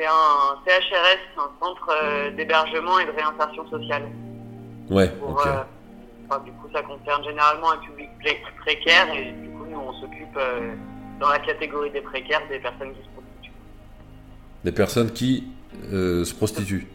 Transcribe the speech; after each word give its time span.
c'est 0.00 0.06
un 0.06 0.56
CHRS, 0.66 1.18
un 1.38 1.50
centre 1.62 1.90
euh, 2.02 2.30
d'hébergement 2.30 2.98
et 3.00 3.04
de 3.04 3.10
réinsertion 3.10 3.68
sociale. 3.68 4.04
Ouais, 4.88 5.08
Pour, 5.10 5.46
euh, 5.46 5.62
enfin, 6.28 6.40
du 6.42 6.52
coup, 6.52 6.68
ça 6.72 6.82
concerne 6.82 7.22
généralement 7.22 7.72
un 7.72 7.76
public 7.78 8.08
pré- 8.20 8.42
précaire 8.60 9.12
et 9.14 9.32
du 9.32 9.50
coup, 9.50 9.66
nous, 9.66 9.78
on 9.78 9.92
s'occupe 10.00 10.36
euh, 10.36 10.74
dans 11.20 11.28
la 11.28 11.38
catégorie 11.40 11.90
des 11.90 12.00
précaires 12.00 12.40
des 12.48 12.58
personnes 12.60 12.94
qui 12.94 13.02
se 13.02 13.08
prostituent. 13.10 13.52
Des 14.64 14.72
personnes 14.72 15.12
qui 15.12 15.48
euh, 15.92 16.24
se 16.24 16.34
prostituent. 16.34 16.88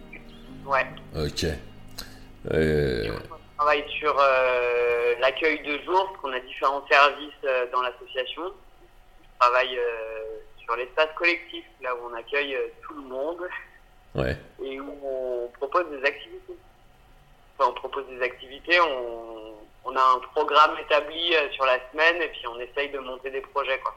Ouais. 0.66 0.86
Ok. 1.16 1.46
Euh, 2.52 3.08
On 3.32 3.58
travaille 3.64 3.86
sur 4.00 4.16
euh, 4.20 5.14
l'accueil 5.22 5.60
de 5.64 5.80
jour, 5.86 6.08
parce 6.08 6.18
qu'on 6.22 6.34
a 6.34 6.40
différents 6.40 6.84
services 6.90 7.72
dans 7.72 7.82
l'association. 7.84 8.42
On 8.46 9.40
travaille 9.40 9.78
sur 10.66 10.76
l'espace 10.76 11.10
collectif, 11.18 11.64
là 11.82 11.96
où 11.96 12.10
on 12.12 12.14
accueille 12.16 12.56
euh, 12.56 12.68
tout 12.86 12.96
le 12.96 13.08
monde 13.08 13.42
ouais. 14.16 14.38
et 14.64 14.80
où 14.80 14.94
on 15.04 15.48
propose 15.58 15.86
des 15.92 16.06
activités. 16.06 16.54
Enfin, 17.58 17.72
on 17.72 17.74
propose 17.74 18.06
des 18.10 18.22
activités, 18.22 18.80
on, 18.82 19.54
on 19.86 19.96
a 19.96 20.02
un 20.02 20.20
programme 20.34 20.78
établi 20.84 21.34
euh, 21.36 21.50
sur 21.52 21.66
la 21.66 21.80
semaine 21.92 22.22
et 22.22 22.28
puis 22.28 22.48
on 22.48 22.60
essaye 22.60 22.92
de 22.92 23.00
monter 23.00 23.32
des 23.32 23.42
projets. 23.42 23.80
Quoi. 23.80 23.96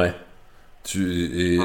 Ouais. 0.00 0.14
Tu, 0.84 1.02
et, 1.02 1.56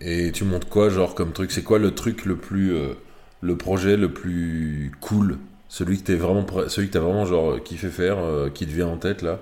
et, 0.00 0.26
et 0.26 0.32
tu 0.32 0.44
montes 0.44 0.68
quoi, 0.68 0.88
genre, 0.88 1.14
comme 1.14 1.32
truc? 1.32 1.52
C'est 1.52 1.62
quoi 1.62 1.78
le 1.78 1.94
truc 1.94 2.24
le 2.24 2.36
plus. 2.36 2.74
euh, 2.74 2.94
le 3.40 3.56
projet 3.58 3.96
le 3.96 4.10
plus 4.10 4.90
cool? 5.02 5.38
Celui 5.68 6.00
que 6.00 6.06
t'es 6.06 6.14
vraiment, 6.14 6.42
pr- 6.42 6.68
celui 6.68 6.88
que 6.88 6.94
t'as 6.94 7.00
vraiment, 7.00 7.26
genre, 7.26 7.62
kiffé 7.62 7.88
faire, 7.90 8.18
euh, 8.18 8.48
qui 8.48 8.66
te 8.66 8.72
vient 8.72 8.88
en 8.88 8.96
tête, 8.96 9.22
là? 9.22 9.38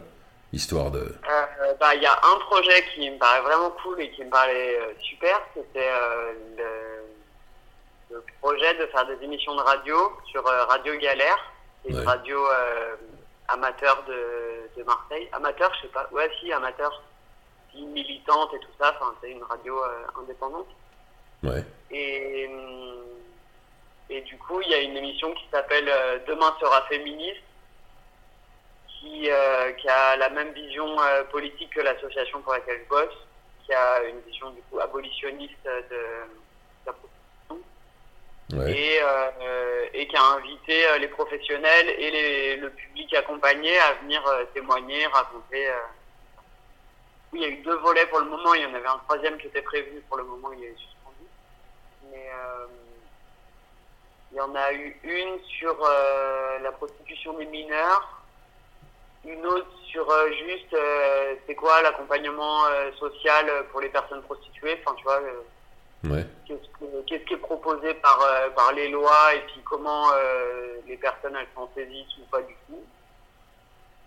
Histoire 0.52 0.90
de. 0.90 0.98
Euh, 0.98 1.44
bah, 1.80 1.94
Il 1.94 2.02
y 2.02 2.06
a 2.06 2.12
un 2.22 2.38
projet 2.40 2.84
qui 2.94 3.10
me 3.10 3.18
paraît 3.18 3.40
vraiment 3.42 3.70
cool 3.82 4.00
et 4.00 4.10
qui 4.10 4.24
me 4.24 4.30
paraît 4.30 4.76
euh, 4.80 4.92
super, 5.00 5.40
c'était 5.54 5.90
euh, 5.90 6.32
le, 6.58 8.16
le 8.16 8.24
projet 8.40 8.74
de 8.74 8.86
faire 8.86 9.06
des 9.06 9.22
émissions 9.24 9.54
de 9.54 9.60
radio 9.62 10.12
sur 10.30 10.46
euh, 10.46 10.64
Radio 10.64 10.94
Galère, 10.98 11.38
c'est 11.82 11.90
une 11.90 11.98
Ouais. 11.98 12.04
radio 12.04 12.46
euh, 12.48 12.96
amateur 13.48 14.02
de, 14.04 14.70
de 14.76 14.84
Marseille. 14.84 15.28
Amateur, 15.32 15.72
je 15.76 15.82
sais 15.82 15.92
pas, 15.92 16.08
ouais 16.12 16.30
si, 16.40 16.52
amateur, 16.52 17.02
si, 17.72 17.82
militante 17.86 18.52
et 18.54 18.58
tout 18.60 18.72
ça, 18.80 18.94
enfin 19.00 19.14
c'est 19.20 19.30
une 19.30 19.42
radio 19.44 19.82
euh, 19.82 20.20
indépendante. 20.20 20.68
Ouais. 21.42 21.64
Et, 21.90 22.48
et 24.10 24.20
du 24.22 24.36
coup, 24.38 24.60
il 24.60 24.68
y 24.68 24.74
a 24.74 24.78
une 24.80 24.96
émission 24.96 25.32
qui 25.34 25.44
s'appelle 25.50 25.88
euh, 25.88 26.18
Demain 26.26 26.54
sera 26.60 26.82
féministe, 26.82 27.42
qui, 29.02 29.28
euh, 29.28 29.72
qui 29.72 29.88
a 29.88 30.16
la 30.16 30.30
même 30.30 30.52
vision 30.52 30.86
euh, 31.00 31.24
politique 31.24 31.70
que 31.74 31.80
l'association 31.80 32.40
pour 32.40 32.52
laquelle 32.52 32.80
je 32.84 32.88
bosse, 32.88 33.16
qui 33.66 33.74
a 33.74 34.02
une 34.04 34.20
vision 34.20 34.50
du 34.50 34.62
coup 34.62 34.78
abolitionniste 34.78 35.64
de, 35.64 35.70
de 35.90 36.06
la 36.86 36.92
prostitution, 36.92 37.58
Ouais. 38.54 38.70
et, 38.70 39.00
euh, 39.02 39.86
et 39.94 40.06
qui 40.06 40.16
a 40.16 40.22
invité 40.36 40.98
les 40.98 41.08
professionnels 41.08 41.88
et 41.88 42.10
les, 42.10 42.56
le 42.56 42.70
public 42.70 43.12
accompagné 43.14 43.76
à 43.78 43.94
venir 44.02 44.22
témoigner, 44.52 45.06
raconter. 45.06 45.70
Oui, 47.32 47.40
il 47.40 47.42
y 47.42 47.44
a 47.46 47.48
eu 47.48 47.62
deux 47.62 47.76
volets 47.78 48.04
pour 48.06 48.18
le 48.20 48.26
moment, 48.26 48.52
il 48.54 48.62
y 48.62 48.66
en 48.66 48.74
avait 48.74 48.86
un 48.86 48.98
troisième 49.08 49.38
qui 49.38 49.46
était 49.46 49.62
prévu, 49.62 50.02
pour 50.06 50.18
le 50.18 50.24
moment 50.24 50.52
il 50.52 50.64
est 50.64 50.76
suspendu. 50.76 51.24
Mais 52.10 52.28
il 54.32 54.36
y 54.36 54.40
en 54.40 54.54
a 54.54 54.72
eu 54.72 54.98
une 55.02 55.42
sur 55.58 55.74
euh, 55.82 56.58
la 56.60 56.72
prostitution 56.72 57.32
des 57.34 57.46
mineurs, 57.46 58.21
une 59.24 59.46
autre 59.46 59.66
sur 59.86 60.08
euh, 60.10 60.28
juste 60.30 60.72
euh, 60.74 61.34
c'est 61.46 61.54
quoi 61.54 61.80
l'accompagnement 61.82 62.66
euh, 62.66 62.90
social 62.98 63.46
pour 63.70 63.80
les 63.80 63.88
personnes 63.88 64.22
prostituées, 64.22 64.78
enfin 64.84 64.94
tu 64.96 65.04
vois. 65.04 65.20
Ouais. 66.04 66.26
qu'est-ce 66.48 66.68
que- 66.80 67.02
qu'est-ce 67.06 67.24
qui 67.24 67.34
est 67.34 67.36
proposé 67.36 67.94
par, 67.94 68.18
par 68.56 68.72
les 68.72 68.88
lois 68.88 69.34
et 69.36 69.40
puis 69.46 69.60
comment 69.64 70.06
les 70.88 70.96
personnes 70.96 71.36
elles 71.38 71.46
s'en 71.54 71.70
saisissent 71.76 72.18
ou 72.20 72.24
pas 72.28 72.42
du 72.42 72.54
tout? 72.66 72.80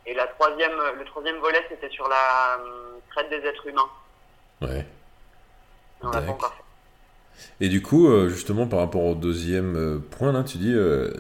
Et 0.05 0.13
la 0.13 0.27
troisième, 0.27 0.73
le 0.99 1.05
troisième 1.05 1.37
volet, 1.37 1.65
c'était 1.69 1.89
sur 1.89 2.09
la 2.09 2.59
traite 3.11 3.29
des 3.29 3.47
êtres 3.47 3.65
humains. 3.67 3.89
Ouais. 4.61 4.85
On 6.01 6.07
l'a 6.07 6.11
pas 6.11 6.19
D'accord. 6.19 6.35
encore 6.35 6.53
fait. 6.55 7.43
Et 7.65 7.69
du 7.69 7.81
coup, 7.81 8.27
justement, 8.27 8.67
par 8.67 8.79
rapport 8.79 9.03
au 9.03 9.15
deuxième 9.15 10.01
point, 10.11 10.33
là, 10.33 10.43
tu 10.43 10.57
dis, 10.57 10.75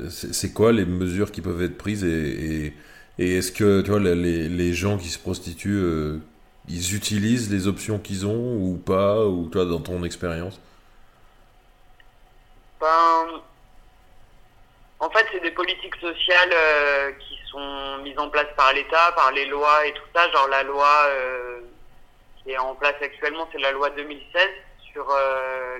c'est 0.09 0.33
c'est 0.33 0.51
quoi 0.53 0.73
les 0.73 0.85
mesures 0.85 1.31
qui 1.31 1.39
peuvent 1.41 1.63
être 1.63 1.77
prises 1.77 2.03
et, 2.03 2.65
et, 2.65 2.73
et 3.17 3.37
est-ce 3.37 3.51
que, 3.51 3.81
tu 3.81 3.99
les, 3.99 4.49
les- 4.49 4.73
gens 4.73 4.97
qui 4.97 5.09
se 5.09 5.19
prostituent, 5.19 5.69
euh, 5.81 6.19
ils 6.67 6.95
utilisent 6.95 7.51
les 7.51 7.67
options 7.67 7.99
qu'ils 7.99 8.25
ont 8.25 8.57
ou 8.57 8.77
pas, 8.77 9.25
ou 9.25 9.47
toi, 9.49 9.65
dans 9.65 9.79
ton 9.79 10.03
expérience? 10.03 10.59
Ben, 12.79 13.41
en 14.99 15.09
fait, 15.09 15.25
c'est 15.31 15.39
des 15.41 15.51
politiques 15.51 15.95
sociales 15.95 16.51
euh, 16.53 17.11
qui 17.13 17.37
sont 17.49 17.97
mises 18.03 18.17
en 18.19 18.29
place 18.29 18.47
par 18.57 18.73
l'État, 18.73 19.11
par 19.13 19.31
les 19.31 19.45
lois 19.45 19.85
et 19.85 19.93
tout 19.93 20.03
ça. 20.13 20.29
Genre 20.31 20.47
la 20.49 20.63
loi 20.63 21.05
euh, 21.09 21.59
qui 22.43 22.51
est 22.51 22.57
en 22.57 22.75
place 22.75 22.95
actuellement, 23.01 23.47
c'est 23.51 23.59
la 23.59 23.71
loi 23.71 23.89
2016 23.91 24.49
sur 24.91 25.07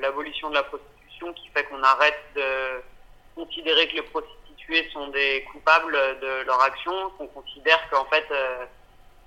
l'abolition 0.02 0.50
de 0.50 0.56
la 0.56 0.64
prostitution 0.64 1.34
qui 1.34 1.48
fait 1.56 1.64
qu'on 1.66 1.82
arrête 1.84 2.20
de 2.36 2.82
considérer 3.36 3.88
que 3.88 3.96
les 3.96 4.02
prostituées 4.02 4.45
sont 4.92 5.08
des 5.10 5.44
coupables 5.52 5.94
de 6.22 6.46
leur 6.46 6.62
action, 6.62 7.10
qu'on 7.18 7.28
considère 7.28 7.90
qu'en 7.90 8.06
fait 8.06 8.26
euh, 8.32 8.66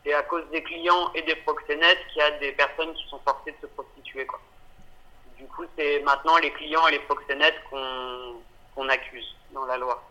c'est 0.04 0.14
à 0.14 0.22
cause 0.22 0.44
des 0.50 0.62
clients 0.62 1.10
et 1.14 1.22
des 1.22 1.36
proxénètes 1.36 1.98
qu'il 2.12 2.22
y 2.22 2.24
a 2.24 2.30
des 2.38 2.52
personnes 2.52 2.94
qui 2.94 3.08
sont 3.08 3.20
forcées 3.20 3.52
de 3.52 3.56
se 3.60 3.66
prostituer. 3.66 4.26
Quoi. 4.26 4.40
Du 5.36 5.46
coup, 5.46 5.64
c'est 5.76 6.00
maintenant 6.00 6.36
les 6.38 6.50
clients 6.52 6.86
et 6.88 6.92
les 6.92 6.98
proxénètes 7.00 7.60
qu'on 7.70 8.88
accuse 8.88 9.36
dans 9.52 9.64
la 9.66 9.76
loi. 9.76 10.02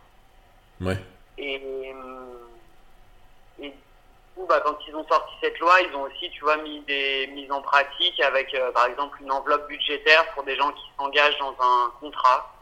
Ouais. 0.82 0.98
Et, 1.38 1.94
euh, 1.94 2.48
et 3.60 3.70
du 3.70 3.76
coup, 4.36 4.46
bah, 4.48 4.62
quand 4.64 4.78
ils 4.88 4.96
ont 4.96 5.08
sorti 5.08 5.34
cette 5.42 5.60
loi, 5.60 5.80
ils 5.82 5.96
ont 5.96 6.04
aussi, 6.04 6.30
tu 6.32 6.42
vois, 6.42 6.58
mis 6.58 6.82
des 6.82 7.28
mises 7.28 7.52
en 7.52 7.62
pratique 7.62 8.20
avec, 8.22 8.54
euh, 8.54 8.72
par 8.72 8.86
exemple, 8.86 9.18
une 9.22 9.32
enveloppe 9.32 9.68
budgétaire 9.68 10.32
pour 10.34 10.44
des 10.44 10.56
gens 10.56 10.72
qui 10.72 10.92
s'engagent 10.98 11.40
dans 11.40 11.56
un 11.60 11.92
contrat 12.00 12.54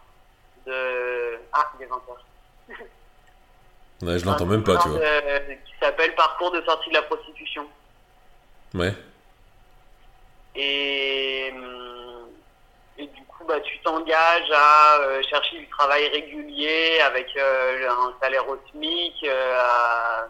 de... 0.65 1.39
Ah, 1.53 1.71
il 1.77 1.83
est 1.83 1.87
20 1.87 1.95
heures. 1.95 2.25
Ouais, 4.01 4.19
je 4.19 4.25
l'entends 4.25 4.45
même 4.45 4.63
pas, 4.63 4.77
tu 4.77 4.89
vois. 4.89 4.99
de- 4.99 5.53
qui 5.65 5.73
s'appelle 5.79 6.13
Parcours 6.15 6.51
de 6.51 6.61
sortie 6.63 6.89
de 6.89 6.95
la 6.95 7.01
prostitution. 7.03 7.65
Ouais. 8.73 8.93
Et, 10.55 11.51
hum, 11.53 12.29
et 12.97 13.07
du 13.07 13.23
coup, 13.25 13.45
bah, 13.45 13.59
tu 13.61 13.79
t'engages 13.79 14.51
à 14.53 14.97
euh, 15.01 15.21
chercher 15.29 15.57
du 15.59 15.67
travail 15.69 16.07
régulier 16.09 16.99
avec 17.05 17.27
euh, 17.37 17.89
un 17.89 18.13
salaire 18.21 18.47
au 18.47 18.57
SMIC. 18.71 19.13
euh, 19.23 19.57
à- 19.59 20.27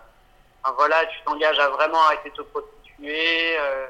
enfin, 0.64 0.76
voilà, 0.78 1.06
tu 1.08 1.18
t'engages 1.26 1.60
à 1.60 1.70
vraiment 1.70 2.02
arrêter 2.04 2.30
de 2.32 2.36
te 2.36 2.42
prostituer. 2.44 3.58
euh, 3.60 3.88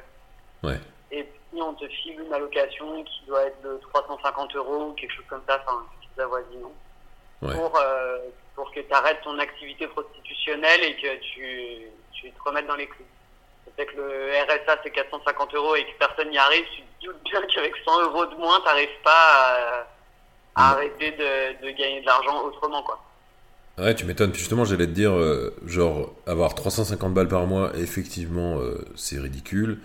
Ouais. 0.63 0.79
et 1.11 1.23
puis, 1.23 1.61
on 1.61 1.73
te 1.75 1.87
file 1.87 2.19
une 2.21 2.33
allocation 2.33 3.03
qui 3.03 3.25
doit 3.27 3.43
être 3.43 3.61
de 3.61 3.77
350 3.93 4.55
euros 4.55 4.89
ou 4.89 4.93
quelque 4.93 5.13
chose 5.13 5.25
comme 5.29 5.43
ça, 5.47 5.61
enfin, 5.65 5.85
quelque 5.91 6.09
chose 6.15 6.23
avoisinant, 6.23 6.73
Ouais. 7.41 7.53
pour, 7.53 7.77
euh, 7.77 8.17
pour 8.55 8.71
que 8.71 8.79
tu 8.79 8.93
arrêtes 8.93 9.21
ton 9.23 9.37
activité 9.39 9.87
prostitutionnelle 9.87 10.83
et 10.83 10.95
que 10.95 11.19
tu, 11.21 11.79
tu 12.13 12.31
te 12.31 12.41
remettes 12.43 12.67
dans 12.67 12.75
les 12.75 12.87
clous. 12.87 13.05
C'est 13.77 13.85
que 13.87 13.97
le 13.97 14.31
RSA 14.45 14.77
c'est 14.83 14.91
450 14.91 15.53
euros 15.55 15.75
et 15.75 15.83
que 15.83 15.97
personne 15.99 16.29
n'y 16.29 16.37
arrive, 16.37 16.63
tu 16.73 16.81
te 16.81 17.05
doutes 17.11 17.23
bien 17.23 17.41
qu'avec 17.53 17.73
100 17.83 18.03
euros 18.03 18.25
de 18.25 18.35
moins, 18.35 18.61
t'arrives 18.61 18.87
pas 19.03 19.11
à, 19.11 19.87
à 20.55 20.71
arrêter 20.71 21.11
de, 21.11 21.65
de 21.65 21.71
gagner 21.71 21.99
de 22.01 22.05
l'argent 22.05 22.41
autrement, 22.45 22.81
quoi. 22.83 23.03
Ouais, 23.77 23.93
tu 23.93 24.05
m'étonnes. 24.05 24.33
Justement, 24.33 24.63
j'allais 24.63 24.85
te 24.85 24.91
dire, 24.91 25.11
euh, 25.11 25.53
genre, 25.65 26.13
avoir 26.25 26.55
350 26.55 27.13
balles 27.13 27.27
par 27.27 27.45
mois, 27.45 27.71
effectivement, 27.75 28.59
euh, 28.59 28.77
c'est 28.95 29.19
ridicule. 29.19 29.79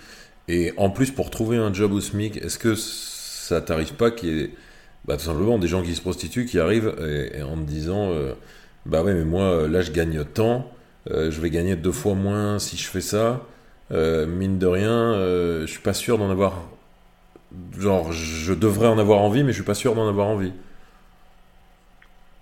Et 0.47 0.73
en 0.77 0.91
plus, 0.91 1.11
pour 1.11 1.31
trouver 1.31 1.57
un 1.57 1.75
job 1.75 1.93
au 1.93 2.01
SMIC, 2.01 2.37
est-ce 2.37 2.59
que 2.59 2.77
ça 2.77 3.61
t'arrive 3.61 3.95
pas 3.95 4.13
qu'il 4.13 4.29
y 4.29 4.45
ait, 4.45 4.51
bah, 5.05 5.17
tout 5.17 5.25
simplement, 5.25 5.59
des 5.59 5.69
gens 5.69 5.83
qui 5.83 5.95
se 5.95 6.01
prostituent, 6.01 6.47
qui 6.47 6.59
arrivent 6.59 6.95
et, 7.35 7.43
en 7.43 7.57
te 7.57 7.63
disant, 7.63 8.11
euh, 8.11 8.35
bah 8.87 9.03
ouais, 9.03 9.15
mais 9.15 9.25
moi, 9.25 9.43
euh, 9.43 9.69
là, 9.69 9.81
je 9.81 9.93
gagne 9.93 10.25
tant, 10.25 10.71
euh, 11.11 11.31
je 11.31 11.41
vais 11.41 11.51
gagner 11.51 11.75
deux 11.77 11.93
fois 11.93 12.15
moins 12.15 12.59
si 12.59 12.77
je 12.77 12.89
fais 12.89 13.01
ça. 13.01 13.41
Mine 13.91 14.59
de 14.59 14.67
rien, 14.69 15.15
je 15.63 15.67
suis 15.67 15.81
pas 15.81 15.95
sûr 15.95 16.17
d'en 16.17 16.31
avoir. 16.31 16.55
Genre, 17.77 18.13
je 18.13 18.55
devrais 18.55 18.87
en 18.87 18.99
avoir 18.99 19.19
envie, 19.19 19.43
mais 19.43 19.51
je 19.51 19.57
suis 19.57 19.65
pas 19.65 19.75
sûr 19.75 19.97
d'en 19.97 20.07
avoir 20.07 20.29
envie. 20.29 20.53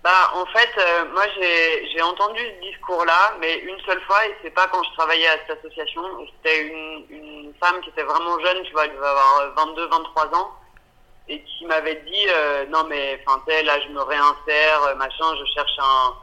Bah, 0.03 0.31
en 0.35 0.45
fait, 0.45 0.69
moi, 1.11 1.23
j'ai 1.91 2.01
entendu 2.03 2.39
ce 2.39 2.69
discours-là, 2.69 3.35
mais 3.41 3.57
une 3.61 3.79
seule 3.83 3.99
fois, 4.01 4.27
et 4.27 4.35
c'est 4.43 4.51
pas 4.51 4.67
quand 4.67 4.83
je 4.83 4.91
travaillais 4.95 5.25
à 5.25 5.37
cette 5.47 5.57
association. 5.57 6.03
C'était 6.37 6.67
une, 6.67 7.05
une 7.09 7.53
femme 7.59 7.81
qui 7.81 7.89
était 7.89 8.03
vraiment 8.03 8.39
jeune, 8.41 8.61
tu 8.65 8.73
vois, 8.73 8.85
elle 8.85 8.91
devait 8.91 9.07
avoir 9.07 9.51
22, 9.57 9.87
23 9.87 10.25
ans, 10.37 10.51
et 11.29 11.43
qui 11.43 11.65
m'avait 11.67 12.01
dit, 12.07 12.25
euh, 12.27 12.65
non, 12.69 12.85
mais, 12.85 13.21
enfin, 13.25 13.41
là, 13.47 13.79
je 13.81 13.89
me 13.89 14.01
réinsère, 14.01 14.83
euh, 14.85 14.95
machin, 14.95 15.35
je 15.39 15.45
cherche 15.53 15.77
un, 15.77 16.15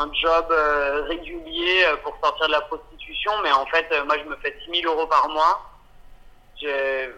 un 0.00 0.12
job 0.12 0.46
euh, 0.50 1.04
régulier 1.04 1.84
pour 2.02 2.16
sortir 2.22 2.48
de 2.48 2.52
la 2.52 2.60
prostitution, 2.62 3.32
mais 3.44 3.52
en 3.52 3.64
fait, 3.66 3.86
moi, 4.04 4.16
je 4.18 4.24
me 4.28 4.36
fais 4.36 4.58
6 4.64 4.82
000 4.82 4.92
euros 4.92 5.06
par 5.06 5.28
mois. 5.28 5.62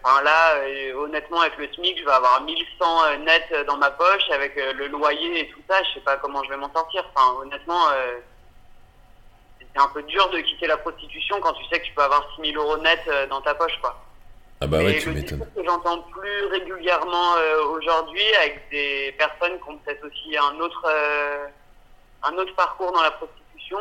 enfin 0.05 0.23
là, 0.23 0.56
honnêtement, 0.97 1.41
avec 1.41 1.56
le 1.56 1.73
SMIC, 1.73 1.99
je 1.99 2.05
vais 2.05 2.12
avoir 2.12 2.43
1100 2.43 3.05
euh, 3.05 3.17
net 3.19 3.67
dans 3.67 3.79
ma 3.79 3.91
poche 3.91 4.31
avec 4.31 4.55
le 4.56 4.87
loyer 4.88 5.41
et 5.41 5.49
tout 5.49 5.62
ça. 5.69 5.82
Je 5.82 5.94
sais 5.94 6.05
pas 6.05 6.19
comment 6.19 6.44
je 6.44 6.50
vais 6.50 6.59
m'en 6.59 6.73
sortir. 6.75 7.05
Enfin, 7.15 7.41
honnêtement, 7.41 7.88
c'est 9.61 9.81
un 9.81 9.88
peu 9.88 10.03
dur 10.03 10.29
de 10.29 10.41
quitter 10.41 10.67
la 10.67 10.76
prostitution 10.76 11.41
quand 11.41 11.55
tu 11.55 11.65
sais 11.67 11.81
que 11.81 11.87
tu 11.87 11.94
peux 11.94 12.03
avoir 12.03 12.29
6000 12.35 12.55
euros 12.55 12.76
net 12.79 13.00
dans 13.31 13.41
ta 13.41 13.55
poche, 13.55 13.79
quoi. 13.81 14.04
Ah 14.64 14.66
bah 14.66 14.78
ouais, 14.78 14.99
tu 14.99 15.11
m'étonnes. 15.11 15.46
que 15.55 15.64
j'entends 15.64 16.00
plus 16.02 16.46
régulièrement 16.46 17.34
aujourd'hui 17.70 18.34
avec 18.40 18.69
des 18.70 19.14
personnes 19.19 19.58
qui 19.61 19.69
ont 19.69 19.76
peut-être 19.78 20.06
aussi 20.06 20.37
un 20.37 20.58
autre, 20.58 20.88
un 22.22 22.32
autre 22.38 22.55
parcours 22.55 22.93
dans 22.93 23.02
la 23.02 23.11
prostitution, 23.11 23.78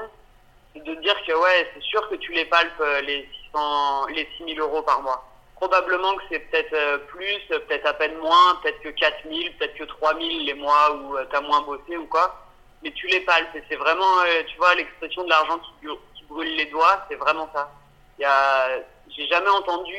c'est 0.74 0.84
de 0.84 0.96
dire 0.96 1.16
que 1.26 1.32
ouais, 1.32 1.72
c'est 1.74 1.84
sûr 1.84 2.08
que 2.10 2.16
tu 2.16 2.34
les 2.34 2.46
palpes 2.46 2.84
les 3.06 3.30
600, 3.52 4.08
les 4.08 4.28
6000 4.38 4.60
euros 4.60 4.82
par 4.82 5.02
mois 5.02 5.26
probablement 5.68 6.16
que 6.16 6.24
c'est 6.30 6.40
peut-être 6.40 6.74
euh, 6.74 6.98
plus, 7.08 7.40
peut-être 7.48 7.86
à 7.86 7.94
peine 7.94 8.18
moins, 8.18 8.56
peut-être 8.62 8.82
que 8.82 8.90
4000, 8.90 9.56
peut-être 9.58 9.76
que 9.76 9.84
3000 9.86 10.46
les 10.46 10.54
mois 10.56 10.94
où 10.96 11.18
euh, 11.18 11.26
tu 11.30 11.36
as 11.36 11.42
moins 11.42 11.62
bossé 11.62 11.96
ou 11.98 12.06
quoi. 12.08 12.46
Mais 12.84 12.92
tu 12.92 13.08
les 13.08 13.22
palpes. 13.22 13.48
C'est 13.70 13.78
vraiment, 13.78 14.20
euh, 14.26 14.44
tu 14.48 14.58
vois, 14.58 14.76
l'expression 14.76 15.24
de 15.24 15.30
l'argent 15.30 15.60
qui, 15.60 15.88
qui, 16.16 16.24
brûle 16.26 16.54
les 16.58 16.66
doigts, 16.66 17.06
c'est 17.10 17.16
vraiment 17.16 17.50
ça. 17.54 17.72
Il 18.20 18.24
y 18.24 18.26
a, 18.26 18.68
j'ai 19.10 19.28
jamais 19.28 19.50
entendu 19.50 19.96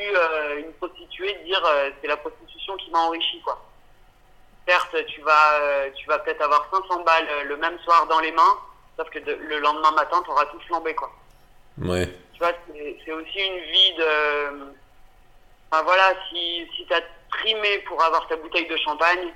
une 0.57 0.73
prostituée 0.73 1.33
dire 1.45 1.61
c'est 2.01 2.07
la 2.07 2.17
prostitution 2.17 2.75
qui 2.77 2.89
m'a 2.91 2.99
enrichi, 2.99 3.41
quoi. 3.41 3.61
Certes, 4.67 4.95
tu 5.07 5.21
vas, 5.21 5.89
tu 5.95 6.07
vas 6.07 6.19
peut-être 6.19 6.41
avoir 6.41 6.67
500 6.71 7.03
balles 7.03 7.27
le 7.45 7.57
même 7.57 7.77
soir 7.79 8.07
dans 8.07 8.19
les 8.19 8.31
mains, 8.31 8.59
sauf 8.97 9.09
que 9.09 9.19
le 9.19 9.59
lendemain 9.59 9.91
matin, 9.91 10.21
tu 10.25 10.31
auras 10.31 10.45
tout 10.47 10.59
flambé, 10.67 10.95
quoi. 10.95 11.11
Ouais. 11.77 12.07
Tu 12.33 12.39
vois, 12.39 12.51
c'est 13.05 13.11
aussi 13.11 13.39
une 13.39 13.59
vie 13.71 13.93
de 13.93 14.75
voilà, 15.83 16.13
si, 16.29 16.67
si 16.75 16.85
tu 16.85 16.93
as 16.93 17.01
trimé 17.29 17.79
pour 17.79 18.01
avoir 18.03 18.27
ta 18.27 18.35
bouteille 18.35 18.67
de 18.67 18.77
champagne, 18.77 19.33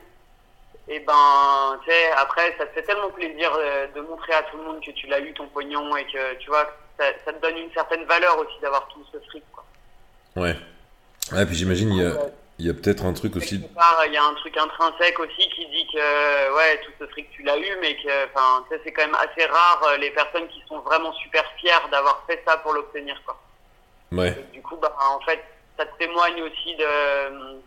et 0.88 0.95
eh 0.95 1.00
ben, 1.01 1.80
tu 1.83 1.92
sais, 1.92 2.12
après, 2.13 2.56
ça 2.57 2.66
te 2.66 2.74
fait 2.74 2.81
tellement 2.81 3.12
plaisir 3.12 3.54
euh, 3.56 3.88
de, 3.94 4.01
montrer 4.01 4.33
à 4.33 4.42
tout 4.44 4.57
le 4.57 4.63
monde 4.63 4.83
que 4.83 4.89
tu 4.89 5.06
l'as 5.06 5.19
eu 5.19 5.33
ton 5.33 5.48
pognon 5.48 5.95
et 5.95 6.06
que, 6.06 6.33
tu 6.36 6.50
vois, 6.50 6.68
ça, 7.25 7.33
te 7.33 7.41
donne 7.41 7.57
une 7.57 7.71
certaine 7.71 8.03
valeur 8.05 8.37
aussi 8.39 8.59
d'avoir 8.61 8.87
tout 8.89 9.03
ce 9.11 9.17
fric, 9.29 9.43
quoi. 9.51 9.63
Ouais. 10.35 10.55
Ouais, 11.31 11.45
puis 11.45 11.55
j'imagine, 11.55 11.93
il 11.93 12.01
y 12.01 12.05
a, 12.05 12.13
il 12.59 12.65
y 12.65 12.69
a 12.69 12.73
peut-être 12.73 13.05
un 13.05 13.13
truc 13.13 13.35
aussi. 13.35 13.55
Il 13.55 14.13
y 14.13 14.17
a 14.17 14.23
un 14.23 14.33
truc 14.35 14.57
intrinsèque 14.57 15.19
aussi 15.19 15.49
qui 15.49 15.67
dit 15.67 15.87
que, 15.93 16.55
ouais, 16.55 16.81
tout 16.83 16.91
ce 16.99 17.07
fric, 17.07 17.29
tu 17.31 17.43
l'as 17.43 17.57
eu, 17.57 17.77
mais 17.81 17.95
que, 17.95 18.25
enfin, 18.25 18.65
c'est 18.83 18.91
quand 18.91 19.05
même 19.05 19.15
assez 19.15 19.45
rare 19.45 19.81
euh, 19.87 19.97
les 19.97 20.11
personnes 20.11 20.47
qui 20.47 20.61
sont 20.67 20.79
vraiment 20.79 21.13
super 21.13 21.43
fières 21.57 21.87
d'avoir 21.89 22.23
fait 22.27 22.43
ça 22.47 22.57
pour 22.57 22.73
l'obtenir, 22.73 23.21
quoi. 23.25 23.39
Ouais. 24.11 24.35
du 24.51 24.61
coup, 24.61 24.75
bah, 24.77 24.95
en 24.99 25.19
fait, 25.21 25.39
ça 25.77 25.85
te 25.85 25.97
témoigne 25.97 26.41
aussi 26.41 26.75
de 26.75 27.59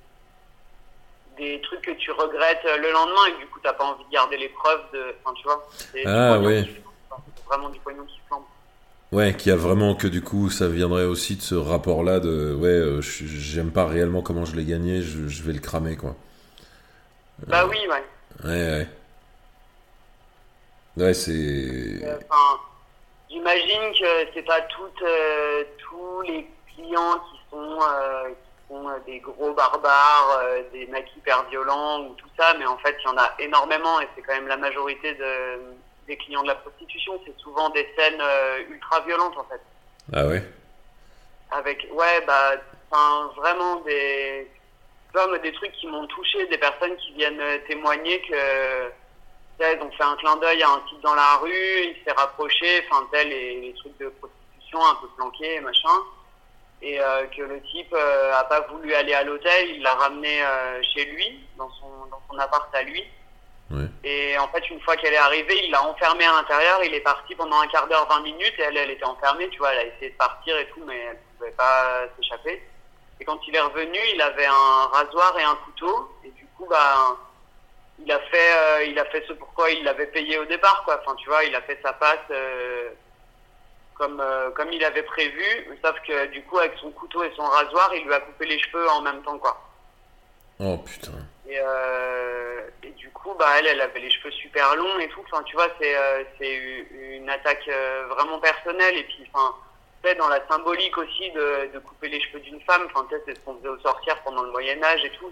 des 1.39 1.61
trucs 1.63 1.81
que 1.81 1.93
tu 1.93 2.11
regrettes 2.11 2.65
le 2.65 2.93
lendemain 2.93 3.27
et 3.29 3.39
du 3.41 3.47
coup 3.47 3.59
t'as 3.63 3.73
pas 3.73 3.85
envie 3.85 4.05
de 4.05 4.11
garder 4.11 4.37
les 4.37 4.51
preuves 4.51 4.85
de 4.93 5.15
enfin 5.25 5.35
tu 5.35 5.45
vois 5.45 5.67
ah 6.05 6.39
ouais 6.39 6.69
vraiment 7.47 7.71
du 7.71 7.81
pognon 7.81 8.05
qui 8.05 8.21
flambe 8.27 8.45
ouais 9.13 9.35
qui 9.37 9.51
a 9.51 9.57
vraiment 9.57 9.95
que 9.95 10.09
du 10.09 10.23
coup 10.23 10.51
ça 10.51 10.69
viendrait 10.69 11.05
aussi 11.05 11.37
de 11.37 11.43
ce 11.43 11.55
rapport 11.55 12.03
là 12.03 12.19
de 12.19 12.55
ouais 12.55 12.69
euh, 12.69 13.01
j'aime 13.01 13.71
pas 13.71 13.87
réellement 13.87 14.23
comment 14.23 14.45
je 14.45 14.57
l'ai 14.57 14.65
gagné 14.65 15.03
je, 15.03 15.43
vais 15.43 15.53
le 15.53 15.61
cramer 15.61 15.97
quoi. 15.97 16.17
Bah 17.47 17.67
oui 17.67 17.79
ouais. 17.89 18.05
Ouais 18.45 18.71
ouais. 18.71 18.89
Ouais 20.97 21.15
c'est 21.15 21.31
euh, 21.33 22.19
j'imagine 23.31 23.93
que 23.99 24.29
c'est 24.35 24.43
pas 24.43 24.61
toutes 24.63 25.03
euh, 25.03 25.65
tous 25.79 26.23
les 26.23 26.47
clients 26.75 27.19
qui 27.31 27.39
euh, 27.55 28.29
qui 28.29 28.75
sont 28.75 28.89
des 29.07 29.19
gros 29.21 29.53
barbares, 29.53 30.41
des 30.73 30.87
mecs 30.87 31.15
hyper 31.15 31.45
violents 31.51 32.01
ou 32.01 32.15
tout 32.15 32.29
ça, 32.39 32.55
mais 32.59 32.65
en 32.65 32.79
fait, 32.79 32.97
il 33.01 33.05
y 33.05 33.09
en 33.09 33.19
a 33.19 33.31
énormément 33.39 34.01
et 34.01 34.09
c'est 34.15 34.23
quand 34.23 34.33
même 34.33 34.49
la 34.49 34.57
majorité 34.57 35.13
de, 35.13 35.61
des 36.07 36.17
clients 36.17 36.43
de 36.43 36.49
la 36.49 36.55
prostitution. 36.57 37.21
C'est 37.25 37.37
souvent 37.39 37.71
des 37.71 37.89
scènes 37.97 38.23
ultra 38.71 39.01
violentes 39.01 39.37
en 39.37 39.45
fait. 39.45 39.61
Ah 40.13 40.27
ouais? 40.27 40.43
Avec, 41.51 41.87
ouais, 41.93 42.25
bah, 42.27 42.55
vraiment 43.37 43.77
des, 43.81 44.51
comme 45.13 45.39
des 45.39 45.53
trucs 45.53 45.73
qui 45.73 45.87
m'ont 45.87 46.07
touché, 46.07 46.47
des 46.47 46.59
personnes 46.59 46.97
qui 46.97 47.13
viennent 47.13 47.43
témoigner 47.69 48.21
que 48.23 48.91
ils 49.61 49.81
ont 49.81 49.93
fait 49.93 50.03
un 50.03 50.17
clin 50.17 50.37
d'œil 50.37 50.61
à 50.65 50.71
un 50.71 50.81
type 50.89 51.01
dans 51.03 51.15
la 51.15 51.37
rue, 51.37 51.53
il 51.53 51.97
s'est 52.05 52.13
rapproché, 52.17 52.85
enfin, 52.91 53.07
tel, 53.13 53.29
les, 53.29 53.61
les 53.61 53.75
trucs 53.75 53.97
de 53.99 54.09
prostitution 54.09 54.85
un 54.85 54.95
peu 54.97 55.07
planqués, 55.17 55.61
machin 55.61 56.01
et 56.83 57.01
euh, 57.01 57.27
que 57.29 57.43
le 57.43 57.63
type 57.63 57.95
euh, 57.95 58.35
a 58.35 58.45
pas 58.45 58.61
voulu 58.63 58.93
aller 58.95 59.15
à 59.15 59.23
l'hôtel, 59.23 59.71
il 59.71 59.83
l'a 59.83 59.95
ramené 59.95 60.43
euh, 60.43 60.83
chez 60.83 61.05
lui, 61.07 61.47
dans 61.57 61.71
son, 61.71 62.07
dans 62.11 62.21
son 62.29 62.39
appart 62.39 62.75
à 62.75 62.83
lui. 62.83 63.05
Et 64.05 64.39
en 64.39 64.49
fait, 64.49 64.69
une 64.71 64.81
fois 64.81 64.97
qu'elle 64.97 65.15
est 65.15 65.19
arrivée, 65.19 65.65
il 65.65 65.71
l'a 65.71 65.83
enfermée 65.83 66.25
à 66.25 66.33
l'intérieur, 66.33 66.83
il 66.85 66.95
est 66.95 67.01
parti 67.01 67.35
pendant 67.35 67.61
un 67.61 67.67
quart 67.69 67.89
d'heure, 67.89 68.07
20 68.09 68.21
minutes, 68.21 68.55
et 68.59 68.63
elle, 68.63 68.77
elle 68.77 68.91
était 68.91 69.05
enfermée, 69.05 69.49
tu 69.49 69.59
vois, 69.59 69.73
elle 69.73 69.79
a 69.79 69.95
essayé 69.95 70.11
de 70.11 70.17
partir 70.17 70.57
et 70.59 70.67
tout, 70.69 70.83
mais 70.87 70.99
elle 70.99 71.19
pouvait 71.39 71.51
pas 71.53 72.05
s'échapper. 72.17 72.63
Et 73.21 73.25
quand 73.25 73.39
il 73.47 73.55
est 73.55 73.61
revenu, 73.61 73.99
il 74.15 74.21
avait 74.21 74.47
un 74.47 74.87
rasoir 74.93 75.39
et 75.39 75.43
un 75.43 75.57
couteau, 75.65 76.11
et 76.25 76.31
du 76.31 76.47
coup, 76.57 76.67
bah, 76.69 77.17
il 78.05 78.11
a 78.11 78.19
fait, 78.19 78.91
il 78.91 78.99
a 78.99 79.05
fait 79.07 79.25
ce 79.29 79.33
pourquoi 79.33 79.71
il 79.71 79.85
l'avait 79.85 80.07
payé 80.07 80.39
au 80.39 80.45
départ, 80.45 80.83
quoi. 80.85 81.01
Enfin, 81.01 81.15
tu 81.17 81.29
vois, 81.29 81.45
il 81.45 81.55
a 81.55 81.63
fait 81.63 81.79
sa 81.83 81.93
passe 81.93 82.19
comme, 83.95 84.21
euh, 84.21 84.51
comme 84.51 84.73
il 84.73 84.85
avait 84.85 85.03
prévu, 85.03 85.67
sauf 85.85 85.95
que 86.07 86.27
du 86.27 86.43
coup, 86.45 86.59
avec 86.59 86.75
son 86.81 86.91
couteau 86.91 87.23
et 87.23 87.33
son 87.37 87.45
rasoir, 87.45 87.95
il 87.95 88.05
lui 88.05 88.15
a 88.15 88.21
coupé 88.21 88.47
les 88.47 88.59
cheveux 88.59 88.89
en 88.91 89.01
même 89.03 89.23
temps, 89.23 89.39
quoi. 89.39 89.61
Oh 90.59 90.79
putain. 90.79 91.13
Et, 91.49 91.59
euh, 91.59 92.61
et 92.83 92.91
du 92.91 93.11
coup, 93.11 93.35
bah, 93.39 93.49
elle, 93.59 93.67
elle 93.67 93.81
avait 93.81 94.01
les 94.01 94.11
cheveux 94.11 94.31
super 94.31 94.77
longs 94.77 94.99
et 94.99 95.09
tout. 95.09 95.25
Enfin, 95.31 95.43
tu 95.43 95.55
vois, 95.57 95.69
c'est 95.81 95.97
euh, 95.97 96.83
une 97.17 97.29
attaque 97.29 97.69
vraiment 98.09 98.39
personnelle. 98.39 98.97
Et 98.97 99.05
puis, 99.05 99.29
enfin, 99.33 99.55
dans 100.19 100.29
la 100.29 100.45
symbolique 100.49 100.97
aussi 100.99 101.31
de, 101.31 101.73
de 101.73 101.79
couper 101.79 102.09
les 102.09 102.21
cheveux 102.21 102.41
d'une 102.41 102.61
femme, 102.63 102.83
enfin, 102.87 103.07
c'est 103.25 103.35
ce 103.35 103.41
qu'on 103.41 103.57
faisait 103.57 103.69
au 103.69 103.79
sortir 103.79 104.17
pendant 104.25 104.43
le 104.43 104.51
Moyen-Âge 104.51 105.05
et 105.05 105.11
tout. 105.11 105.31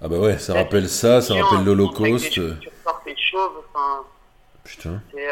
Ah 0.00 0.08
bah 0.08 0.16
ouais, 0.16 0.38
ça 0.38 0.54
rappelle 0.54 0.88
ça, 0.88 1.20
ça 1.20 1.34
rappelle 1.34 1.64
l'Holocauste. 1.64 2.30
Tu 2.30 2.40
ressortes 2.40 3.04
tes 3.04 3.16
chauves, 3.16 3.64
enfin. 3.74 4.04
Putain. 4.64 5.00
C'est 5.12 5.28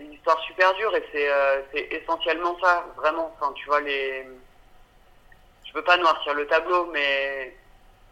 une 0.00 0.12
histoire 0.12 0.40
super 0.42 0.74
dure 0.74 0.94
et 0.94 1.04
euh, 1.14 1.62
c'est 1.72 1.88
essentiellement 1.90 2.56
ça, 2.62 2.86
vraiment. 2.96 3.34
Enfin, 3.38 3.52
tu 3.54 3.66
vois, 3.66 3.80
les. 3.80 4.26
Je 5.64 5.72
veux 5.74 5.82
pas 5.82 5.96
noircir 5.96 6.34
le 6.34 6.46
tableau, 6.46 6.86
mais 6.92 7.56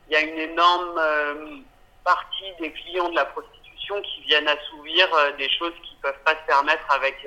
il 0.08 0.12
y 0.12 0.16
a 0.16 0.20
une 0.20 0.38
énorme 0.38 0.98
euh, 0.98 1.56
partie 2.04 2.52
des 2.60 2.72
clients 2.72 3.08
de 3.08 3.14
la 3.14 3.24
prostitution 3.24 4.00
qui 4.02 4.22
viennent 4.22 4.48
assouvir 4.48 5.12
euh, 5.14 5.32
des 5.32 5.50
choses 5.50 5.72
qu'ils 5.82 5.96
peuvent 5.98 6.22
pas 6.24 6.32
se 6.32 6.46
permettre 6.46 6.90
avec, 6.90 7.26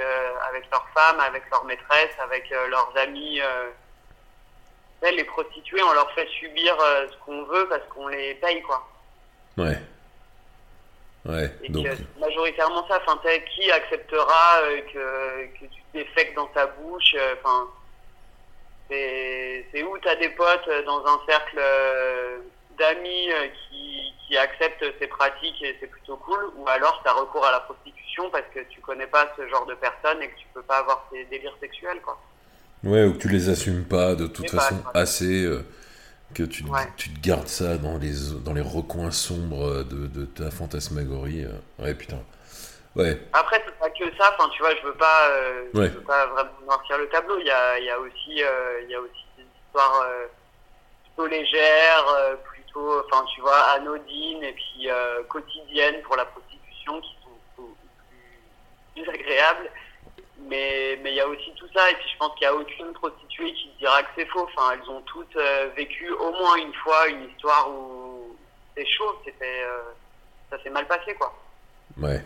avec 0.50 0.70
leurs 0.72 0.88
femmes, 0.90 1.20
avec 1.20 1.44
leurs 1.52 1.66
maîtresses, 1.66 2.16
avec 2.20 2.50
leurs 2.70 2.92
amis. 2.98 3.42
les 5.02 5.24
prostituées, 5.24 5.82
on 5.84 5.94
leur 5.94 6.12
fait 6.12 6.28
subir 6.40 6.76
ce 6.80 7.18
qu'on 7.26 7.44
veut 7.44 7.68
parce 7.70 7.84
qu'on 7.90 8.08
les 8.08 8.36
paye, 8.36 8.62
quoi. 8.62 8.88
Ouais. 9.58 9.78
Ouais, 11.28 11.52
et 11.62 11.70
donc... 11.70 11.86
majoritairement 12.20 12.88
ça, 12.88 13.02
enfin, 13.06 13.20
qui 13.54 13.70
acceptera 13.70 14.62
euh, 14.64 14.82
que, 14.94 15.60
que 15.60 15.66
tu 15.66 15.82
défectes 15.94 16.36
dans 16.36 16.48
ta 16.48 16.68
bouche 16.68 17.16
euh, 17.16 17.36
c'est 18.90 19.84
où 19.84 19.98
tu 19.98 20.08
as 20.08 20.16
des 20.16 20.30
potes 20.30 20.68
euh, 20.70 20.86
dans 20.86 21.06
un 21.06 21.20
cercle 21.28 21.60
d'amis 22.78 23.30
qui, 23.70 24.14
qui 24.28 24.38
acceptent 24.38 24.86
ces 25.00 25.08
pratiques 25.08 25.62
et 25.62 25.76
c'est 25.80 25.88
plutôt 25.88 26.18
cool, 26.18 26.52
ou 26.56 26.68
alors 26.68 27.02
tu 27.04 27.10
as 27.10 27.14
recours 27.14 27.46
à 27.46 27.52
la 27.52 27.60
prostitution 27.62 28.30
parce 28.30 28.46
que 28.54 28.60
tu 28.70 28.82
connais 28.82 29.08
pas 29.08 29.34
ce 29.38 29.48
genre 29.48 29.66
de 29.66 29.76
personnes 29.76 30.22
et 30.22 30.30
que 30.30 30.38
tu 30.38 30.48
peux 30.54 30.64
pas 30.64 30.78
avoir 30.78 31.08
tes 31.12 31.26
délires 31.26 31.56
sexuels, 31.60 32.02
quoi. 32.02 32.20
Ouais, 32.84 33.04
ou 33.06 33.14
que 33.14 33.18
tu 33.18 33.30
les 33.30 33.50
assumes 33.50 33.86
pas 33.86 34.16
de 34.16 34.28
toute 34.28 34.50
façon 34.50 34.82
assez 34.94 35.48
que 36.34 36.44
tu, 36.44 36.64
tu 36.98 37.10
te 37.10 37.20
gardes 37.20 37.48
ça 37.48 37.78
dans 37.78 37.98
les, 37.98 38.14
dans 38.44 38.54
les 38.54 38.62
recoins 38.62 39.12
sombres 39.12 39.84
de, 39.84 40.08
de 40.08 40.26
ta 40.26 40.52
fantasmagorie. 40.52 41.46
Euh. 41.46 41.84
Ouais, 41.84 41.94
putain. 41.94 42.20
Ouais. 42.96 43.20
Après, 43.34 43.62
c'est 43.66 43.78
pas 43.80 43.90
que 43.90 44.04
ça, 44.18 44.36
enfin, 44.38 44.50
tu 44.50 44.62
vois, 44.62 44.76
je 44.76 44.86
veux 44.86 44.96
pas, 44.96 45.30
euh, 45.30 45.66
je 45.74 45.80
veux 45.80 46.02
pas 46.02 46.26
vraiment 46.28 46.52
noircir 46.66 46.98
le 46.98 47.08
tableau. 47.10 47.38
Il 47.40 47.46
y 47.46 47.52
a, 47.52 47.80
y 47.80 47.90
a 47.90 48.00
aussi, 48.00 48.44
euh, 48.44 48.82
il 48.84 48.90
y 48.90 48.96
a 48.96 49.00
aussi 49.00 49.26
des 49.38 49.44
histoires 49.44 50.06
plutôt 51.04 51.28
légères, 51.28 52.06
enfin, 52.78 53.26
tu 53.34 53.42
vois, 53.42 53.60
anodines 53.72 54.44
et 54.44 54.54
puis 54.54 54.90
quotidiennes 55.30 56.02
pour 56.04 56.16
la 56.16 56.26
prostitution 56.26 57.02
qui 57.02 57.16
sont 57.24 57.64
plus, 58.94 59.04
plus 59.04 59.10
agréables. 59.10 59.70
Mais 60.50 61.00
mais 61.02 61.12
il 61.12 61.16
y 61.16 61.22
a 61.22 61.28
aussi 61.28 61.52
tout 61.56 61.68
ça. 61.74 61.90
Et 61.90 61.96
puis 61.96 62.10
je 62.12 62.18
pense 62.18 62.34
qu'il 62.36 62.48
n'y 62.48 62.54
a 62.54 62.56
aucune 62.56 62.94
prostituée 62.94 63.54
qui 63.54 63.70
dira 63.80 64.04
que 64.04 64.10
c'est 64.16 64.28
faux. 64.28 64.44
Enfin 64.44 64.74
elles 64.74 64.90
ont 64.90 65.02
toutes 65.02 65.36
euh, 65.36 65.70
vécu 65.76 66.10
au 66.12 66.32
moins 66.32 66.56
une 66.56 66.74
fois 66.76 67.08
une 67.08 67.30
histoire 67.30 67.70
où 67.70 68.36
c'est 68.76 68.86
chaud 68.86 69.20
c'était 69.26 69.64
euh, 69.64 69.82
ça 70.50 70.62
s'est 70.62 70.70
mal 70.70 70.88
passé 70.88 71.16
quoi. 71.16 71.34
Ouais. 71.98 72.24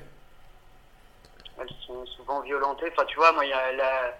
Elles 1.60 1.76
sont 1.88 2.06
souvent 2.08 2.42
violentées. 2.42 2.90
Enfin 2.92 3.06
tu 3.06 3.16
vois 3.16 3.32
moi 3.32 3.46
il 3.46 3.50
y 3.50 3.54
a 3.54 3.72
la 3.72 4.18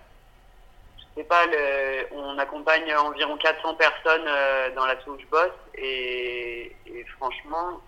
sais 1.16 1.24
pas, 1.24 1.46
le, 1.46 2.08
on 2.12 2.38
accompagne 2.38 2.94
environ 2.96 3.38
400 3.38 3.76
personnes 3.76 4.30
dans 4.76 4.86
la 4.86 4.96
où 5.08 5.20
je 5.20 5.26
bosse 5.28 5.50
et, 5.76 6.76
franchement, 7.18 7.82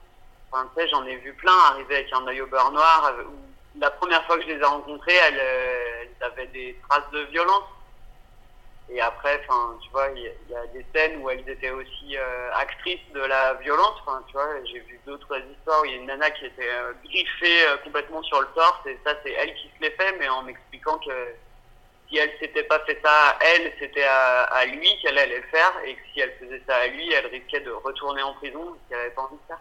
enfin, 0.51 0.69
j'en 0.91 1.05
ai 1.05 1.15
vu 1.17 1.33
plein 1.33 1.57
arriver 1.71 1.95
avec 1.95 2.13
un 2.13 2.27
œil 2.27 2.41
au 2.41 2.47
beurre 2.47 2.71
noir. 2.71 3.13
la 3.79 3.91
première 3.91 4.25
fois 4.25 4.37
que 4.37 4.43
je 4.43 4.49
les 4.49 4.59
ai 4.59 4.65
rencontrées, 4.65 5.15
elles, 5.27 5.41
elles 6.01 6.25
avaient 6.25 6.47
des 6.47 6.77
traces 6.87 7.09
de 7.11 7.21
violence. 7.31 7.63
Et 8.89 8.99
après, 8.99 9.41
enfin, 9.47 9.77
tu 9.81 9.89
vois, 9.91 10.09
il 10.15 10.21
y, 10.21 10.55
a 10.55 10.67
des 10.67 10.85
scènes 10.93 11.21
où 11.21 11.29
elles 11.29 11.47
étaient 11.47 11.71
aussi 11.71 12.17
euh, 12.17 12.53
actrices 12.53 13.11
de 13.13 13.21
la 13.21 13.53
violence. 13.55 13.95
Enfin, 14.05 14.23
tu 14.27 14.33
vois, 14.33 14.63
j'ai 14.65 14.79
vu 14.81 14.99
d'autres 15.05 15.37
histoires 15.51 15.81
où 15.81 15.85
il 15.85 15.91
y 15.91 15.93
a 15.95 15.97
une 15.97 16.05
nana 16.05 16.29
qui 16.31 16.45
était 16.45 16.69
euh, 16.69 16.93
griffée 17.03 17.67
euh, 17.67 17.77
complètement 17.77 18.21
sur 18.23 18.41
le 18.41 18.47
torse, 18.47 18.85
et 18.85 18.99
ça, 19.05 19.15
c'est 19.23 19.31
elle 19.31 19.53
qui 19.55 19.69
se 19.69 19.81
l'est 19.81 19.95
fait, 19.95 20.15
mais 20.19 20.27
en 20.27 20.43
m'expliquant 20.43 20.97
que 20.99 21.11
si 22.13 22.19
elle 22.19 22.29
s'était 22.39 22.63
pas 22.63 22.79
fait 22.85 22.99
ça 23.03 23.09
à 23.11 23.37
elle, 23.41 23.71
c'était 23.79 24.03
à, 24.03 24.65
lui 24.65 24.87
qu'elle 25.01 25.17
allait 25.17 25.37
le 25.37 25.47
faire, 25.49 25.73
et 25.85 25.93
que 25.95 25.99
si 26.13 26.19
elle 26.19 26.33
faisait 26.39 26.61
ça 26.67 26.75
à 26.75 26.87
lui, 26.87 27.11
elle 27.11 27.25
risquait 27.27 27.61
de 27.61 27.71
retourner 27.71 28.21
en 28.21 28.33
prison, 28.33 28.59
qu'elle 28.87 28.99
avait 28.99 29.09
pas 29.09 29.23
envie 29.23 29.35
de 29.35 29.47
faire. 29.47 29.59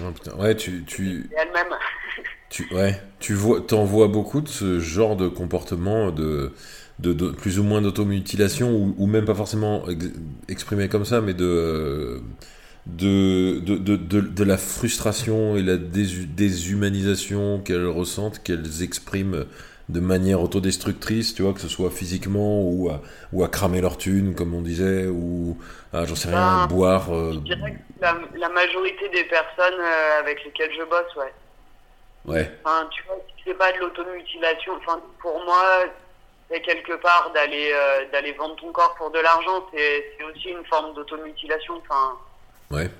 Oh, 0.00 0.12
putain. 0.12 0.36
Ouais, 0.36 0.56
tu, 0.56 0.84
tu... 0.84 1.30
Elle-même. 1.36 1.78
tu, 2.50 2.74
ouais, 2.74 3.00
tu 3.20 3.34
vois, 3.34 3.60
t'en 3.60 3.84
vois 3.84 4.08
beaucoup 4.08 4.40
de 4.40 4.48
ce 4.48 4.80
genre 4.80 5.14
de 5.16 5.28
comportement 5.28 6.10
de 6.10 6.52
de, 7.00 7.12
plus 7.30 7.58
ou 7.58 7.64
moins 7.64 7.82
d'automutilation, 7.82 8.70
ou, 8.70 8.94
ou, 8.96 9.06
même 9.06 9.24
pas 9.24 9.34
forcément 9.34 9.84
exprimé 10.48 10.88
comme 10.88 11.04
ça, 11.04 11.20
mais 11.20 11.34
de, 11.34 12.22
de, 12.86 13.58
de, 13.58 13.96
de 13.96 14.44
la 14.44 14.56
frustration 14.56 15.56
et 15.56 15.62
la 15.62 15.76
déshumanisation 15.76 17.58
qu'elles 17.58 17.88
ressentent, 17.88 18.42
qu'elles 18.44 18.84
expriment 18.84 19.44
de 19.88 20.00
manière 20.00 20.40
autodestructrice, 20.40 21.34
tu 21.34 21.42
vois, 21.42 21.52
que 21.52 21.60
ce 21.60 21.68
soit 21.68 21.90
physiquement 21.90 22.62
ou 22.62 22.88
à, 22.90 23.00
ou 23.32 23.44
à 23.44 23.48
cramer 23.48 23.80
leur 23.80 23.98
thune, 23.98 24.34
comme 24.34 24.54
on 24.54 24.62
disait, 24.62 25.06
ou 25.06 25.58
à, 25.92 26.06
j'en 26.06 26.14
sais 26.14 26.28
rien, 26.28 26.62
bah, 26.62 26.66
boire. 26.68 27.14
Euh, 27.14 27.32
je 27.34 27.38
dirais 27.40 27.72
que 27.72 28.38
la, 28.38 28.48
majorité 28.48 29.08
des 29.10 29.24
personnes 29.24 29.80
euh, 29.80 30.20
avec 30.20 30.44
lesquelles 30.44 30.72
je 30.72 30.84
bosse, 30.84 31.16
ouais. 31.16 31.32
Ouais. 32.24 32.50
Enfin, 32.64 32.88
tu 32.90 33.02
vois, 33.04 33.16
c'est 33.44 33.54
pas 33.54 33.72
de 33.72 33.78
l'automutilation. 33.78 34.72
Enfin, 34.78 35.00
pour 35.20 35.44
moi, 35.44 35.84
c'est 36.50 36.62
quelque 36.62 36.94
part 36.94 37.30
d'aller 37.34 37.70
euh, 37.74 38.10
d'aller 38.10 38.32
vendre 38.32 38.56
ton 38.56 38.72
corps 38.72 38.94
pour 38.96 39.10
de 39.10 39.18
l'argent, 39.18 39.66
c'est 39.74 40.16
aussi 40.24 40.48
une 40.48 40.64
forme 40.64 40.94
d'automutilation. 40.94 41.74
Enfin. 41.86 42.16
Ouais. 42.70 42.90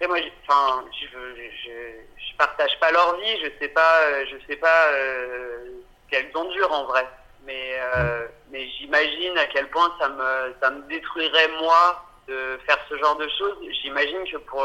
Et 0.00 0.06
moi, 0.06 0.18
enfin, 0.46 0.84
je, 1.00 1.06
je, 1.06 1.70
je, 2.18 2.36
partage 2.36 2.78
pas 2.80 2.90
leur 2.90 3.16
vie, 3.18 3.38
je 3.42 3.48
sais 3.58 3.68
pas, 3.68 4.02
euh, 4.02 4.24
je 4.30 4.36
sais 4.46 4.56
pas 4.56 4.92
euh, 4.92 5.70
qu'elles 6.10 6.30
endurent 6.34 6.72
en 6.72 6.84
vrai, 6.84 7.06
mais 7.46 7.78
euh, 7.80 8.26
mais 8.50 8.68
j'imagine 8.78 9.38
à 9.38 9.46
quel 9.46 9.68
point 9.70 9.90
ça 9.98 10.10
me 10.10 10.54
ça 10.60 10.70
me 10.70 10.82
détruirait 10.82 11.48
moi 11.62 12.04
de 12.28 12.58
faire 12.66 12.78
ce 12.90 12.98
genre 12.98 13.16
de 13.16 13.26
choses. 13.38 13.56
J'imagine 13.82 14.22
que 14.30 14.36
pour 14.36 14.62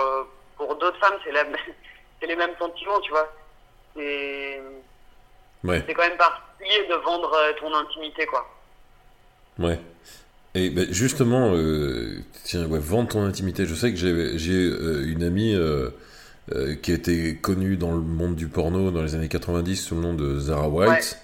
pour 0.57 0.75
d'autres 0.75 0.99
femmes 0.99 1.17
c'est 1.23 1.31
la 1.31 1.45
c'est 2.19 2.27
les 2.27 2.35
mêmes 2.35 2.55
sentiments, 2.59 2.99
tu 2.99 3.11
vois. 3.11 3.31
C'est 3.95 4.61
ouais. 5.63 5.81
c'est 5.87 5.93
quand 5.93 6.07
même 6.07 6.17
pas 6.17 6.41
de 6.61 6.95
vendre 6.95 7.33
euh, 7.33 7.53
ton 7.53 7.73
intimité, 7.73 8.25
quoi. 8.25 8.47
Ouais. 9.59 9.79
Et 10.53 10.69
ben 10.69 10.87
justement, 10.91 11.53
euh, 11.55 12.19
tiens, 12.43 12.65
ouais, 12.65 12.79
ton 13.07 13.23
intimité. 13.23 13.65
Je 13.65 13.73
sais 13.73 13.91
que 13.91 13.97
j'ai 13.97 14.53
euh, 14.53 15.05
une 15.07 15.23
amie 15.23 15.55
qui 16.81 16.91
a 16.91 16.95
été 16.95 17.35
connue 17.35 17.77
dans 17.77 17.93
le 17.93 18.01
monde 18.01 18.35
du 18.35 18.47
porno 18.47 18.91
dans 18.91 19.01
les 19.01 19.15
années 19.15 19.29
90 19.29 19.75
sous 19.77 19.95
le 19.95 20.01
nom 20.01 20.13
de 20.13 20.39
Zara 20.39 20.67
White. 20.67 21.17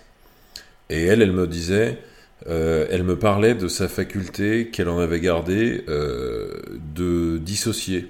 Et 0.89 1.03
elle, 1.03 1.21
elle 1.21 1.33
me 1.33 1.47
disait, 1.47 1.97
elle 2.45 3.03
me 3.03 3.17
parlait 3.17 3.53
de 3.53 3.67
sa 3.67 3.89
faculté 3.89 4.67
qu'elle 4.67 4.87
en 4.87 4.99
avait 4.99 5.19
gardée 5.19 5.83
de 5.87 7.37
dissocier, 7.39 8.09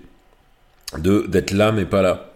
de 1.00 1.25
d'être 1.27 1.51
là 1.51 1.71
mais 1.71 1.86
pas 1.86 2.03
là. 2.03 2.27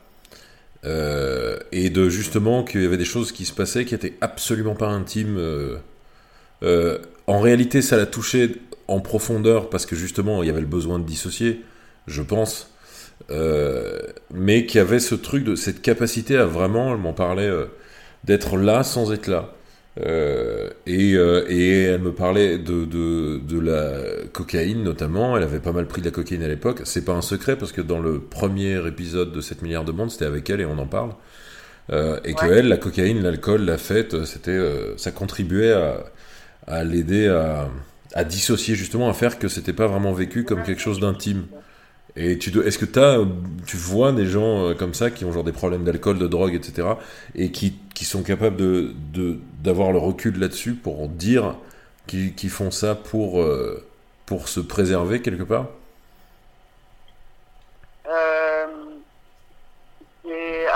Euh, 0.83 1.59
et 1.71 1.91
de 1.91 2.09
justement 2.09 2.63
qu'il 2.63 2.81
y 2.81 2.85
avait 2.85 2.97
des 2.97 3.05
choses 3.05 3.31
qui 3.31 3.45
se 3.45 3.53
passaient 3.53 3.85
qui 3.85 3.93
étaient 3.93 4.15
absolument 4.21 4.75
pas 4.75 4.87
intimes. 4.87 5.37
Euh, 5.37 5.77
euh, 6.63 6.97
en 7.27 7.39
réalité, 7.39 7.81
ça 7.81 7.97
l'a 7.97 8.07
touché 8.07 8.55
en 8.91 8.99
profondeur 8.99 9.69
parce 9.69 9.85
que 9.85 9.95
justement 9.95 10.43
il 10.43 10.47
y 10.47 10.49
avait 10.49 10.61
le 10.61 10.67
besoin 10.67 10.99
de 10.99 11.05
dissocier, 11.05 11.63
je 12.07 12.21
pense. 12.21 12.69
mais 14.33 14.65
qui 14.65 14.79
avait 14.79 14.99
ce 14.99 15.15
truc 15.15 15.43
de 15.43 15.55
cette 15.55 15.81
capacité 15.81 16.37
à 16.37 16.45
vraiment, 16.45 16.91
elle 16.93 16.99
m'en 16.99 17.13
parlait, 17.13 17.49
d'être 18.23 18.57
là 18.57 18.83
sans 18.83 19.11
être 19.11 19.27
là. 19.27 19.53
Euh, 19.99 20.69
et, 20.85 21.15
euh, 21.15 21.45
et, 21.49 21.83
elle 21.83 22.01
me 22.01 22.13
parlait 22.13 22.57
de, 22.57 22.85
de, 22.85 23.39
de, 23.39 23.59
la 23.59 24.25
cocaïne 24.31 24.83
notamment. 24.83 25.35
Elle 25.35 25.43
avait 25.43 25.59
pas 25.59 25.73
mal 25.73 25.85
pris 25.87 26.01
de 26.01 26.05
la 26.05 26.11
cocaïne 26.11 26.43
à 26.43 26.47
l'époque. 26.47 26.81
C'est 26.85 27.03
pas 27.03 27.13
un 27.13 27.21
secret 27.21 27.57
parce 27.57 27.71
que 27.71 27.81
dans 27.81 27.99
le 27.99 28.19
premier 28.19 28.85
épisode 28.87 29.33
de 29.33 29.41
7 29.41 29.61
milliards 29.61 29.83
de 29.83 29.91
monde, 29.91 30.09
c'était 30.09 30.25
avec 30.25 30.49
elle 30.49 30.61
et 30.61 30.65
on 30.65 30.77
en 30.77 30.87
parle. 30.87 31.11
Euh, 31.91 32.19
et 32.23 32.33
que 32.35 32.45
elle, 32.45 32.69
la 32.69 32.77
cocaïne, 32.77 33.21
l'alcool, 33.21 33.63
la 33.63 33.77
fête, 33.77 34.23
c'était, 34.23 34.51
euh, 34.51 34.95
ça 34.97 35.11
contribuait 35.11 35.73
à, 35.73 36.05
à 36.67 36.83
l'aider 36.83 37.27
à, 37.27 37.67
à, 38.13 38.23
dissocier 38.23 38.75
justement, 38.75 39.09
à 39.09 39.13
faire 39.13 39.39
que 39.39 39.47
c'était 39.47 39.73
pas 39.73 39.87
vraiment 39.87 40.13
vécu 40.13 40.43
comme 40.43 40.63
quelque 40.63 40.81
chose 40.81 40.99
d'intime. 40.99 41.45
Et 42.15 42.37
tu 42.37 42.49
est-ce 42.59 42.77
que 42.77 42.99
as, 42.99 43.25
tu 43.65 43.77
vois 43.77 44.11
des 44.11 44.27
gens 44.27 44.65
euh, 44.65 44.73
comme 44.73 44.93
ça 44.93 45.11
qui 45.11 45.23
ont 45.23 45.31
genre 45.31 45.45
des 45.45 45.53
problèmes 45.53 45.85
d'alcool, 45.85 46.19
de 46.19 46.27
drogue, 46.27 46.53
etc. 46.53 46.89
et 47.35 47.51
qui, 47.51 47.75
qui 47.95 48.03
sont 48.03 48.21
capables 48.21 48.57
de, 48.57 49.39
d'avoir 49.63 49.93
le 49.93 49.97
recul 49.97 50.37
là-dessus 50.37 50.73
pour 50.73 51.07
dire 51.07 51.55
qu'ils, 52.07 52.49
font 52.49 52.71
ça 52.71 52.95
pour, 52.95 53.41
euh, 53.41 53.85
pour 54.25 54.49
se 54.49 54.59
préserver 54.59 55.21
quelque 55.21 55.43
part? 55.43 55.67
Euh, 58.07 58.40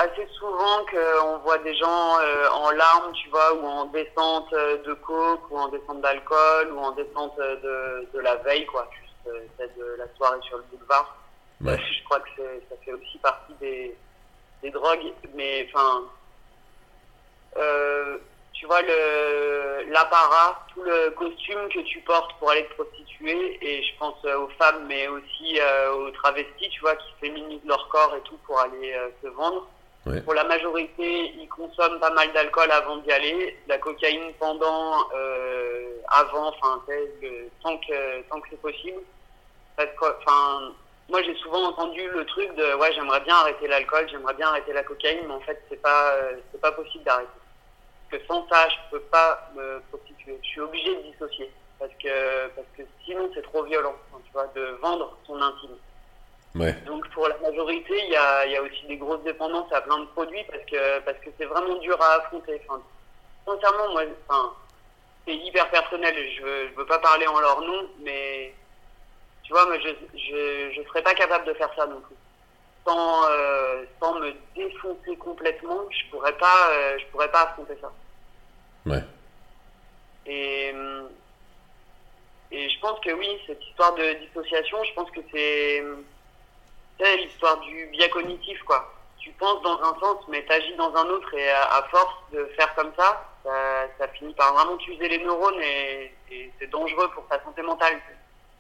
assez 0.05 0.27
souvent 0.37 0.85
qu'on 0.91 1.37
voit 1.39 1.57
des 1.59 1.75
gens 1.75 2.17
en 2.51 2.71
larmes, 2.71 3.11
tu 3.13 3.29
vois, 3.29 3.53
ou 3.53 3.65
en 3.65 3.85
descente 3.85 4.51
de 4.51 4.93
coke, 4.93 5.49
ou 5.51 5.57
en 5.57 5.67
descente 5.69 6.01
d'alcool, 6.01 6.71
ou 6.73 6.79
en 6.79 6.91
descente 6.91 7.37
de, 7.37 8.07
de 8.13 8.19
la 8.19 8.35
veille, 8.35 8.65
quoi, 8.67 8.87
juste 8.91 9.73
de 9.77 9.95
la 9.97 10.05
soirée 10.15 10.39
sur 10.43 10.57
le 10.57 10.63
boulevard. 10.71 11.15
Je 11.61 12.03
crois 12.05 12.19
que 12.19 12.41
ça 12.69 12.75
fait 12.83 12.93
aussi 12.93 13.17
partie 13.19 13.53
des, 13.59 13.95
des 14.61 14.69
drogues, 14.71 15.13
mais 15.33 15.67
enfin, 15.69 16.03
euh, 17.57 18.17
tu 18.53 18.65
vois 18.65 18.81
l'apparat, 19.87 20.65
tout 20.73 20.83
le 20.83 21.11
costume 21.11 21.69
que 21.69 21.79
tu 21.79 22.01
portes 22.01 22.37
pour 22.39 22.51
aller 22.51 22.65
te 22.65 22.73
prostituer, 22.73 23.57
et 23.61 23.83
je 23.83 23.97
pense 23.97 24.17
euh, 24.25 24.39
aux 24.39 24.49
femmes, 24.59 24.85
mais 24.87 25.07
aussi 25.07 25.59
euh, 25.59 25.93
aux 25.93 26.11
travestis, 26.11 26.69
tu 26.69 26.81
vois, 26.81 26.95
qui 26.95 27.13
féminisent 27.21 27.65
leur 27.65 27.87
corps 27.89 28.13
et 28.15 28.21
tout 28.21 28.37
pour 28.45 28.59
aller 28.59 28.95
se 29.23 29.27
vendre. 29.29 29.67
Pour 30.23 30.35
la 30.35 30.43
majorité, 30.43 31.33
ils 31.35 31.47
consomment 31.49 31.99
pas 31.99 32.11
mal 32.11 32.31
d'alcool 32.31 32.71
avant 32.71 32.97
d'y 32.97 33.11
aller, 33.11 33.57
la 33.67 33.79
cocaïne 33.79 34.33
pendant, 34.39 35.09
avant, 36.09 36.49
enfin, 36.49 36.81
tant 37.63 37.77
que 37.77 38.21
tant 38.29 38.39
que 38.39 38.47
c'est 38.51 38.61
possible. 38.61 39.01
Parce 39.75 39.89
que, 39.99 40.05
enfin 40.05 40.73
moi 41.09 41.21
j'ai 41.21 41.35
souvent 41.35 41.67
entendu 41.67 42.01
le 42.09 42.25
truc 42.25 42.55
de 42.55 42.75
ouais 42.75 42.91
j'aimerais 42.93 43.21
bien 43.21 43.35
arrêter 43.35 43.67
l'alcool, 43.67 44.07
j'aimerais 44.09 44.33
bien 44.33 44.47
arrêter 44.47 44.73
la 44.73 44.83
cocaïne, 44.83 45.27
mais 45.27 45.33
en 45.33 45.39
fait 45.41 45.61
c'est 45.69 45.81
pas 45.81 46.13
euh, 46.13 46.37
c'est 46.51 46.61
pas 46.61 46.71
possible 46.71 47.03
d'arrêter. 47.03 47.29
Parce 48.09 48.21
que 48.21 48.27
sans 48.27 48.47
ça 48.49 48.67
je 48.69 48.75
peux 48.91 49.01
pas 49.01 49.51
me 49.55 49.81
prostituer. 49.91 50.39
Je 50.41 50.47
suis 50.47 50.61
obligé 50.61 50.95
de 50.95 51.01
dissocier 51.11 51.51
parce 51.79 51.91
que 52.01 52.47
parce 52.55 52.67
que 52.75 52.83
sinon 53.05 53.29
c'est 53.33 53.43
trop 53.43 53.63
violent, 53.63 53.95
tu 54.25 54.31
vois, 54.33 54.47
de 54.55 54.77
vendre 54.81 55.15
son 55.27 55.39
intime. 55.41 55.77
Ouais. 56.55 56.73
Donc 56.85 57.07
pour 57.09 57.27
la 57.27 57.37
majorité 57.39 57.93
il 58.05 58.11
y 58.11 58.15
a, 58.15 58.45
y 58.45 58.55
a 58.55 58.61
aussi 58.61 58.85
des 58.87 58.97
grosses 58.97 59.23
dépendances 59.23 59.71
à 59.73 59.81
plein 59.81 59.99
de 59.99 60.05
produits 60.05 60.43
parce 60.49 60.63
que 60.63 60.99
parce 60.99 61.17
que 61.19 61.29
c'est 61.37 61.45
vraiment 61.45 61.75
dur 61.75 62.01
à 62.01 62.15
affronter. 62.15 62.61
Enfin, 62.67 62.81
sincèrement 63.45 63.91
moi 63.91 64.03
enfin 64.27 64.53
c'est 65.25 65.35
hyper 65.35 65.69
personnel, 65.69 66.15
je 66.37 66.43
veux, 66.43 66.69
je 66.69 66.75
veux 66.75 66.85
pas 66.85 66.99
parler 66.99 67.27
en 67.27 67.39
leur 67.39 67.59
nom, 67.61 67.89
mais 67.99 68.53
tu 69.43 69.53
vois, 69.53 69.65
mais 69.69 69.81
je, 69.81 69.89
je, 70.17 70.71
je 70.75 70.87
serais 70.87 71.01
pas 71.01 71.13
capable 71.13 71.45
de 71.45 71.53
faire 71.53 71.71
ça 71.75 71.85
non 71.87 71.99
plus. 72.01 72.15
Sans, 72.85 73.29
euh, 73.29 73.83
sans 73.99 74.19
me 74.19 74.33
défoncer 74.55 75.15
complètement, 75.17 75.81
je 75.89 76.11
pourrais 76.11 76.37
pas, 76.37 76.69
euh, 76.69 76.99
je 76.99 77.05
pourrais 77.07 77.31
pas 77.31 77.41
affronter 77.41 77.75
ça. 77.81 77.91
Ouais. 78.85 79.03
Et, 80.27 80.71
et 82.51 82.69
je 82.69 82.79
pense 82.79 82.99
que 82.99 83.11
oui, 83.11 83.27
cette 83.47 83.63
histoire 83.65 83.95
de 83.95 84.13
dissociation, 84.25 84.83
je 84.83 84.93
pense 84.93 85.09
que 85.09 85.21
c'est, 85.33 85.83
l'histoire 86.99 87.59
du 87.59 87.87
biais 87.87 88.09
cognitif, 88.09 88.61
quoi. 88.63 88.93
Tu 89.19 89.31
penses 89.31 89.61
dans 89.63 89.79
un 89.81 89.99
sens, 89.99 90.17
mais 90.27 90.45
tu 90.45 90.51
agis 90.51 90.75
dans 90.75 90.93
un 90.95 91.05
autre, 91.07 91.33
et 91.33 91.49
à, 91.49 91.83
force 91.89 92.15
de 92.31 92.45
faire 92.57 92.73
comme 92.75 92.91
ça, 92.97 93.27
ça, 93.43 93.87
ça 93.97 94.07
finit 94.09 94.33
par 94.33 94.53
vraiment 94.53 94.77
t'user 94.77 95.09
les 95.09 95.19
neurones, 95.19 95.61
et, 95.61 96.13
et 96.31 96.51
c'est 96.59 96.69
dangereux 96.69 97.09
pour 97.13 97.27
ta 97.27 97.43
santé 97.43 97.61
mentale. 97.61 97.99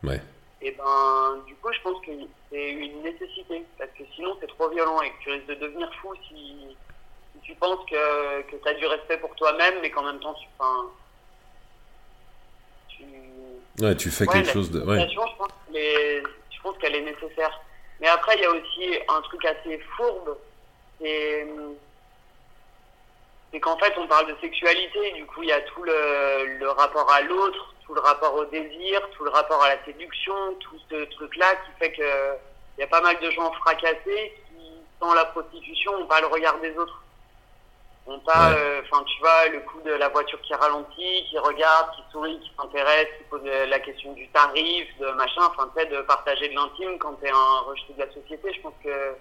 Ouais 0.03 0.21
et 0.65 0.71
ben 0.71 1.43
du 1.45 1.53
coup 1.55 1.71
je 1.71 1.81
pense 1.81 2.03
que 2.05 2.11
c'est 2.49 2.71
une 2.71 3.03
nécessité 3.03 3.63
parce 3.77 3.91
que 3.91 4.03
sinon 4.15 4.35
c'est 4.39 4.47
trop 4.47 4.69
violent 4.69 5.01
et 5.01 5.11
que 5.11 5.23
tu 5.23 5.31
risques 5.31 5.47
de 5.47 5.55
devenir 5.55 5.93
fou 6.01 6.13
si, 6.27 6.75
tu 7.43 7.53
penses 7.55 7.85
que, 7.87 8.41
que 8.49 8.55
tu 8.55 8.67
as 8.67 8.73
du 8.73 8.87
respect 8.87 9.17
pour 9.17 9.35
toi-même 9.35 9.75
mais 9.81 9.91
qu'en 9.91 10.03
même 10.03 10.19
temps 10.19 10.33
tu, 10.33 10.47
tu. 12.97 13.83
Ouais, 13.83 13.95
tu 13.95 14.09
fais 14.09 14.25
quelque 14.25 14.51
chose 14.51 14.71
de. 14.71 14.81
Ouais. 14.81 15.07
Je 15.07 15.15
pense 15.15 15.51
je 15.71 16.61
pense 16.63 16.77
qu'elle 16.79 16.95
est 16.95 17.01
nécessaire. 17.01 17.61
Mais 17.99 18.07
après, 18.07 18.35
il 18.35 18.41
y 18.41 18.45
a 18.45 18.51
aussi 18.51 18.99
un 19.07 19.21
truc 19.21 19.45
assez 19.45 19.77
fourbe. 19.95 20.37
C'est 20.99 21.47
qu'en 23.61 23.77
fait, 23.77 23.93
on 23.97 24.07
parle 24.07 24.27
de 24.27 24.39
sexualité. 24.41 25.11
Du 25.13 25.25
coup, 25.25 25.43
il 25.43 25.49
y 25.49 25.53
a 25.53 25.61
tout 25.61 25.83
le, 25.83 26.57
le 26.59 26.69
rapport 26.69 27.09
à 27.11 27.21
l'autre, 27.21 27.73
tout 27.85 27.93
le 27.93 28.01
rapport 28.01 28.35
au 28.35 28.45
désir, 28.45 29.01
tout 29.11 29.23
le 29.23 29.29
rapport 29.29 29.63
à 29.63 29.69
la 29.69 29.85
séduction, 29.85 30.55
tout 30.59 30.77
ce 30.89 31.05
truc-là 31.05 31.55
qui 31.55 31.71
fait 31.79 31.91
que 31.93 32.35
il 32.77 32.81
y 32.81 32.83
a 32.83 32.87
pas 32.87 33.01
mal 33.01 33.17
de 33.19 33.31
gens 33.31 33.51
fracassés 33.53 34.33
qui, 34.49 34.71
sans 34.99 35.13
la 35.13 35.25
prostitution, 35.25 35.97
n'ont 35.97 36.07
pas 36.07 36.19
le 36.19 36.27
regard 36.27 36.59
des 36.59 36.75
autres. 36.77 37.04
On 38.07 38.19
pas, 38.19 38.53
euh, 38.53 38.81
enfin, 38.83 39.03
tu 39.03 39.19
vois, 39.19 39.47
le 39.49 39.61
coup 39.61 39.81
de 39.83 39.91
la 39.91 40.09
voiture 40.09 40.39
qui 40.41 40.53
ralentit, 40.53 41.25
qui 41.27 41.39
regarde, 41.39 41.89
qui 41.95 42.03
sourit, 42.11 42.39
qui 42.39 42.51
s'intéresse, 42.55 43.07
qui 43.17 43.23
pose 43.29 43.41
la 43.43 43.79
question 43.79 44.13
du 44.13 44.27
tarif, 44.27 44.87
de 44.99 45.07
machin, 45.17 45.41
enfin, 45.49 45.71
tu 45.75 45.87
de 45.87 46.01
partager 46.01 46.49
de 46.49 46.53
l'intime 46.53 46.99
quand 46.99 47.13
t'es 47.13 47.31
un 47.31 47.59
rejeté 47.65 47.93
de 47.93 47.99
la 47.99 48.13
société. 48.13 48.53
Je 48.53 48.61
pense 48.61 48.73
que 48.83 49.15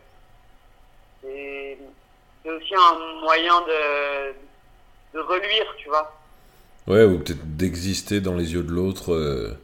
c'est 1.22 2.50
aussi 2.50 2.74
un 2.74 3.20
moyen 3.22 3.58
de, 3.62 4.32
de 5.14 5.20
reluire, 5.20 5.74
tu 5.78 5.88
vois. 5.88 6.14
Ouais, 6.86 7.04
ou 7.04 7.18
peut-être 7.18 7.56
d'exister 7.56 8.20
dans 8.20 8.34
les 8.34 8.52
yeux 8.52 8.62
de 8.62 8.70
l'autre. 8.70 9.14
Euh, 9.14 9.58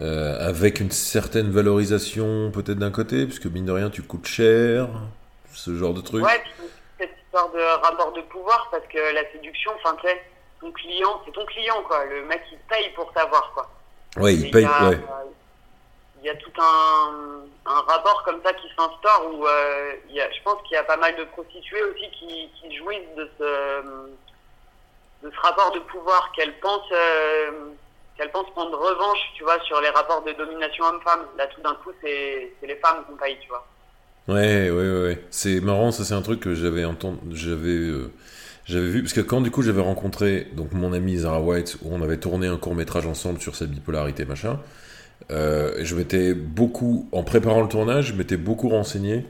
euh, 0.00 0.48
avec 0.48 0.78
une 0.78 0.90
certaine 0.90 1.50
valorisation 1.50 2.52
peut-être 2.52 2.78
d'un 2.78 2.90
côté, 2.90 3.24
puisque 3.26 3.46
mine 3.46 3.64
de 3.64 3.72
rien 3.72 3.90
tu 3.90 4.02
coûtes 4.02 4.26
cher, 4.26 4.88
ce 5.52 5.74
genre 5.74 5.94
de 5.94 6.00
truc. 6.00 6.24
Ouais, 6.24 6.42
histoire 7.34 7.50
de 7.50 7.84
rapport 7.84 8.12
de 8.12 8.20
pouvoir, 8.22 8.68
parce 8.70 8.86
que 8.86 9.12
la 9.12 9.28
séduction, 9.32 9.72
enfin 9.76 9.96
tu 10.00 10.06
sais, 10.06 10.22
ton 10.60 10.70
client, 10.70 11.20
c'est 11.24 11.32
ton 11.32 11.44
client 11.46 11.82
quoi, 11.82 12.04
le 12.04 12.22
mec 12.26 12.42
il 12.52 12.58
paye 12.58 12.90
pour 12.90 13.12
t'avoir 13.12 13.52
quoi. 13.52 13.68
Ouais, 14.16 14.34
il 14.34 14.50
paye, 14.50 14.64
ouais. 14.64 15.00
Il 16.20 16.26
y 16.26 16.30
a 16.30 16.36
tout 16.36 16.52
un, 16.58 17.42
un 17.66 17.80
rapport 17.80 18.22
comme 18.22 18.40
ça 18.44 18.52
qui 18.54 18.68
s'instaure 18.68 19.26
où 19.32 19.46
euh, 19.46 19.94
il 20.08 20.14
y 20.14 20.20
a, 20.20 20.30
je 20.30 20.42
pense 20.42 20.62
qu'il 20.62 20.72
y 20.72 20.76
a 20.76 20.84
pas 20.84 20.96
mal 20.96 21.14
de 21.16 21.24
prostituées 21.24 21.82
aussi 21.82 22.08
qui, 22.12 22.50
qui 22.60 22.76
jouissent 22.76 23.14
de 23.16 23.28
ce, 23.38 23.82
de 25.26 25.30
ce 25.30 25.40
rapport 25.40 25.72
de 25.72 25.80
pouvoir 25.80 26.30
qu'elles 26.32 26.58
pensent 26.60 26.92
euh, 26.92 27.70
qu'elle 28.16 28.30
pense 28.30 28.48
prendre 28.52 28.78
revanche, 28.78 29.18
tu 29.34 29.42
vois, 29.42 29.60
sur 29.62 29.80
les 29.80 29.90
rapports 29.90 30.22
de 30.22 30.32
domination 30.32 30.84
homme-femme. 30.84 31.26
Là, 31.36 31.48
tout 31.48 31.60
d'un 31.62 31.74
coup, 31.74 31.90
c'est 32.00 32.52
les 32.62 32.76
femmes 32.76 33.04
qui 33.06 33.16
payent, 33.16 33.40
tu 33.40 33.48
vois. 33.48 33.66
Ouais, 34.28 34.70
ouais, 34.70 35.02
ouais. 35.02 35.24
C'est 35.30 35.60
marrant, 35.60 35.92
ça, 35.92 36.04
c'est 36.04 36.14
un 36.14 36.22
truc 36.22 36.40
que 36.40 36.54
j'avais 36.54 36.84
entendu, 36.84 37.18
j'avais, 37.36 37.68
euh, 37.68 38.10
j'avais 38.64 38.88
vu, 38.88 39.02
parce 39.02 39.12
que 39.12 39.20
quand 39.20 39.42
du 39.42 39.50
coup 39.50 39.60
j'avais 39.62 39.82
rencontré 39.82 40.48
donc 40.56 40.72
mon 40.72 40.94
amie 40.94 41.18
Zara 41.18 41.42
White, 41.42 41.76
où 41.82 41.88
on 41.92 42.00
avait 42.02 42.16
tourné 42.16 42.46
un 42.46 42.56
court 42.56 42.74
métrage 42.74 43.04
ensemble 43.06 43.40
sur 43.40 43.54
sa 43.54 43.66
bipolarité, 43.66 44.24
machin, 44.24 44.60
euh, 45.32 45.74
je 45.82 45.94
m'étais 45.96 46.34
beaucoup, 46.34 47.08
en 47.12 47.22
préparant 47.24 47.62
le 47.62 47.68
tournage, 47.68 48.08
je 48.08 48.14
m'étais 48.14 48.38
beaucoup 48.38 48.68
renseigné, 48.70 49.26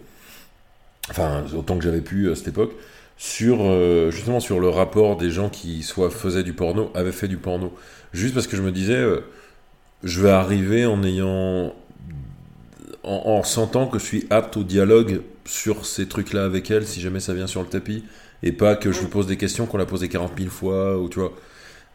enfin, 1.11 1.45
autant 1.57 1.77
que 1.79 1.85
j'avais 1.85 2.01
pu 2.01 2.31
à 2.31 2.37
cette 2.37 2.49
époque, 2.49 2.73
sur 3.17 3.59
euh, 3.63 4.11
justement 4.11 4.41
sur 4.41 4.61
le 4.61 4.69
rapport 4.69 5.17
des 5.17 5.31
gens 5.31 5.49
qui 5.49 5.83
soit 5.83 6.11
faisaient 6.11 6.43
du 6.43 6.53
porno, 6.55 6.91
avaient 6.95 7.13
fait 7.13 7.29
du 7.29 7.37
porno. 7.37 7.73
Juste 8.13 8.35
parce 8.35 8.47
que 8.47 8.57
je 8.57 8.63
me 8.63 8.73
disais, 8.73 8.95
euh, 8.97 9.21
je 10.05 10.21
vais 10.23 10.31
arriver 10.31 10.87
en 10.87 11.03
ayant. 11.05 11.75
En, 13.05 13.43
sentant 13.43 13.87
que 13.87 13.99
je 13.99 14.05
suis 14.05 14.27
apte 14.31 14.57
au 14.57 14.65
dialogue 14.65 15.21
sur 15.45 15.85
ces 15.85 16.09
trucs-là 16.09 16.45
avec 16.45 16.71
elle, 16.71 16.87
si 16.87 17.01
jamais 17.01 17.21
ça 17.21 17.35
vient 17.35 17.47
sur 17.47 17.61
le 17.61 17.69
tapis, 17.69 18.05
et 18.43 18.53
pas 18.53 18.77
que 18.77 18.93
je 18.93 19.01
lui 19.01 19.09
pose 19.09 19.27
des 19.27 19.37
questions 19.37 19.67
qu'on 19.67 19.77
l'a 19.77 19.87
posé 19.87 20.09
40 20.09 20.33
000 20.39 20.51
fois, 20.51 20.99
ou 20.99 21.09
tu 21.09 21.21
vois. 21.21 21.35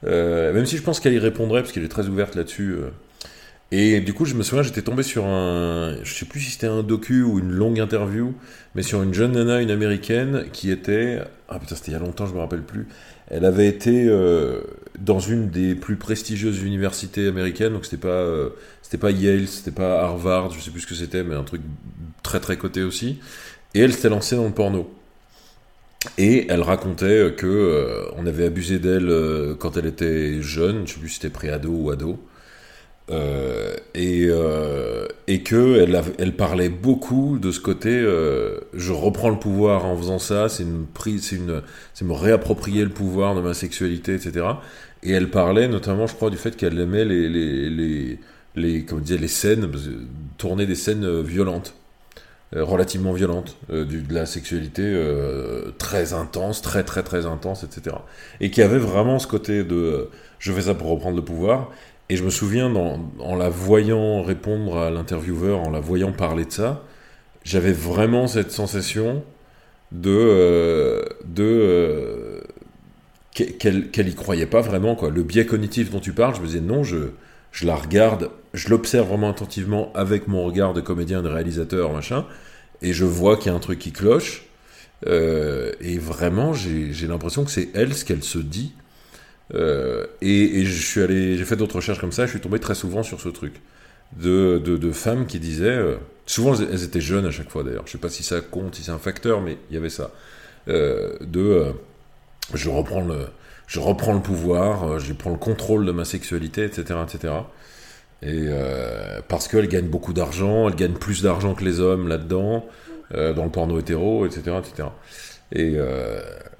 Euh, 0.05 0.53
même 0.53 0.65
si 0.65 0.77
je 0.77 0.83
pense 0.83 0.99
qu'elle 0.99 1.13
y 1.13 1.19
répondrait, 1.19 1.61
parce 1.61 1.71
qu'elle 1.71 1.83
est 1.83 1.89
très 1.89 2.07
ouverte 2.07 2.35
là-dessus. 2.35 2.75
Et 3.71 4.01
du 4.01 4.13
coup, 4.13 4.25
je 4.25 4.33
me 4.33 4.41
souviens, 4.41 4.63
j'étais 4.63 4.81
tombé 4.81 5.03
sur 5.03 5.25
un, 5.27 5.97
je 6.03 6.13
sais 6.13 6.25
plus 6.25 6.39
si 6.39 6.51
c'était 6.51 6.67
un 6.67 6.81
docu 6.81 7.21
ou 7.21 7.37
une 7.37 7.51
longue 7.51 7.79
interview, 7.79 8.33
mais 8.73 8.81
sur 8.81 9.03
une 9.03 9.13
jeune 9.13 9.33
nana, 9.33 9.61
une 9.61 9.69
américaine, 9.69 10.45
qui 10.51 10.71
était, 10.71 11.19
ah 11.49 11.59
putain, 11.59 11.75
c'était 11.75 11.91
il 11.91 11.93
y 11.93 11.97
a 11.97 11.99
longtemps, 11.99 12.25
je 12.25 12.33
me 12.33 12.39
rappelle 12.39 12.63
plus. 12.63 12.87
Elle 13.29 13.45
avait 13.45 13.67
été 13.67 14.05
euh, 14.07 14.61
dans 14.99 15.19
une 15.19 15.49
des 15.49 15.75
plus 15.75 15.95
prestigieuses 15.95 16.63
universités 16.63 17.27
américaines, 17.27 17.73
donc 17.73 17.85
c'était 17.85 17.97
pas, 17.97 18.07
euh, 18.07 18.49
c'était 18.81 18.97
pas 18.97 19.11
Yale, 19.11 19.47
c'était 19.47 19.71
pas 19.71 20.01
Harvard, 20.01 20.51
je 20.51 20.59
sais 20.59 20.71
plus 20.71 20.81
ce 20.81 20.87
que 20.87 20.95
c'était, 20.95 21.23
mais 21.23 21.35
un 21.35 21.43
truc 21.43 21.61
très 22.23 22.39
très 22.39 22.57
coté 22.57 22.83
aussi. 22.83 23.19
Et 23.75 23.81
elle 23.81 23.93
s'était 23.93 24.09
lancée 24.09 24.35
dans 24.35 24.45
le 24.45 24.53
porno. 24.53 24.89
Et 26.17 26.47
elle 26.49 26.61
racontait 26.61 27.33
que 27.37 27.45
euh, 27.45 28.09
on 28.17 28.25
avait 28.25 28.45
abusé 28.45 28.79
d'elle 28.79 29.13
quand 29.59 29.77
elle 29.77 29.85
était 29.85 30.41
jeune, 30.41 30.87
je 30.87 30.93
sais 30.93 30.99
plus 30.99 31.09
si 31.09 31.15
c'était 31.15 31.29
pré-ado 31.29 31.69
ou 31.69 31.91
ado 31.91 32.19
euh, 33.11 33.75
et, 33.95 34.27
euh, 34.29 35.07
et 35.25 35.41
que 35.41 35.79
elle, 35.81 35.99
elle, 36.19 36.35
parlait 36.35 36.69
beaucoup 36.69 37.39
de 37.39 37.51
ce 37.51 37.59
côté 37.59 37.89
euh, 37.89 38.59
je 38.75 38.93
reprends 38.93 39.31
le 39.31 39.39
pouvoir 39.39 39.85
en 39.85 39.97
faisant 39.97 40.19
ça 40.19 40.47
c'est 40.47 40.61
une 40.61 40.85
prise 40.85 41.23
c'est 41.23 41.37
une 41.37 41.63
c'est 41.95 42.05
me 42.05 42.13
réapproprier 42.13 42.83
le 42.83 42.91
pouvoir 42.91 43.33
de 43.33 43.41
ma 43.41 43.55
sexualité 43.55 44.13
etc 44.13 44.45
et 45.01 45.11
elle 45.11 45.31
parlait 45.31 45.67
notamment 45.67 46.05
je 46.05 46.13
crois 46.13 46.29
du 46.29 46.37
fait 46.37 46.55
qu'elle 46.55 46.79
aimait 46.79 47.03
les 47.03 47.27
les 47.29 47.69
les, 47.71 48.19
les 48.55 48.85
comme 48.85 49.01
disait 49.01 49.17
les 49.17 49.27
scènes 49.27 49.71
tourner 50.37 50.67
des 50.67 50.75
scènes 50.75 51.21
violentes 51.21 51.73
relativement 52.51 53.13
violentes 53.13 53.57
de 53.69 54.13
la 54.13 54.27
sexualité 54.27 54.83
très 55.79 56.13
intense 56.13 56.61
très 56.61 56.83
très 56.83 57.01
très 57.01 57.25
intense 57.25 57.63
etc 57.63 57.95
et 58.39 58.51
qui 58.51 58.61
avait 58.61 58.77
vraiment 58.77 59.17
ce 59.17 59.25
côté 59.25 59.63
de 59.63 60.09
je 60.37 60.53
fais 60.53 60.61
ça 60.61 60.73
pour 60.73 60.89
reprendre 60.89 61.15
le 61.15 61.23
pouvoir 61.23 61.71
et 62.09 62.15
je 62.15 62.23
me 62.23 62.29
souviens, 62.29 62.73
en 62.75 63.35
la 63.35 63.49
voyant 63.49 64.23
répondre 64.23 64.77
à 64.77 64.89
l'intervieweur, 64.89 65.59
en 65.59 65.69
la 65.69 65.79
voyant 65.79 66.11
parler 66.11 66.45
de 66.45 66.51
ça, 66.51 66.83
j'avais 67.43 67.71
vraiment 67.71 68.27
cette 68.27 68.51
sensation 68.51 69.23
de, 69.91 70.11
euh, 70.11 71.03
de 71.25 71.43
euh, 71.43 72.41
qu'elle 73.31 74.07
y 74.07 74.15
croyait 74.15 74.47
pas 74.47 74.61
vraiment. 74.61 74.95
Quoi. 74.95 75.11
Le 75.11 75.23
biais 75.23 75.45
cognitif 75.45 75.91
dont 75.91 75.99
tu 75.99 76.13
parles, 76.13 76.35
je 76.35 76.41
me 76.41 76.47
disais 76.47 76.61
non, 76.61 76.83
je, 76.83 77.11
je 77.51 77.65
la 77.65 77.75
regarde, 77.75 78.31
je 78.53 78.69
l'observe 78.69 79.07
vraiment 79.07 79.29
attentivement 79.29 79.91
avec 79.93 80.27
mon 80.27 80.43
regard 80.43 80.73
de 80.73 80.81
comédien, 80.81 81.21
de 81.21 81.29
réalisateur, 81.29 81.93
machin, 81.93 82.25
et 82.81 82.93
je 82.93 83.05
vois 83.05 83.37
qu'il 83.37 83.51
y 83.51 83.53
a 83.53 83.55
un 83.55 83.59
truc 83.59 83.79
qui 83.79 83.91
cloche. 83.91 84.45
Euh, 85.07 85.71
et 85.79 85.97
vraiment, 85.97 86.53
j'ai 86.53 87.07
l'impression 87.07 87.45
que 87.45 87.51
c'est 87.51 87.69
elle 87.73 87.93
ce 87.93 88.03
qu'elle 88.03 88.23
se 88.23 88.39
dit 88.39 88.73
euh, 89.55 90.05
et, 90.21 90.63
je 90.65 90.85
suis 90.85 91.01
allé, 91.01 91.37
j'ai 91.37 91.45
fait 91.45 91.55
d'autres 91.55 91.77
recherches 91.77 91.99
comme 91.99 92.11
ça, 92.11 92.25
je 92.25 92.31
suis 92.31 92.39
tombé 92.39 92.59
très 92.59 92.75
souvent 92.75 93.03
sur 93.03 93.19
ce 93.19 93.29
truc 93.29 93.61
de, 94.17 94.59
de, 94.59 94.91
femmes 94.91 95.25
qui 95.25 95.39
disaient, 95.39 95.67
euh, 95.69 95.95
souvent 96.25 96.55
elles 96.55 96.83
étaient 96.83 97.01
jeunes 97.01 97.25
à 97.25 97.31
chaque 97.31 97.49
fois 97.49 97.63
d'ailleurs, 97.63 97.83
je 97.85 97.91
sais 97.91 97.97
pas 97.97 98.09
si 98.09 98.23
ça 98.23 98.41
compte, 98.41 98.75
si 98.75 98.83
c'est 98.83 98.91
un 98.91 98.99
facteur, 98.99 99.41
mais 99.41 99.57
il 99.69 99.73
y 99.73 99.77
avait 99.77 99.89
ça, 99.89 100.11
euh, 100.67 101.17
de 101.21 101.73
je 102.53 102.69
reprends 102.69 103.01
le, 103.01 103.27
je 103.67 103.79
reprends 103.79 104.13
le 104.13 104.21
pouvoir, 104.21 104.99
je 104.99 105.13
prends 105.13 105.31
le 105.31 105.37
contrôle 105.37 105.85
de 105.85 105.91
ma 105.91 106.05
sexualité, 106.05 106.63
etc., 106.65 106.99
etc. 107.03 107.33
Et 108.21 108.47
parce 109.27 109.47
qu'elles 109.47 109.67
gagnent 109.67 109.87
beaucoup 109.87 110.13
d'argent, 110.13 110.67
elles 110.67 110.75
gagnent 110.75 110.97
plus 110.97 111.21
d'argent 111.21 111.53
que 111.53 111.63
les 111.63 111.79
hommes 111.79 112.07
là-dedans, 112.07 112.65
dans 113.13 113.43
le 113.45 113.51
porno 113.51 113.79
hétéro, 113.79 114.25
etc., 114.25 114.57
etc. 114.59 114.89
Et 115.51 115.77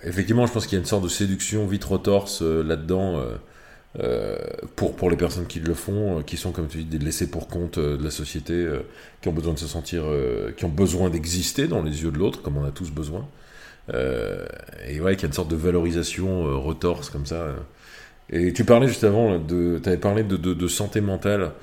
effectivement, 0.04 0.46
je 0.46 0.54
pense 0.54 0.66
qu'il 0.66 0.76
y 0.76 0.80
a 0.80 0.80
une 0.80 0.88
sorte 0.88 1.04
de 1.04 1.10
séduction 1.10 1.66
vitre-torse 1.68 2.42
euh, 2.42 2.64
là-dedans 2.64 3.22
euh, 4.00 4.38
pour, 4.76 4.96
pour 4.96 5.10
les 5.10 5.18
personnes 5.18 5.48
qui 5.48 5.60
le 5.60 5.74
font, 5.74 6.22
qui 6.24 6.38
sont, 6.38 6.52
comme 6.52 6.68
tu 6.68 6.80
dis, 6.80 6.86
des 6.86 7.04
laissés 7.04 7.30
pour 7.30 7.48
compte 7.48 7.80
de 7.80 8.04
la 8.04 8.12
société, 8.12 8.68
qui 9.22 9.30
ont 9.30 9.34
besoin 9.34 9.54
de 9.54 9.60
se 9.60 9.68
sentir, 9.68 10.04
qui 10.56 10.66
ont 10.66 10.70
besoin 10.70 11.10
d'exister 11.10 11.68
dans 11.68 11.82
les 11.82 12.04
yeux 12.04 12.12
de 12.12 12.18
l'autre, 12.20 12.44
comme 12.44 12.58
on 12.58 12.66
a 12.66 12.72
tous 12.72 12.92
besoin. 12.92 13.28
et 13.92 15.02
ouais, 15.02 15.16
qu'il 15.16 15.24
y 15.24 15.26
a 15.26 15.28
une 15.30 15.34
sorte 15.34 15.50
de 15.50 15.56
valorisation 15.56 16.62
retorse 16.62 17.10
comme 17.10 17.26
ça. 17.26 17.56
Et 18.30 18.54
tu 18.54 18.64
parlais 18.64 18.88
juste 18.88 19.04
avant, 19.04 19.40
tu 19.40 19.82
avais 19.84 19.98
parlé 19.98 20.22
de, 20.22 20.38
de, 20.38 20.54
de, 20.54 20.68
santé 20.68 21.02
mentale. 21.02 21.54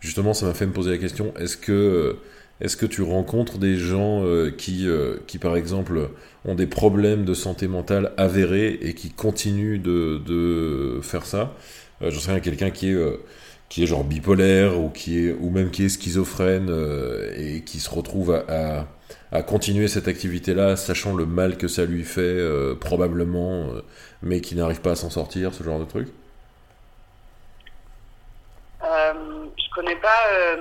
Justement, 0.00 0.34
ça 0.34 0.44
m'a 0.44 0.54
fait 0.54 0.66
me 0.66 0.72
poser 0.72 0.90
la 0.90 0.98
question, 0.98 1.32
est-ce 1.38 1.56
que 1.56 2.16
est-ce 2.60 2.76
que 2.76 2.86
tu 2.86 3.02
rencontres 3.02 3.58
des 3.58 3.76
gens 3.76 4.24
euh, 4.24 4.50
qui, 4.50 4.88
euh, 4.88 5.16
qui, 5.26 5.38
par 5.38 5.56
exemple, 5.56 6.08
ont 6.46 6.54
des 6.54 6.66
problèmes 6.66 7.24
de 7.24 7.34
santé 7.34 7.68
mentale 7.68 8.12
avérés 8.16 8.78
et 8.80 8.94
qui 8.94 9.10
continuent 9.10 9.80
de, 9.80 10.18
de 10.24 11.00
faire 11.02 11.26
ça? 11.26 11.52
Euh, 12.02 12.10
J'en 12.10 12.20
sais 12.20 12.30
rien, 12.30 12.40
quelqu'un 12.40 12.70
qui 12.70 12.90
est, 12.90 13.82
est 13.82 13.86
genre 13.86 14.04
bipolaire 14.04 14.78
ou 14.78 15.50
même 15.50 15.70
qui 15.70 15.84
est 15.84 15.88
schizophrène 15.90 16.70
et 17.36 17.62
qui 17.62 17.78
se 17.78 17.90
retrouve 17.90 18.32
à, 18.48 18.86
à, 19.32 19.42
continuer 19.42 19.88
cette 19.88 20.08
activité-là, 20.08 20.76
sachant 20.76 21.14
le 21.14 21.26
mal 21.26 21.58
que 21.58 21.68
ça 21.68 21.84
lui 21.84 22.04
fait, 22.04 22.40
probablement, 22.80 23.66
mais 24.22 24.40
qui 24.40 24.54
n'arrive 24.54 24.80
pas 24.80 24.92
à 24.92 24.96
s'en 24.96 25.10
sortir, 25.10 25.52
ce 25.52 25.62
genre 25.62 25.78
de 25.78 25.84
truc? 25.84 26.08
Je 28.82 29.74
connais 29.74 29.96
pas 29.96 30.56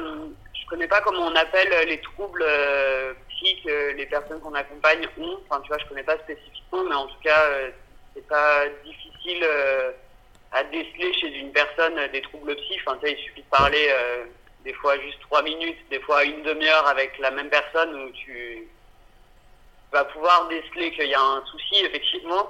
je 0.66 0.70
connais 0.72 0.88
pas 0.88 1.02
comment 1.02 1.28
on 1.28 1.36
appelle 1.36 1.72
euh, 1.72 1.86
les 1.86 2.02
troubles 2.02 2.44
euh, 2.44 3.14
psychiques 3.30 3.64
que 3.64 3.70
euh, 3.70 3.94
les 3.94 4.08
personnes 4.08 4.40
qu'on 4.40 4.56
accompagne 4.56 5.08
ont. 5.20 5.40
Enfin, 5.48 5.62
tu 5.62 5.68
vois, 5.68 5.78
je 5.78 5.86
connais 5.86 6.04
pas 6.04 6.18
spécifiquement, 6.18 6.84
mais 6.84 6.96
en 6.96 7.06
tout 7.06 7.20
cas, 7.24 7.52
c'est 8.14 8.28
pas 8.28 8.64
difficile 8.84 9.46
à 10.52 10.64
déceler 10.64 11.14
chez 11.14 11.28
une 11.38 11.52
personne 11.52 11.96
des 12.12 12.22
troubles 12.22 12.56
psy. 12.56 12.80
Enfin, 12.86 12.98
il 13.04 13.16
suffit 13.18 13.44
de 13.44 13.50
parler 13.50 13.94
des 14.64 14.74
fois 14.74 15.00
juste 15.00 15.20
trois 15.22 15.44
minutes, 15.44 15.78
des 15.92 16.00
fois 16.00 16.24
une 16.24 16.42
demi-heure 16.42 16.88
avec 16.88 17.18
la 17.20 17.30
même 17.30 17.50
personne 17.50 17.94
où 17.94 18.12
tu 18.12 18.68
vas 19.92 20.06
pouvoir 20.06 20.48
déceler 20.48 20.92
qu'il 20.94 21.10
y 21.10 21.14
a 21.14 21.22
un 21.22 21.46
souci, 21.46 21.86
effectivement. 21.86 22.50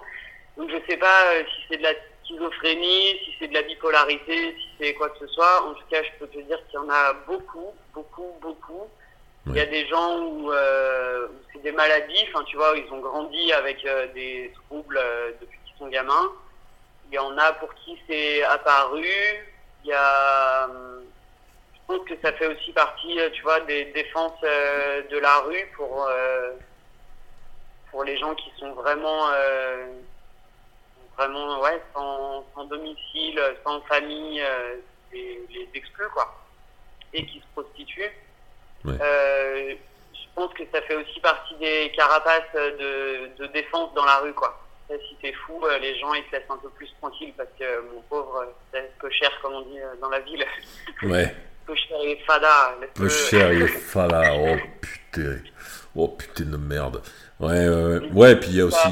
Donc 0.55 0.69
je 0.69 0.77
sais 0.89 0.97
pas 0.97 1.33
si 1.43 1.65
c'est 1.69 1.77
de 1.77 1.83
la 1.83 1.93
schizophrénie, 2.25 3.19
si 3.23 3.35
c'est 3.39 3.47
de 3.47 3.53
la 3.53 3.61
bipolarité, 3.61 4.55
si 4.57 4.67
c'est 4.79 4.93
quoi 4.95 5.09
que 5.09 5.19
ce 5.19 5.27
soit. 5.27 5.63
En 5.65 5.73
tout 5.73 5.85
cas, 5.89 6.01
je 6.03 6.09
peux 6.19 6.27
te 6.27 6.39
dire 6.39 6.59
qu'il 6.67 6.79
y 6.79 6.83
en 6.83 6.89
a 6.89 7.13
beaucoup, 7.27 7.73
beaucoup, 7.93 8.37
beaucoup. 8.41 8.89
Il 9.47 9.55
y 9.55 9.59
a 9.59 9.65
des 9.67 9.87
gens 9.87 10.21
où, 10.21 10.51
euh, 10.51 11.27
c'est 11.53 11.61
des 11.61 11.71
maladies, 11.71 12.25
enfin 12.29 12.43
tu 12.45 12.57
vois, 12.57 12.73
ils 12.75 12.91
ont 12.91 12.99
grandi 12.99 13.53
avec 13.53 13.85
euh, 13.85 14.07
des 14.13 14.51
troubles 14.65 14.97
euh, 14.97 15.31
depuis 15.39 15.59
qu'ils 15.65 15.77
sont 15.77 15.87
gamins. 15.87 16.31
Il 17.09 17.13
y 17.13 17.19
en 17.19 17.37
a 17.37 17.53
pour 17.53 17.71
qui 17.75 17.97
c'est 18.07 18.43
apparu. 18.43 19.05
Il 19.83 19.89
y 19.89 19.93
a, 19.93 20.67
je 20.67 21.79
pense 21.85 22.07
que 22.07 22.15
ça 22.23 22.33
fait 22.33 22.47
aussi 22.47 22.71
partie, 22.73 23.19
tu 23.33 23.43
vois, 23.43 23.59
des 23.61 23.85
défenses 23.85 24.41
de 24.41 25.17
la 25.19 25.37
rue 25.41 25.69
pour 25.75 26.09
pour 27.91 28.03
les 28.03 28.17
gens 28.17 28.33
qui 28.33 28.51
sont 28.57 28.73
vraiment 28.73 29.29
vraiment 31.17 31.61
ouais 31.61 31.81
sans, 31.93 32.45
sans, 32.53 32.65
domicile, 32.65 33.41
sans 33.63 33.81
famille, 33.81 34.43
les, 35.11 35.41
les 35.49 35.69
exclus 35.73 36.09
quoi, 36.13 36.35
et 37.13 37.25
qui 37.25 37.39
se 37.39 37.45
prostituent. 37.53 38.11
Euh, 38.87 39.73
je 40.13 40.27
pense 40.35 40.53
que 40.53 40.63
ça 40.73 40.81
fait 40.81 40.95
aussi 40.95 41.19
partie 41.19 41.55
des 41.55 41.91
carapaces 41.95 42.53
de, 42.53 43.45
défense 43.47 43.93
dans 43.93 44.05
la 44.05 44.17
rue, 44.17 44.33
quoi. 44.33 44.61
Si 44.89 45.15
t'es 45.21 45.33
fou, 45.33 45.59
euh, 45.63 45.79
les 45.79 45.97
gens 45.97 46.13
ils 46.13 46.23
te 46.25 46.35
laissent 46.35 46.49
un 46.49 46.57
peu 46.57 46.69
plus 46.69 46.93
tranquille 47.01 47.33
parce 47.35 47.49
que 47.57 47.81
mon 47.91 48.01
pauvre, 48.01 48.45
c'est 48.71 48.95
peu 48.99 49.09
cher 49.09 49.31
comme 49.41 49.53
on 49.53 49.61
dit 49.61 49.79
euh, 49.79 49.95
dans 49.99 50.09
la 50.09 50.19
ville. 50.19 50.45
Ouais. 51.03 51.35
peu 51.65 51.73
cher 51.73 51.97
et 52.03 52.17
fada. 52.27 52.75
Peu 52.93 53.09
cher 53.09 53.51
et 53.51 53.67
fada. 53.67 54.35
Oh 54.35 54.55
putain. 54.79 55.39
Oh 55.95 56.09
putain 56.09 56.45
de 56.45 56.57
merde. 56.57 57.01
Ouais, 57.39 57.67
ouais, 57.67 58.09
ouais. 58.13 58.35
puis 58.35 58.49
il 58.49 58.57
y 58.57 58.61
a 58.61 58.65
aussi 58.65 58.87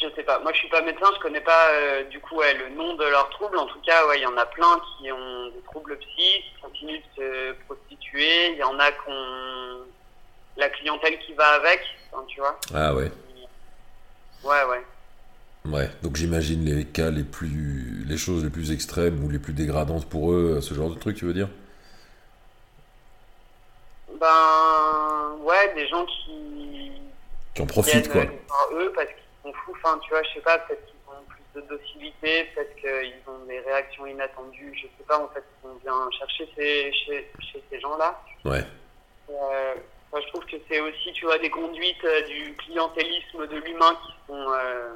je 0.00 0.14
sais 0.14 0.22
pas. 0.22 0.38
Moi, 0.40 0.52
je 0.52 0.58
suis 0.58 0.68
pas 0.68 0.82
médecin, 0.82 1.06
je 1.14 1.20
connais 1.20 1.40
pas 1.40 1.70
euh, 1.70 2.04
du 2.04 2.20
coup 2.20 2.40
le 2.40 2.74
nom 2.74 2.94
de 2.94 3.04
leurs 3.04 3.28
troubles. 3.30 3.58
En 3.58 3.66
tout 3.66 3.80
cas, 3.80 4.06
ouais, 4.06 4.18
il 4.18 4.22
y 4.22 4.26
en 4.26 4.36
a 4.36 4.46
plein 4.46 4.80
qui 4.98 5.10
ont 5.10 5.46
des 5.46 5.62
troubles 5.66 5.96
psy, 5.98 6.42
qui 6.42 6.60
continuent 6.62 7.00
de 7.16 7.22
se 7.22 7.52
prostituer. 7.66 8.52
Il 8.52 8.58
y 8.58 8.64
en 8.64 8.78
a 8.78 8.90
qui 8.90 9.08
ont 9.08 9.78
la 10.56 10.68
clientèle 10.70 11.18
qui 11.20 11.34
va 11.34 11.46
avec, 11.48 11.80
tu 12.28 12.40
vois. 12.40 12.58
Ah 12.74 12.94
ouais. 12.94 13.10
Ouais, 14.44 14.64
ouais. 14.70 14.84
Ouais, 15.66 15.90
donc 16.02 16.14
j'imagine 16.16 16.64
les 16.64 16.84
cas 16.84 17.10
les 17.10 17.24
plus, 17.24 18.04
les 18.06 18.16
choses 18.16 18.44
les 18.44 18.50
plus 18.50 18.70
extrêmes 18.70 19.24
ou 19.24 19.28
les 19.28 19.40
plus 19.40 19.52
dégradantes 19.52 20.08
pour 20.08 20.32
eux, 20.32 20.60
ce 20.60 20.74
genre 20.74 20.90
de 20.90 20.98
truc, 20.98 21.16
tu 21.16 21.24
veux 21.24 21.34
dire? 21.34 21.48
Ben, 24.20 25.36
ouais, 25.40 25.74
des 25.74 25.88
gens 25.88 26.06
qui. 26.06 26.92
Qui 27.54 27.62
en 27.62 27.66
profitent, 27.66 28.10
quoi. 28.10 28.22
Eux, 28.72 28.92
parce 28.94 29.08
fou. 29.52 29.72
Enfin, 29.76 29.98
tu 29.98 30.10
vois, 30.10 30.22
je 30.22 30.34
sais 30.34 30.40
pas, 30.40 30.58
peut-être 30.58 30.84
qu'ils 30.86 30.96
ont 31.08 31.24
plus 31.28 31.60
de 31.60 31.66
docilité, 31.66 32.44
peut-être 32.54 32.76
qu'ils 32.76 33.22
ont 33.26 33.44
des 33.46 33.60
réactions 33.60 34.06
inattendues. 34.06 34.72
Je 34.74 34.82
sais 34.82 35.04
pas, 35.06 35.18
en 35.18 35.28
fait, 35.28 35.44
on 35.64 35.74
vient 35.76 36.10
chercher 36.18 36.48
ces, 36.56 36.92
chez, 36.92 37.30
chez 37.40 37.62
ces 37.70 37.80
gens-là. 37.80 38.20
Ouais. 38.44 38.64
Euh, 39.30 39.74
moi, 40.12 40.20
je 40.20 40.28
trouve 40.28 40.44
que 40.46 40.56
c'est 40.68 40.80
aussi, 40.80 41.12
tu 41.12 41.24
vois, 41.24 41.38
des 41.38 41.50
conduites 41.50 42.04
euh, 42.04 42.22
du 42.22 42.54
clientélisme 42.56 43.46
de 43.46 43.56
l'humain 43.56 43.98
qui 44.06 44.12
sont, 44.26 44.52
euh, 44.52 44.94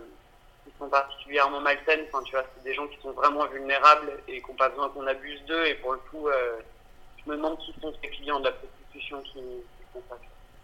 qui 0.64 0.72
sont 0.78 0.88
particulièrement 0.88 1.60
malsaines. 1.60 2.06
Enfin, 2.08 2.22
tu 2.24 2.32
vois, 2.32 2.44
c'est 2.54 2.64
des 2.64 2.74
gens 2.74 2.86
qui 2.86 3.00
sont 3.00 3.12
vraiment 3.12 3.46
vulnérables 3.46 4.12
et 4.28 4.40
qui 4.40 4.50
n'ont 4.50 4.56
pas 4.56 4.68
besoin 4.68 4.88
qu'on 4.90 5.06
abuse 5.06 5.42
d'eux. 5.46 5.66
Et 5.66 5.74
pour 5.76 5.92
le 5.92 5.98
coup, 6.10 6.28
je 7.24 7.30
me 7.30 7.36
demande 7.36 7.58
qui 7.58 7.74
sont 7.80 7.92
ces 8.02 8.08
clients 8.08 8.40
de 8.40 8.44
la 8.46 8.52
prostitution 8.52 9.20
qui, 9.22 9.40
qui 9.40 9.84
font 9.92 10.02
ça 10.08 10.16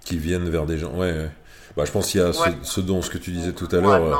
qui 0.04 0.18
viennent 0.18 0.48
vers 0.48 0.66
des 0.66 0.78
gens. 0.78 0.94
Ouais, 0.96 1.28
Bah, 1.76 1.84
je 1.84 1.92
pense 1.92 2.10
qu'il 2.10 2.20
y 2.20 2.24
a 2.24 2.32
ce, 2.32 2.80
dont 2.80 3.02
ce 3.02 3.10
que 3.10 3.18
tu 3.18 3.30
disais 3.32 3.52
tout 3.52 3.68
à 3.72 3.80
l'heure, 3.80 4.04
euh, 4.04 4.14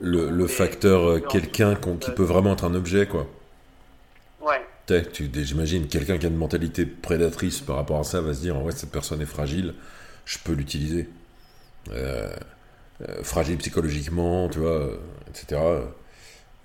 le, 0.00 0.30
le 0.30 0.46
facteur 0.46 1.08
euh, 1.08 1.20
quelqu'un 1.20 1.76
qui 2.00 2.10
peut 2.10 2.22
vraiment 2.24 2.52
être 2.52 2.64
un 2.64 2.74
objet, 2.74 3.06
quoi. 3.06 3.26
Ouais. 4.40 4.62
J'imagine 5.34 5.88
quelqu'un 5.88 6.18
qui 6.18 6.26
a 6.26 6.28
une 6.28 6.36
mentalité 6.36 6.84
prédatrice 6.86 7.60
par 7.60 7.76
rapport 7.76 8.00
à 8.00 8.04
ça 8.04 8.20
va 8.20 8.34
se 8.34 8.40
dire 8.40 8.60
ouais 8.62 8.72
cette 8.72 8.90
personne 8.90 9.22
est 9.22 9.26
fragile, 9.26 9.74
je 10.26 10.38
peux 10.44 10.52
l'utiliser. 10.52 11.08
Euh, 11.90 12.28
fragile 13.22 13.56
psychologiquement, 13.58 14.48
tu 14.48 14.58
vois, 14.60 14.88
etc. 15.28 15.60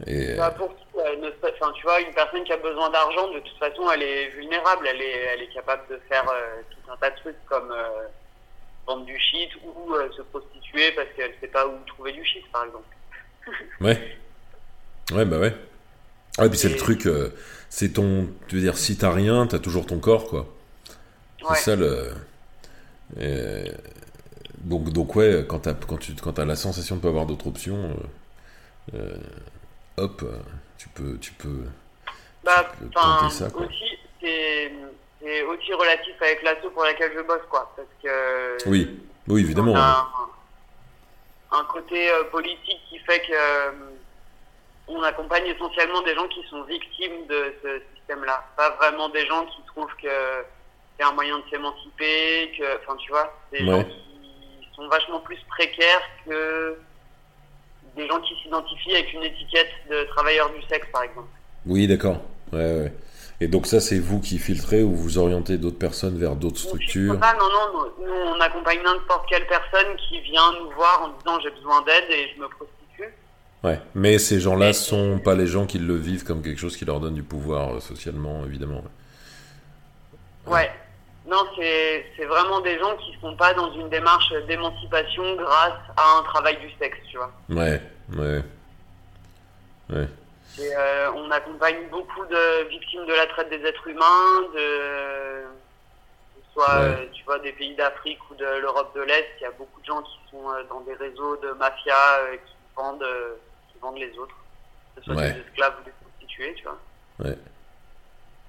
Et... 0.06 0.36
Bah 0.36 0.52
pour, 0.52 0.70
enfin, 1.00 1.72
tu 1.76 1.84
vois, 1.84 2.02
une 2.02 2.14
personne 2.14 2.44
qui 2.44 2.54
a 2.54 2.58
besoin 2.58 2.90
d'argent, 2.90 3.32
de 3.32 3.40
toute 3.40 3.58
façon, 3.58 3.90
elle 3.92 4.04
est 4.04 4.30
vulnérable, 4.30 4.88
elle 4.88 5.02
est, 5.02 5.22
elle 5.34 5.42
est 5.42 5.54
capable 5.54 5.84
de 5.90 6.00
faire 6.10 6.26
tout 6.70 6.92
un 6.92 6.98
tas 6.98 7.10
de 7.10 7.16
trucs 7.18 7.46
comme 7.46 7.74
vendre 8.90 9.06
du 9.06 9.18
shit 9.20 9.50
ou 9.64 9.94
euh, 9.94 10.10
se 10.16 10.22
prostituer 10.24 10.92
parce 10.96 11.08
qu'elle 11.16 11.34
sait 11.40 11.48
pas 11.48 11.68
où 11.68 11.74
trouver 11.86 12.12
du 12.12 12.26
shit, 12.26 12.44
par 12.52 12.66
exemple. 12.66 12.88
ouais. 13.82 14.18
Ouais, 15.12 15.26
bah 15.26 15.40
ouais. 15.40 15.56
Ah, 16.38 16.46
et 16.46 16.50
puis 16.50 16.58
c'est 16.58 16.70
le 16.70 16.78
truc, 16.78 17.06
euh, 17.06 17.30
c'est 17.70 17.94
ton. 17.94 18.28
Tu 18.48 18.56
veux 18.56 18.62
dire, 18.62 18.78
si 18.78 18.98
t'as 18.98 19.12
rien, 19.12 19.48
t'as 19.48 19.60
toujours 19.60 19.86
ton 19.86 20.00
corps, 20.00 20.28
quoi. 20.28 20.48
C'est 21.50 21.56
ça 21.56 21.76
le. 21.76 22.14
donc, 24.58 24.90
donc, 24.92 25.16
ouais, 25.16 25.46
quand, 25.48 25.68
as, 25.68 25.74
quand 25.74 25.98
tu 25.98 26.14
quand 26.16 26.38
as 26.38 26.46
la 26.46 26.56
sensation 26.56 26.96
de 26.96 27.02
pas 27.02 27.08
avoir 27.08 27.26
d'autres 27.26 27.48
options, 27.48 27.96
euh, 28.94 29.18
hop, 29.98 30.24
peux. 31.00 31.18
Tu 31.20 31.32
peux, 31.34 31.64
bah, 32.44 32.72
tu 32.78 32.86
peux 32.88 33.30
ça, 33.30 33.50
quoi. 33.50 33.66
Aussi, 33.66 33.98
c'est 34.22 35.44
aussi 35.44 35.74
relatif 35.74 36.16
avec 36.22 36.44
l'asso 36.44 36.70
pour 36.74 36.84
laquelle 36.84 37.12
je 37.16 37.22
bosse, 37.22 37.46
quoi. 37.50 37.72
Parce 37.76 37.88
que. 38.04 38.70
Oui, 38.70 39.00
oui, 39.28 39.42
évidemment. 39.42 39.76
un, 39.76 41.64
côté 41.66 42.10
euh, 42.12 42.24
politique 42.26 42.80
qui 42.90 43.00
fait 43.00 43.20
que 43.22 43.34
euh, 43.34 43.72
on 44.88 45.02
accompagne 45.04 45.48
essentiellement 45.48 46.02
des 46.02 46.16
gens 46.16 46.28
qui 46.28 46.44
sont 46.50 46.64
victimes 46.64 47.28
de 47.28 47.54
ce 47.64 47.82
système-là. 47.96 48.44
Pas 48.56 48.72
vraiment 48.72 49.10
des 49.10 49.26
gens 49.26 49.46
qui 49.46 49.62
trouvent 49.68 49.96
que 50.02 50.08
c'est 50.98 51.06
un 51.06 51.12
moyen 51.14 51.38
de 51.40 51.44
s'émanciper, 51.50 52.52
que, 52.58 52.78
enfin, 52.78 52.96
tu 52.98 53.12
vois, 53.12 53.34
des 53.52 53.66
gens 53.66 53.84
qui 53.84 54.70
sont 54.76 54.88
vachement 54.88 55.20
plus 55.22 55.40
précaires 55.50 56.02
que 56.26 56.78
des 57.96 58.08
gens 58.08 58.20
qui 58.22 58.34
s'identifient 58.42 58.94
avec 58.94 59.14
une 59.14 59.24
étiquette 59.24 59.72
de 59.90 60.04
travailleur 60.10 60.52
du 60.52 60.62
sexe, 60.68 60.88
par 60.92 61.04
exemple. 61.04 61.28
Oui, 61.66 61.88
d'accord. 61.88 62.22
Ouais, 62.52 62.60
ouais. 62.60 62.94
Et 63.42 63.48
donc 63.48 63.68
ça, 63.68 63.80
c'est 63.80 64.00
vous 64.00 64.20
qui 64.20 64.38
filtrez 64.38 64.84
ou 64.84 64.94
vous 64.94 65.18
orientez 65.18 65.58
d'autres 65.58 65.78
personnes 65.78 66.18
vers 66.18 66.36
d'autres 66.36 66.60
structures 66.60 67.14
Non, 67.14 67.20
non, 67.40 67.50
non. 67.50 67.92
Nous, 68.06 68.14
on 68.36 68.40
accompagne 68.42 68.80
n'importe 68.84 69.30
quelle 69.30 69.48
personne 69.48 69.96
qui 70.10 70.20
vient 70.22 70.52
nous 70.60 70.72
voir 70.72 71.04
en 71.04 71.18
disant 71.18 71.40
j'ai 71.42 71.52
besoin 71.52 71.82
d'aide 71.84 72.04
et 72.10 72.34
je 72.36 72.42
me 72.42 72.50
prostitue. 72.50 73.14
Ouais, 73.64 73.80
mais 73.96 74.20
ces 74.20 74.40
gens-là 74.42 74.74
sont 74.74 75.20
pas 75.20 75.36
les 75.36 75.48
gens 75.48 75.66
qui 75.66 75.80
le 75.80 75.96
vivent 75.96 76.26
comme 76.26 76.42
quelque 76.42 76.60
chose 76.60 76.76
qui 76.76 76.84
leur 76.84 77.00
donne 77.00 77.16
du 77.16 77.24
pouvoir 77.24 77.76
euh, 77.76 77.80
socialement, 77.80 78.46
évidemment. 78.46 78.84
Ouais. 80.46 80.70
Non, 81.30 81.46
c'est 81.56 82.26
vraiment 82.26 82.60
des 82.62 82.80
gens 82.80 82.96
qui 82.98 83.16
sont 83.22 83.36
pas 83.36 83.54
dans 83.54 83.72
une 83.74 83.88
démarche 83.90 84.34
d'émancipation 84.48 85.36
grâce 85.36 85.80
à 85.96 86.18
un 86.18 86.24
travail 86.24 86.58
du 86.58 86.72
sexe, 86.80 86.98
tu 87.08 87.18
vois. 87.18 87.32
Ouais, 87.50 87.80
ouais. 88.18 88.42
Ouais. 89.92 90.08
Euh, 90.60 91.12
on 91.16 91.30
accompagne 91.30 91.88
beaucoup 91.92 92.26
de 92.26 92.68
victimes 92.70 93.06
de 93.06 93.14
la 93.14 93.28
traite 93.28 93.50
des 93.50 93.64
êtres 93.64 93.88
humains, 93.88 94.42
de, 94.56 95.44
soit 96.52 96.74
euh, 96.82 97.06
tu 97.14 97.24
vois 97.26 97.38
des 97.40 97.54
pays 97.54 97.76
d'Afrique 97.76 98.20
ou 98.32 98.36
de 98.36 98.46
l'Europe 98.60 98.96
de 98.96 99.02
l'Est. 99.02 99.30
Il 99.40 99.44
y 99.44 99.46
a 99.46 99.52
beaucoup 99.52 99.80
de 99.82 99.86
gens 99.86 100.02
qui 100.02 100.18
sont 100.32 100.50
euh, 100.50 100.64
dans 100.68 100.82
des 100.82 100.96
réseaux 100.96 101.38
de 101.38 101.52
mafia 101.52 101.96
qui 102.44 102.54
vendent, 102.76 103.06
qui 103.72 103.80
vendent 103.80 104.00
les 104.00 104.18
autres, 104.18 104.36
que 104.96 105.04
ce 105.04 105.14
soit 105.14 105.22
des 105.22 105.40
esclaves 105.42 105.76
ou 105.80 105.84
des 105.86 105.94
prostituées, 106.02 106.56
tu 106.56 106.64
vois. 106.64 107.36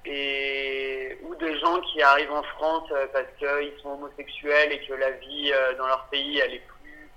Et 0.07 1.19
ou 1.23 1.35
des 1.35 1.59
gens 1.59 1.79
qui 1.81 2.01
arrivent 2.03 2.33
en 2.33 2.43
France 2.43 2.89
parce 3.13 3.27
qu'ils 3.39 3.73
sont 3.83 3.91
homosexuels 3.91 4.73
et 4.73 4.87
que 4.87 4.95
la 4.95 5.11
vie 5.11 5.53
dans 5.77 5.87
leur 5.87 6.07
pays 6.07 6.39
elle 6.39 6.55
est 6.55 6.63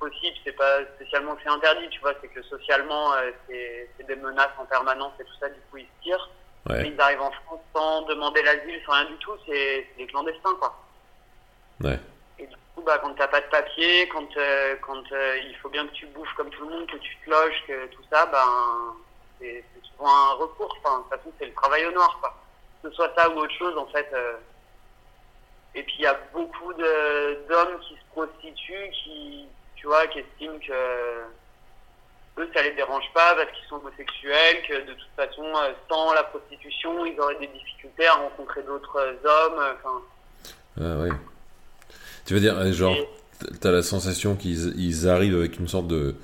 possible, 0.04 0.36
c'est 0.44 0.56
pas 0.56 0.84
spécialement 0.96 1.36
que 1.36 1.42
c'est 1.44 1.50
interdit, 1.50 1.88
tu 1.90 2.00
vois, 2.02 2.14
c'est 2.22 2.28
que 2.28 2.42
socialement, 2.44 3.14
euh, 3.14 3.32
c'est 3.48 4.08
des 4.08 4.16
menaces 4.16 4.52
en 4.58 4.66
permanence 4.66 5.14
et 5.20 5.24
tout 5.24 5.36
ça, 5.40 5.50
du 5.50 5.60
coup, 5.72 5.78
ils 5.78 5.86
se 5.86 6.04
tirent. 6.04 6.30
Ils 6.70 7.00
arrivent 7.00 7.22
en 7.22 7.32
France 7.32 7.60
sans 7.76 8.04
demander 8.04 8.42
l'asile, 8.42 8.82
sans 8.86 8.94
rien 8.94 9.06
du 9.06 9.18
tout, 9.18 9.34
c'est 9.46 9.88
des 9.98 10.08
clandestins, 10.08 10.56
quoi. 10.60 10.74
Ouais. 11.84 12.00
Et 12.40 12.48
du 12.48 12.56
coup, 12.74 12.82
bah, 12.84 13.00
quand 13.00 13.14
t'as 13.16 13.28
pas 13.28 13.42
de 13.42 13.48
papier, 13.48 14.08
quand, 14.10 14.38
euh, 14.38 14.76
quand 14.82 15.12
euh, 15.12 15.38
il 15.46 15.56
faut 15.58 15.70
bien 15.70 15.86
que 15.88 15.94
tu 15.94 16.06
bouffes 16.08 16.34
comme 16.38 16.50
tout 16.50 16.64
le 16.66 16.74
monde, 16.74 16.88
que 16.88 16.98
tu 16.98 17.18
te 17.18 17.30
loges, 17.30 17.64
que 17.68 17.88
tout 17.88 18.04
ça, 18.10 18.26
ben, 18.28 18.96
c'est 19.40 19.64
souvent 19.92 20.10
un 20.10 20.34
recours, 20.36 20.74
enfin, 20.84 21.00
de 21.00 21.04
toute 21.04 21.18
façon, 21.18 21.34
c'est 21.38 21.48
le 21.48 21.54
travail 21.54 21.86
au 21.86 21.92
noir, 21.92 22.18
quoi. 22.22 22.34
Que 22.84 22.90
ce 22.90 22.96
soit 22.96 23.14
ça 23.18 23.30
ou 23.30 23.40
autre 23.40 23.54
chose, 23.58 23.78
en 23.78 23.86
fait. 23.88 24.14
Et 25.74 25.84
puis, 25.84 25.96
il 26.00 26.04
y 26.04 26.08
a 26.08 26.20
beaucoup 26.34 26.74
d'hommes 26.74 27.80
qui 27.88 27.96
se 27.96 28.06
prostituent, 28.12 28.92
qui, 28.92 29.46
tu 29.76 29.88
vois, 29.88 30.06
qui 30.08 30.20
estiment 30.20 30.60
que 30.60 31.24
eux, 32.40 32.50
ça 32.54 32.62
les 32.62 32.72
dérange 32.72 33.06
pas 33.14 33.36
parce 33.36 33.52
qu'ils 33.52 33.68
sont 33.70 33.76
homosexuels, 33.76 34.64
que 34.68 34.86
de 34.88 34.94
toute 34.94 35.10
façon, 35.16 35.44
sans 35.90 36.14
la 36.14 36.24
prostitution, 36.24 37.06
ils 37.06 37.20
auraient 37.20 37.40
des 37.40 37.48
difficultés 37.48 38.08
à 38.08 38.14
rencontrer 38.14 38.64
d'autres 38.64 39.00
hommes. 39.24 39.64
Enfin. 39.76 40.02
Ah 40.80 40.98
oui. 41.04 41.10
Tu 42.26 42.34
veux 42.34 42.40
dire, 42.40 42.72
genre, 42.74 42.96
t'as 43.62 43.72
la 43.72 43.84
sensation 43.84 44.36
qu'ils 44.36 45.08
arrivent 45.08 45.36
avec 45.36 45.60
une 45.60 45.68
sorte 45.68 45.88
de 45.88 46.16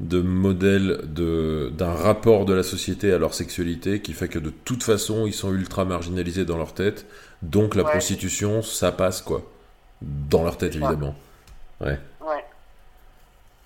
de 0.00 0.20
modèle 0.20 1.00
de 1.04 1.72
d'un 1.76 1.92
rapport 1.92 2.44
de 2.44 2.54
la 2.54 2.62
société 2.62 3.12
à 3.12 3.18
leur 3.18 3.34
sexualité 3.34 4.00
qui 4.00 4.12
fait 4.12 4.28
que 4.28 4.38
de 4.38 4.50
toute 4.50 4.84
façon 4.84 5.26
ils 5.26 5.32
sont 5.32 5.52
ultra 5.52 5.84
marginalisés 5.84 6.44
dans 6.44 6.56
leur 6.56 6.72
tête. 6.72 7.06
Donc 7.42 7.74
la 7.74 7.84
prostitution 7.84 8.62
ça 8.62 8.92
passe 8.92 9.22
quoi. 9.22 9.50
Dans 10.00 10.44
leur 10.44 10.56
tête 10.56 10.76
évidemment. 10.76 11.16
Ouais. 11.80 11.98
Ouais. 12.20 12.44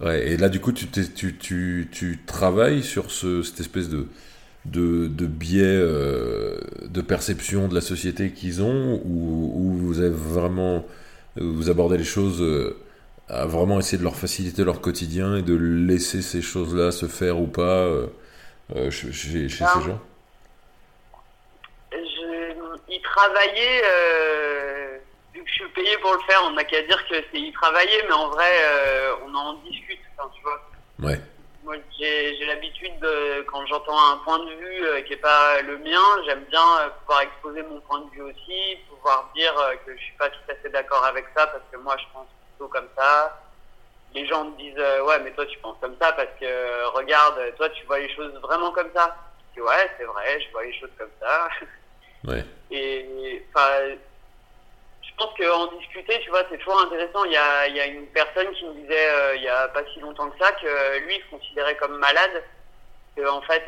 Ouais 0.01 0.29
et 0.29 0.37
là 0.39 0.49
du 0.49 0.61
coup 0.61 0.73
tu 0.73 0.87
tu, 0.89 1.37
tu, 1.37 1.89
tu 1.93 2.21
travailles 2.27 2.83
sur 2.83 3.11
ce, 3.11 3.43
cette 3.43 3.61
espèce 3.61 3.91
de 3.91 4.07
de, 4.65 5.09
de 5.09 5.27
biais 5.27 5.65
euh, 5.65 6.57
de 6.89 7.01
perception 7.01 7.69
de 7.69 7.75
la 7.75 7.81
société 7.81 8.31
qu'ils 8.31 8.63
ont 8.63 9.03
ou, 9.05 9.53
ou, 9.57 9.73
vous 9.73 9.99
avez 9.99 10.09
vraiment 10.09 10.87
vous 11.37 11.69
abordez 11.69 11.99
les 11.99 12.05
choses 12.05 12.41
euh, 12.41 12.77
à 13.29 13.47
vraiment 13.47 13.79
essayer 13.79 13.99
de 13.99 14.05
leur 14.05 14.17
faciliter 14.17 14.65
leur 14.65 14.81
quotidien 14.81 15.37
et 15.37 15.43
de 15.43 15.55
laisser 15.55 16.23
ces 16.23 16.43
choses-là 16.43 16.91
se 16.91 17.07
faire 17.07 17.41
ou 17.41 17.47
pas 17.47 17.63
euh, 17.63 18.07
euh, 18.77 18.91
chez, 18.91 19.13
chez 19.13 19.49
ces 19.49 19.59
gens 19.59 20.01
je, 21.93 22.93
Y 22.93 23.01
travailler, 23.03 23.83
euh, 23.85 24.99
vu 25.33 25.43
que 25.43 25.49
je 25.49 25.53
suis 25.55 25.69
payé 25.69 25.97
pour 25.99 26.13
le 26.13 26.21
faire, 26.21 26.43
on 26.45 26.51
n'a 26.51 26.65
qu'à 26.65 26.83
dire 26.83 27.07
que 27.09 27.15
c'est 27.33 27.41
y 27.41 27.53
travailler, 27.53 28.03
mais 28.07 28.13
en 28.13 28.29
vrai, 28.29 28.51
on 29.25 29.35
en 29.35 29.55
discute, 29.65 30.01
tu 30.35 30.43
vois. 30.43 30.61
Ouais. 30.99 31.21
Moi, 31.65 31.77
j'ai 31.99 32.45
l'habitude, 32.45 32.93
quand 33.47 33.65
j'entends 33.67 33.99
un 34.13 34.19
point 34.19 34.41
de 34.41 34.51
vue 34.51 35.05
qui 35.05 35.11
n'est 35.11 35.17
pas 35.17 35.63
le 35.63 35.79
mien, 35.79 36.03
j'aime 36.27 36.45
bien 36.51 36.65
pouvoir 37.01 37.23
exposer 37.23 37.63
mon 37.63 37.81
point 37.81 38.01
de 38.01 38.11
vue 38.11 38.23
aussi, 38.23 38.77
pouvoir 38.91 39.31
dire 39.35 39.55
que 39.87 39.97
je 39.97 40.03
suis 40.03 40.17
pas 40.19 40.29
tout 40.29 40.51
à 40.51 40.55
fait 40.57 40.71
d'accord 40.71 41.05
avec 41.05 41.25
ça, 41.35 41.47
parce 41.47 41.65
que 41.73 41.79
moi, 41.79 41.97
je 41.99 42.05
pense 42.13 42.27
comme 42.69 42.89
ça. 42.97 43.39
Les 44.15 44.27
gens 44.27 44.45
me 44.45 44.57
disent 44.57 44.75
euh, 44.79 45.05
ouais 45.05 45.19
mais 45.21 45.31
toi 45.33 45.47
tu 45.47 45.59
penses 45.59 45.77
comme 45.81 45.97
ça 46.01 46.13
parce 46.13 46.29
que 46.39 46.45
euh, 46.45 46.89
regarde 46.91 47.41
toi 47.57 47.69
tu 47.71 47.85
vois 47.87 47.99
les 47.99 48.15
choses 48.15 48.33
vraiment 48.43 48.71
comme 48.73 48.91
ça. 48.95 49.17
Je 49.51 49.55
dis 49.55 49.61
ouais 49.61 49.91
c'est 49.97 50.05
vrai 50.05 50.41
je 50.41 50.53
vois 50.53 50.65
les 50.65 50.79
choses 50.79 50.93
comme 50.99 51.11
ça. 51.21 51.49
Ouais. 52.25 52.45
Et 52.71 53.45
enfin 53.49 53.97
je 55.03 55.11
pense 55.17 55.37
qu'en 55.37 55.77
discuter 55.77 56.21
tu 56.21 56.31
vois 56.31 56.45
c'est 56.49 56.59
toujours 56.59 56.81
intéressant. 56.83 57.25
Il 57.25 57.33
y 57.33 57.37
a, 57.37 57.67
y 57.67 57.81
a 57.81 57.87
une 57.87 58.07
personne 58.07 58.49
qui 58.53 58.65
me 58.65 58.75
disait 58.75 59.11
euh, 59.11 59.35
il 59.35 59.43
y 59.43 59.49
a 59.49 59.67
pas 59.67 59.83
si 59.93 59.99
longtemps 59.99 60.31
que 60.31 60.39
ça 60.39 60.53
que 60.53 60.99
lui 61.01 61.17
il 61.17 61.23
se 61.25 61.31
considérait 61.31 61.77
comme 61.79 61.99
malade. 61.99 62.45
Que 63.17 63.29
en 63.29 63.43
fait 63.43 63.65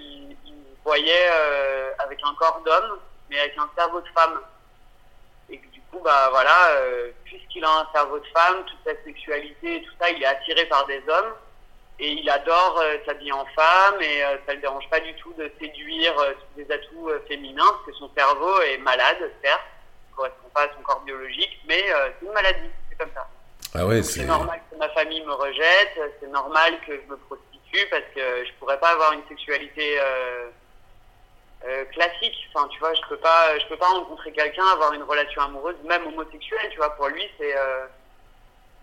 il, 0.00 0.36
il, 0.46 0.54
voyait 0.82 1.28
avec 1.98 2.18
un 2.24 2.34
corps 2.36 2.62
d'homme 2.64 2.98
mais 3.28 3.38
avec 3.40 3.58
un 3.58 3.68
cerveau 3.76 4.00
de 4.00 4.08
femme 4.08 4.40
coup, 5.90 6.00
bah 6.02 6.28
voilà, 6.30 6.70
euh, 6.72 7.10
puisqu'il 7.24 7.64
a 7.64 7.70
un 7.70 7.88
cerveau 7.92 8.18
de 8.18 8.26
femme, 8.26 8.64
toute 8.66 8.78
sa 8.84 9.02
sexualité 9.04 9.76
et 9.76 9.82
tout 9.82 9.92
ça, 10.00 10.10
il 10.10 10.22
est 10.22 10.26
attiré 10.26 10.66
par 10.66 10.86
des 10.86 11.02
hommes 11.08 11.34
et 11.98 12.12
il 12.12 12.30
adore 12.30 12.80
euh, 12.80 12.96
s'habiller 13.06 13.32
en 13.32 13.46
femme 13.46 14.00
et 14.00 14.24
euh, 14.24 14.36
ça 14.46 14.54
le 14.54 14.60
dérange 14.60 14.88
pas 14.90 15.00
du 15.00 15.14
tout 15.14 15.32
de 15.34 15.50
séduire 15.60 16.14
sous 16.14 16.62
des 16.62 16.72
atouts 16.72 17.10
féminins 17.26 17.64
parce 17.64 17.86
que 17.86 17.92
son 17.94 18.10
cerveau 18.16 18.60
est 18.62 18.78
malade, 18.78 19.18
certes, 19.42 19.60
ne 20.10 20.16
correspond 20.16 20.48
pas 20.54 20.62
à 20.62 20.68
son 20.76 20.82
corps 20.82 21.00
biologique, 21.00 21.60
mais 21.66 21.84
c'est 22.20 22.26
une 22.26 22.32
maladie, 22.32 22.70
c'est 22.90 22.98
comme 22.98 23.12
ça. 23.14 23.26
Ah 23.74 23.84
ouais, 23.84 24.02
c'est 24.02 24.24
normal 24.24 24.60
que 24.70 24.76
ma 24.76 24.88
famille 24.90 25.22
me 25.24 25.32
rejette, 25.32 26.00
c'est 26.20 26.28
normal 26.28 26.74
que 26.86 26.94
je 26.94 27.10
me 27.10 27.16
prostitue 27.16 27.86
parce 27.90 28.04
que 28.14 28.44
je 28.44 28.52
pourrais 28.58 28.80
pas 28.80 28.90
avoir 28.90 29.12
une 29.12 29.26
sexualité 29.28 29.98
euh, 30.00 30.48
classique. 31.92 32.48
Enfin, 32.52 32.68
tu 32.68 32.78
vois, 32.78 32.94
je 32.94 33.00
peux 33.08 33.16
pas, 33.16 33.58
je 33.58 33.66
peux 33.66 33.76
pas 33.76 33.88
rencontrer 33.88 34.32
quelqu'un, 34.32 34.64
avoir 34.72 34.92
une 34.92 35.02
relation 35.02 35.42
amoureuse, 35.42 35.76
même 35.86 36.06
homosexuelle. 36.06 36.68
Tu 36.70 36.78
vois, 36.78 36.94
pour 36.96 37.08
lui, 37.08 37.22
c'est, 37.38 37.56
euh, 37.56 37.86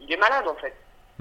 il 0.01 0.11
est 0.11 0.17
malade 0.17 0.45
en 0.47 0.55
fait. 0.55 0.73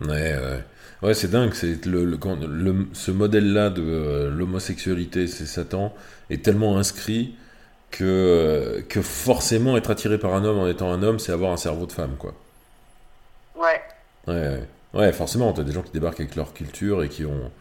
Ouais, 0.03 0.37
ouais, 0.37 0.63
ouais 1.03 1.15
c'est 1.15 1.29
dingue. 1.29 1.55
C'est 1.55 1.87
le, 1.87 2.05
le, 2.05 2.87
ce 2.93 3.11
modèle-là 3.11 3.71
de 3.71 3.83
euh, 3.83 4.31
l'homosexualité, 4.31 5.27
c'est 5.27 5.47
Satan, 5.47 5.95
est 6.31 6.45
tellement 6.45 6.77
inscrit 6.77 7.37
que 7.91 8.85
que 8.89 9.03
forcément 9.03 9.77
être 9.77 9.91
attiré 9.91 10.19
par 10.19 10.35
un 10.35 10.45
homme 10.45 10.59
en 10.59 10.67
étant 10.67 10.93
un 10.93 11.03
homme, 11.03 11.19
c'est 11.19 11.33
avoir 11.33 11.53
un 11.53 11.57
cerveau 11.57 11.87
de 11.87 11.93
femme, 11.93 12.17
quoi. 12.19 12.35
Ouais. 13.55 13.81
Ouais, 14.27 14.61
ouais, 14.95 15.13
forcément. 15.13 15.53
T'as 15.53 15.63
des 15.63 15.73
gens 15.73 15.83
qui 15.83 15.93
débarquent 15.93 16.21
avec 16.21 16.35
leur 16.35 16.53
culture 16.53 17.05
et 17.05 17.09
qui 17.09 17.25
ont 17.25 17.53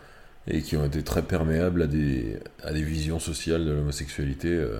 et 0.48 0.62
qui 0.62 0.76
ont 0.76 0.86
été 0.86 1.04
très 1.04 1.22
perméables 1.22 1.84
à 1.84 1.88
des, 1.88 2.40
à 2.64 2.72
des 2.72 2.82
visions 2.82 3.20
sociales 3.20 3.66
de 3.66 3.72
l'homosexualité 3.72 4.50
euh, 4.50 4.80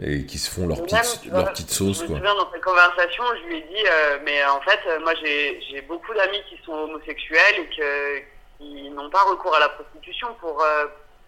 et 0.00 0.24
qui 0.24 0.38
se 0.38 0.50
font 0.50 0.66
leur 0.66 0.82
petite, 0.82 1.26
leur 1.30 1.52
petite 1.52 1.70
sauce. 1.70 1.98
Je 1.98 2.04
me 2.04 2.16
souviens 2.16 2.34
dans 2.34 2.50
cette 2.50 2.62
conversation, 2.62 3.24
je 3.42 3.48
lui 3.48 3.56
ai 3.58 3.62
dit, 3.62 3.84
euh, 3.86 4.18
mais 4.24 4.42
en 4.46 4.60
fait, 4.62 4.80
euh, 4.86 5.00
moi 5.00 5.12
j'ai 5.22 5.82
beaucoup 5.82 6.14
d'amis 6.14 6.42
qui 6.48 6.58
sont 6.64 6.72
homosexuels 6.72 7.58
et 7.58 7.76
que, 7.76 8.18
qui 8.58 8.90
n'ont 8.90 9.10
pas 9.10 9.22
recours 9.24 9.54
à 9.54 9.60
la 9.60 9.68
prostitution 9.68 10.28
pour, 10.40 10.64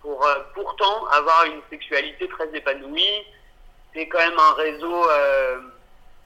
pour 0.00 0.26
pourtant 0.54 1.06
avoir 1.06 1.44
une 1.44 1.60
sexualité 1.68 2.28
très 2.28 2.48
épanouie. 2.56 3.24
C'est 3.94 4.08
quand 4.08 4.18
même 4.18 4.38
un 4.38 4.54
réseau 4.54 5.04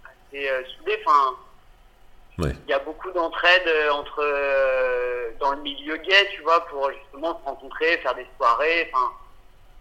assez 0.04 0.48
soudé. 0.76 1.00
Enfin, 1.04 1.36
il 2.38 2.68
y 2.68 2.72
a 2.72 2.79
beaucoup 2.81 3.11
d'entraide 3.12 3.66
euh, 3.66 3.90
entre 3.92 4.20
euh, 4.22 5.31
dans 5.40 5.53
le 5.53 5.62
milieu 5.62 5.96
gay, 5.96 6.29
tu 6.35 6.42
vois, 6.42 6.66
pour 6.66 6.90
justement 6.92 7.38
se 7.38 7.44
rencontrer, 7.44 7.99
faire 7.99 8.14
des 8.14 8.27
soirées. 8.37 8.90
Enfin, 8.92 9.11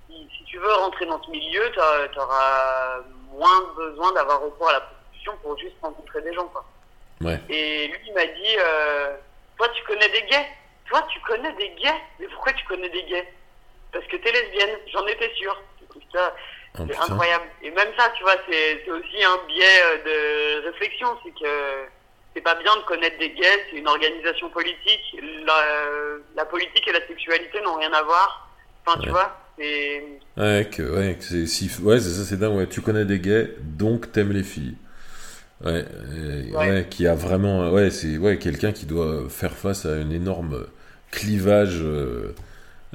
si, 0.09 0.43
tu 0.45 0.57
veux 0.57 0.73
rentrer 0.73 1.05
dans 1.05 1.21
ce 1.21 1.29
milieu, 1.31 1.69
tu 1.71 2.19
auras 2.19 3.01
moins 3.31 3.73
besoin 3.75 4.13
d'avoir 4.13 4.41
recours 4.41 4.69
à 4.69 4.73
la 4.73 4.81
prostitution 4.81 5.33
pour 5.41 5.57
juste 5.57 5.75
rencontrer 5.81 6.21
des 6.21 6.33
gens, 6.33 6.47
quoi. 6.47 6.63
Ouais. 7.21 7.39
Et 7.49 7.87
lui, 7.87 7.99
il 8.07 8.13
m'a 8.13 8.25
dit, 8.25 8.57
euh, 8.59 9.15
toi, 9.57 9.67
tu 9.69 9.83
connais 9.83 10.09
des 10.09 10.21
gays? 10.23 10.47
Toi, 10.87 11.01
tu 11.09 11.19
connais 11.21 11.51
des 11.53 11.69
gays? 11.71 12.01
Mais 12.19 12.27
pourquoi 12.27 12.53
tu 12.53 12.65
connais 12.65 12.89
des 12.89 13.03
gays? 13.03 13.33
Parce 13.91 14.05
que 14.05 14.15
t'es 14.17 14.31
lesbienne, 14.31 14.77
j'en 14.93 15.05
étais 15.07 15.33
sûr. 15.35 15.61
Oh, 16.77 16.83
c'est 16.87 16.97
incroyable. 16.97 17.45
Et 17.61 17.71
même 17.71 17.87
ça, 17.97 18.09
tu 18.15 18.23
vois, 18.23 18.35
c'est 18.49 18.89
aussi 18.89 19.23
un 19.23 19.37
biais 19.47 19.97
de 20.05 20.65
réflexion, 20.65 21.17
c'est 21.23 21.31
que 21.31 21.87
c'est 22.35 22.41
pas 22.41 22.55
bien 22.55 22.75
de 22.75 22.81
connaître 22.81 23.17
des 23.17 23.29
gays, 23.29 23.65
c'est 23.71 23.77
une 23.77 23.87
organisation 23.87 24.49
politique. 24.49 25.17
La, 26.35 26.45
politique 26.45 26.87
et 26.87 26.91
la 26.91 27.05
sexualité 27.07 27.61
n'ont 27.63 27.75
rien 27.75 27.91
à 27.93 28.03
voir. 28.03 28.51
Enfin, 28.85 28.99
tu 29.01 29.09
vois, 29.09 29.37
c'est. 29.57 30.03
Ouais, 30.37 30.69
que, 30.69 30.83
ouais, 30.83 31.17
c'est 31.21 31.47
si, 31.47 31.71
ouais, 31.81 31.99
c'est 31.99 32.09
ça, 32.09 32.25
c'est 32.25 32.37
dingue. 32.37 32.55
Ouais, 32.57 32.67
tu 32.67 32.81
connais 32.81 33.05
des 33.05 33.19
gays, 33.19 33.55
donc 33.61 34.11
t'aimes 34.11 34.33
les 34.33 34.43
filles. 34.43 34.75
Ouais, 35.63 35.85
ouais. 36.53 36.85
qui 36.89 37.07
a 37.07 37.15
vraiment, 37.15 37.71
ouais, 37.71 37.89
c'est 37.89 38.17
ouais, 38.17 38.37
quelqu'un 38.37 38.73
qui 38.73 38.85
doit 38.85 39.29
faire 39.29 39.53
face 39.53 39.85
à 39.85 39.93
un 39.93 40.09
énorme 40.09 40.67
clivage 41.11 41.79
euh, 41.81 42.35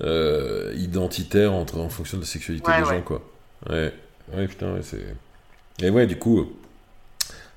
euh, 0.03 0.71
identitaire 0.77 1.55
entre 1.55 1.79
en 1.79 1.89
fonction 1.89 2.19
de 2.19 2.23
la 2.23 2.29
sexualité 2.29 2.71
des 2.71 2.85
gens, 2.85 3.01
quoi. 3.01 3.23
Ouais, 3.71 3.93
ouais, 4.35 4.47
putain, 4.47 4.75
ouais, 4.75 4.83
c'est. 4.83 5.17
Et 5.83 5.89
ouais, 5.89 6.07
du 6.07 6.17
coup 6.19 6.53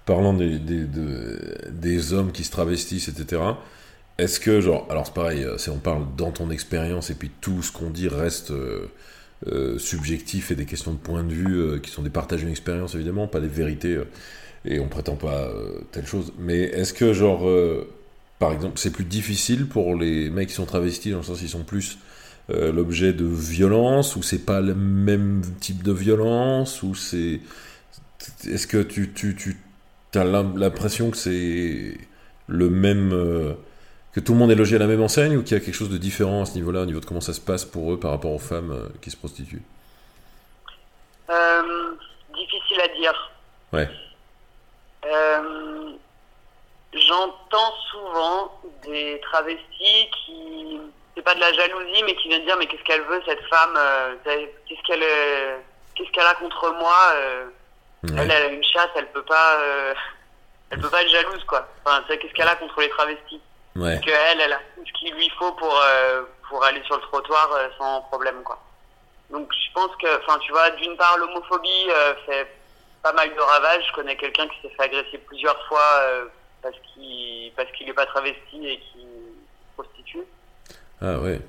parlant 0.05 0.33
des, 0.33 0.59
des, 0.59 2.13
hommes 2.13 2.31
qui 2.31 2.43
se 2.43 2.51
travestissent, 2.51 3.07
etc. 3.07 3.41
Est-ce 4.17 4.39
que, 4.39 4.61
genre, 4.61 4.85
alors 4.89 5.05
c'est 5.05 5.13
pareil, 5.13 5.45
c'est 5.57 5.71
on 5.71 5.79
parle 5.79 6.05
dans 6.17 6.31
ton 6.31 6.51
expérience 6.51 7.09
et 7.09 7.15
puis 7.15 7.31
tout 7.41 7.63
ce 7.63 7.71
qu'on 7.71 7.89
dit 7.89 8.07
reste 8.07 8.51
euh, 8.51 8.91
euh, 9.47 9.77
subjectif 9.79 10.51
et 10.51 10.55
des 10.55 10.65
questions 10.65 10.91
de 10.93 10.97
point 10.97 11.23
de 11.23 11.33
vue 11.33 11.55
euh, 11.55 11.79
qui 11.79 11.89
sont 11.89 12.03
des 12.03 12.09
partages 12.09 12.41
d'une 12.41 12.49
expérience 12.49 12.95
évidemment, 12.95 13.27
pas 13.27 13.39
des 13.39 13.47
vérités 13.47 13.97
et 14.65 14.79
on 14.79 14.87
prétend 14.87 15.15
pas 15.15 15.49
telle 15.91 16.05
chose. 16.05 16.31
Mais 16.39 16.59
est-ce 16.59 16.93
que, 16.93 17.11
genre, 17.11 17.49
par 18.39 18.53
exemple, 18.53 18.79
c'est 18.79 18.91
plus 18.91 19.03
difficile 19.03 19.67
pour 19.67 19.95
les 19.95 20.29
mecs 20.29 20.49
qui 20.49 20.55
sont 20.55 20.65
travestis 20.65 21.11
dans 21.11 21.17
le 21.17 21.23
sens 21.23 21.39
qu'ils 21.39 21.49
sont 21.49 21.63
plus 21.63 21.97
l'objet 22.49 23.11
de 23.11 23.25
violence 23.25 24.15
ou 24.15 24.23
c'est 24.23 24.45
pas 24.45 24.61
le 24.61 24.73
même 24.73 25.41
type 25.59 25.83
de 25.83 25.91
violence 25.91 26.81
ou 26.81 26.95
c'est 26.95 27.41
est-ce 28.47 28.67
que 28.67 28.81
tu, 28.81 29.11
tu 29.11 29.57
T'as 30.13 30.23
l'impression 30.23 31.09
que 31.09 31.17
c'est 31.17 31.97
le 32.47 32.69
même. 32.69 33.11
Euh, 33.13 33.53
que 34.13 34.19
tout 34.19 34.33
le 34.33 34.37
monde 34.37 34.51
est 34.51 34.55
logé 34.55 34.75
à 34.75 34.79
la 34.79 34.85
même 34.85 35.01
enseigne 35.01 35.35
ou 35.37 35.43
qu'il 35.43 35.57
y 35.57 35.59
a 35.59 35.63
quelque 35.63 35.73
chose 35.73 35.89
de 35.89 35.97
différent 35.97 36.43
à 36.43 36.45
ce 36.45 36.53
niveau-là, 36.53 36.81
au 36.81 36.85
niveau 36.85 36.99
de 36.99 37.05
comment 37.05 37.19
ça 37.19 37.33
se 37.33 37.41
passe 37.41 37.65
pour 37.65 37.91
eux 37.91 37.99
par 37.99 38.11
rapport 38.11 38.31
aux 38.31 38.37
femmes 38.37 38.71
euh, 38.71 38.89
qui 39.01 39.09
se 39.09 39.17
prostituent? 39.17 39.63
Euh, 41.31 41.95
Difficile 42.35 42.81
à 42.81 42.87
dire. 42.89 43.31
Ouais. 43.73 43.89
J'entends 46.93 47.73
souvent 47.91 48.61
des 48.85 49.19
travestis 49.23 50.09
qui. 50.25 50.79
C'est 51.15 51.23
pas 51.23 51.33
de 51.33 51.39
la 51.39 51.53
jalousie, 51.53 52.03
mais 52.05 52.15
qui 52.17 52.27
viennent 52.27 52.45
dire 52.45 52.55
Mais 52.59 52.67
qu'est-ce 52.67 52.83
qu'elle 52.83 53.01
veut, 53.01 53.21
cette 53.25 53.43
femme 53.49 53.79
Qu'est-ce 54.23 54.81
qu'elle 54.85 55.03
qu'est-ce 55.95 56.11
qu'elle 56.11 56.25
a 56.25 56.35
contre 56.35 56.71
moi 56.77 57.13
elle, 58.09 58.31
a 58.31 58.47
une 58.47 58.63
chatte, 58.63 58.91
elle 58.95 59.11
peut 59.11 59.23
pas, 59.23 59.59
euh, 59.59 59.93
elle 60.69 60.79
peut 60.79 60.89
pas 60.89 61.01
être 61.01 61.09
jalouse, 61.09 61.43
quoi. 61.45 61.67
Enfin, 61.85 62.03
qu'est-ce 62.07 62.33
qu'elle 62.33 62.47
a 62.47 62.55
contre 62.55 62.81
les 62.81 62.89
travestis? 62.89 63.41
Ouais. 63.75 63.99
Que 64.05 64.11
elle, 64.11 64.41
elle 64.41 64.53
a 64.53 64.59
tout 64.75 64.85
ce 64.85 64.93
qu'il 64.93 65.13
lui 65.13 65.29
faut 65.37 65.51
pour, 65.53 65.81
euh, 65.81 66.23
pour 66.47 66.63
aller 66.63 66.81
sur 66.83 66.95
le 66.95 67.01
trottoir 67.03 67.51
euh, 67.53 67.67
sans 67.77 68.01
problème, 68.01 68.43
quoi. 68.43 68.59
Donc 69.29 69.51
je 69.51 69.73
pense 69.73 69.95
que, 69.95 70.17
enfin, 70.19 70.37
tu 70.39 70.51
vois, 70.51 70.69
d'une 70.71 70.95
part, 70.95 71.17
l'homophobie 71.17 71.89
fait 72.27 72.47
pas 73.01 73.13
mal 73.13 73.33
de 73.33 73.39
ravages. 73.39 73.83
Je 73.87 73.93
connais 73.93 74.15
quelqu'un 74.15 74.47
qui 74.47 74.61
s'est 74.61 74.73
fait 74.75 74.83
agresser 74.83 75.17
plusieurs 75.17 75.59
fois 75.65 76.03
parce 76.61 76.75
qu'il 76.93 77.51
parce 77.55 77.71
qu'il 77.71 77.89
est 77.89 77.93
pas 77.93 78.05
travesti 78.05 78.67
et 78.67 78.77
qui 78.77 79.07
prostitue. 79.75 80.23
Ah 81.01 81.17
ouais. 81.17 81.39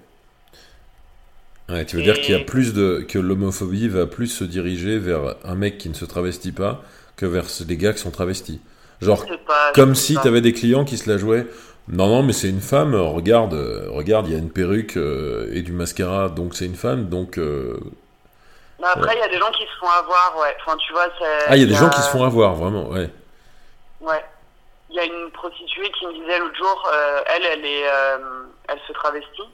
Ouais, 1.68 1.84
tu 1.86 1.96
veux 1.96 2.02
Et- 2.02 2.04
dire 2.04 2.20
qu'il 2.20 2.36
y 2.36 2.40
a 2.40 2.44
plus 2.44 2.74
de 2.74 3.04
que 3.08 3.18
l'homophobie 3.18 3.88
va 3.88 4.06
plus 4.06 4.26
se 4.26 4.44
diriger 4.44 4.98
vers 4.98 5.36
un 5.44 5.54
mec 5.54 5.78
qui 5.78 5.88
ne 5.88 5.94
se 5.94 6.04
travestit 6.04 6.52
pas 6.52 6.82
que 7.16 7.24
vers 7.26 7.46
des 7.60 7.76
gars 7.76 7.92
qui 7.92 8.00
sont 8.00 8.10
travestis. 8.10 8.60
Genre 9.00 9.24
pas 9.46 9.72
comme 9.74 9.94
si 9.94 10.14
t'avais 10.16 10.40
des 10.40 10.52
clients 10.52 10.84
qui 10.84 10.96
se 10.98 11.08
la 11.10 11.16
jouaient. 11.18 11.46
Non 11.88 12.06
non 12.08 12.22
mais 12.22 12.32
c'est 12.32 12.48
une 12.48 12.60
femme. 12.60 12.94
Regarde 12.94 13.54
regarde 13.90 14.26
il 14.28 14.32
y 14.32 14.36
a 14.36 14.38
une 14.38 14.50
perruque 14.50 14.96
euh, 14.96 15.48
et 15.52 15.62
du 15.62 15.72
mascara 15.72 16.28
donc 16.28 16.54
c'est 16.54 16.66
une 16.66 16.76
femme 16.76 17.08
donc. 17.08 17.38
euh, 17.38 17.78
Mais 18.80 18.86
après, 18.86 19.14
il 19.16 19.20
y 19.20 19.22
a 19.22 19.28
des 19.28 19.38
gens 19.38 19.50
qui 19.50 19.62
se 19.62 19.78
font 19.80 19.88
avoir, 19.88 20.36
ouais. 20.40 20.54
Enfin, 20.66 20.76
tu 20.78 20.92
vois, 20.92 21.06
c'est. 21.18 21.46
Ah 21.48 21.56
il 21.56 21.62
y 21.62 21.64
a 21.64 21.68
des 21.68 21.74
gens 21.74 21.88
qui 21.90 22.00
se 22.02 22.08
font 22.10 22.24
avoir 22.24 22.54
vraiment 22.54 22.88
ouais. 22.90 23.08
Ouais. 24.00 24.22
Il 24.90 24.96
y 24.96 25.00
a 25.00 25.04
une 25.04 25.30
prostituée 25.32 25.90
qui 25.98 26.06
me 26.06 26.12
disait 26.12 26.38
l'autre 26.38 26.56
jour, 26.56 26.88
euh, 26.92 27.20
elle, 27.34 27.42
elle 27.52 27.64
est, 27.64 27.82
elle 28.68 28.78
se 28.86 28.92
travestit. 28.92 29.48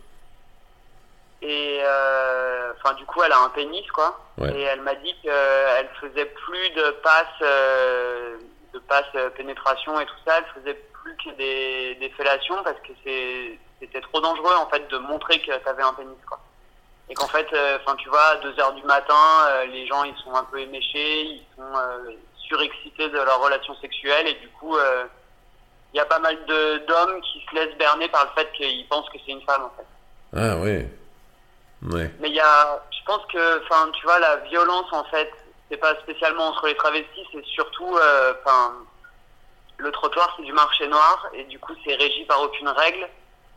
Et, 1.43 1.81
euh, 1.83 2.73
enfin, 2.77 2.95
du 2.95 3.05
coup, 3.07 3.23
elle 3.23 3.33
a 3.33 3.41
un 3.41 3.49
pénis, 3.51 3.89
quoi. 3.93 4.19
Ouais. 4.39 4.53
Et 4.55 4.63
elle 4.63 4.83
m'a 4.83 4.95
dit 4.97 5.15
qu'elle 5.23 5.89
faisait 6.01 6.27
plus 6.27 6.71
de 6.71 6.91
passes, 7.03 7.27
euh, 7.43 8.37
de 8.75 8.79
passes 8.81 9.05
euh, 9.15 9.31
pénétration 9.31 9.99
et 10.01 10.07
tout 10.07 10.15
ça. 10.27 10.39
Elle 10.39 10.63
faisait 10.63 10.83
plus 11.03 11.17
que 11.17 11.31
des, 11.37 11.95
des 11.95 12.11
fellations 12.11 12.63
parce 12.63 12.79
que 12.81 12.93
c'est, 13.05 13.59
c'était 13.81 14.03
trop 14.03 14.21
dangereux, 14.21 14.55
en 14.57 14.69
fait, 14.69 14.87
de 14.89 14.99
montrer 14.99 15.41
que 15.41 15.57
t'avais 15.65 15.83
un 15.83 15.95
pénis, 15.95 16.19
quoi. 16.29 16.41
Et 17.09 17.15
qu'en 17.15 17.27
fait, 17.27 17.47
euh, 17.53 17.79
enfin, 17.81 17.97
tu 17.97 18.09
vois, 18.09 18.23
à 18.23 18.37
2 18.37 18.61
heures 18.61 18.75
du 18.75 18.85
matin, 18.85 19.15
euh, 19.49 19.65
les 19.67 19.87
gens, 19.87 20.05
ils 20.05 20.17
sont 20.23 20.33
un 20.35 20.45
peu 20.45 20.61
éméchés, 20.61 21.23
ils 21.23 21.45
sont 21.57 21.77
euh, 21.77 22.13
surexcités 22.37 23.09
de 23.09 23.17
leur 23.17 23.41
relation 23.43 23.75
sexuelle 23.81 24.29
et 24.29 24.35
du 24.35 24.49
coup, 24.51 24.77
euh, 24.77 25.05
il 25.93 25.97
y 25.97 26.01
a 26.01 26.05
pas 26.05 26.21
mal 26.21 26.37
de, 26.47 26.79
d'hommes 26.87 27.21
qui 27.23 27.45
se 27.51 27.55
laissent 27.57 27.77
berner 27.79 28.09
par 28.09 28.27
le 28.27 28.31
fait 28.41 28.53
qu'ils 28.53 28.87
pensent 28.87 29.09
que 29.09 29.19
c'est 29.27 29.33
une 29.33 29.43
femme, 29.43 29.65
en 29.65 29.73
fait. 29.77 29.87
Ah 30.37 30.57
ouais. 30.59 30.87
Ouais. 31.83 32.11
Mais 32.21 32.29
il 32.29 32.35
y 32.35 32.41
a, 32.41 32.83
je 32.91 33.05
pense 33.07 33.25
que, 33.33 33.63
enfin, 33.65 33.91
tu 33.93 34.05
vois, 34.05 34.19
la 34.19 34.37
violence, 34.37 34.93
en 34.93 35.05
fait, 35.05 35.31
c'est 35.71 35.79
pas 35.79 35.95
spécialement 36.01 36.49
entre 36.49 36.67
les 36.67 36.77
travestis, 36.77 37.27
c'est 37.33 37.45
surtout, 37.47 37.97
euh, 37.97 38.35
enfin, 38.45 38.75
le 39.79 39.91
trottoir, 39.93 40.35
c'est 40.37 40.45
du 40.45 40.53
marché 40.53 40.87
noir, 40.89 41.29
et 41.33 41.45
du 41.45 41.59
coup, 41.59 41.73
c'est 41.85 41.95
régi 41.95 42.25
par 42.27 42.43
aucune 42.43 42.69
règle. 42.69 43.09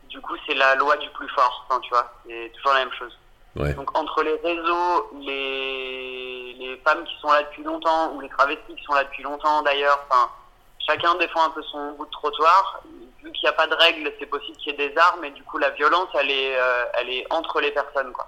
Du 0.10 0.22
coup, 0.22 0.36
c'est 0.46 0.54
la 0.54 0.76
loi 0.76 0.96
du 0.98 1.10
plus 1.10 1.28
fort, 1.30 1.66
enfin, 1.68 1.82
tu 1.82 1.90
vois, 1.90 2.12
c'est 2.26 2.52
toujours 2.56 2.74
la 2.74 2.86
même 2.86 2.94
chose. 2.94 3.18
Ouais. 3.56 3.74
Donc, 3.74 3.98
entre 3.98 4.24
les 4.24 4.36
réseaux, 4.36 5.10
les, 5.20 6.54
les 6.54 6.78
femmes 6.86 7.04
qui 7.04 7.16
sont 7.20 7.32
là 7.32 7.44
depuis 7.44 7.64
longtemps, 7.64 8.14
ou 8.14 8.22
les 8.22 8.30
travestis 8.30 8.76
qui 8.76 8.84
sont 8.84 8.94
là 8.94 9.04
depuis 9.04 9.24
longtemps, 9.24 9.62
d'ailleurs, 9.64 10.00
enfin, 10.10 10.30
chacun 10.88 11.16
défend 11.16 11.46
un 11.46 11.50
peu 11.50 11.64
son 11.64 11.92
bout 11.94 12.06
de 12.06 12.12
trottoir. 12.12 12.82
Vu 13.24 13.32
qu'il 13.32 13.44
n'y 13.44 13.50
a 13.50 13.54
pas 13.54 13.68
de 13.68 13.76
règles, 13.76 14.12
c'est 14.20 14.26
possible 14.26 14.58
qu'il 14.58 14.74
y 14.74 14.76
ait 14.76 14.90
des 14.90 14.98
armes, 14.98 15.24
et 15.24 15.32
du 15.32 15.44
coup, 15.44 15.58
la 15.58 15.70
violence, 15.72 16.10
elle 16.20 16.30
est, 16.30 16.56
euh, 16.58 16.84
elle 17.00 17.10
est 17.10 17.26
entre 17.30 17.62
les 17.62 17.72
personnes, 17.72 18.12
quoi 18.12 18.28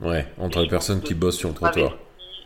Ouais. 0.00 0.26
Entre 0.38 0.60
les 0.60 0.68
personnes 0.68 1.00
qui 1.02 1.14
bossent 1.14 1.38
sur 1.38 1.48
le 1.48 1.54
trottoir. 1.54 1.92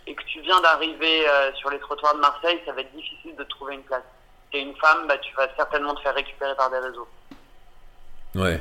et 0.07 0.15
que 0.15 0.23
tu 0.25 0.41
viens 0.41 0.61
d'arriver 0.61 1.29
euh, 1.29 1.53
sur 1.55 1.69
les 1.71 1.79
trottoirs 1.79 2.15
de 2.15 2.21
Marseille, 2.21 2.59
ça 2.65 2.73
va 2.73 2.81
être 2.81 2.95
difficile 2.95 3.35
de 3.37 3.45
trouver 3.45 3.75
une 3.75 3.83
place. 3.83 4.03
Si 4.45 4.51
t'es 4.53 4.63
une 4.63 4.75
femme, 4.77 5.07
bah, 5.09 5.19
tu 5.19 5.35
vas 5.37 5.49
certainement 5.57 5.95
te 5.95 6.01
faire 6.01 6.15
récupérer 6.15 6.55
par 6.57 6.71
des 6.71 6.79
réseaux. 6.79 7.09
Ouais. 8.35 8.61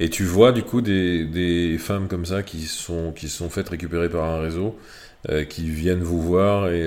Et 0.00 0.10
tu 0.10 0.24
vois 0.24 0.50
du 0.50 0.64
coup 0.64 0.80
des, 0.80 1.24
des 1.24 1.78
femmes 1.78 2.08
comme 2.08 2.26
ça 2.26 2.42
qui 2.42 2.62
sont 2.62 3.12
qui 3.12 3.28
se 3.28 3.38
sont 3.38 3.48
faites 3.48 3.68
récupérer 3.68 4.08
par 4.08 4.24
un 4.24 4.40
réseau, 4.40 4.76
euh, 5.30 5.44
qui 5.44 5.68
viennent 5.70 6.02
vous 6.02 6.20
voir 6.20 6.68
et 6.68 6.84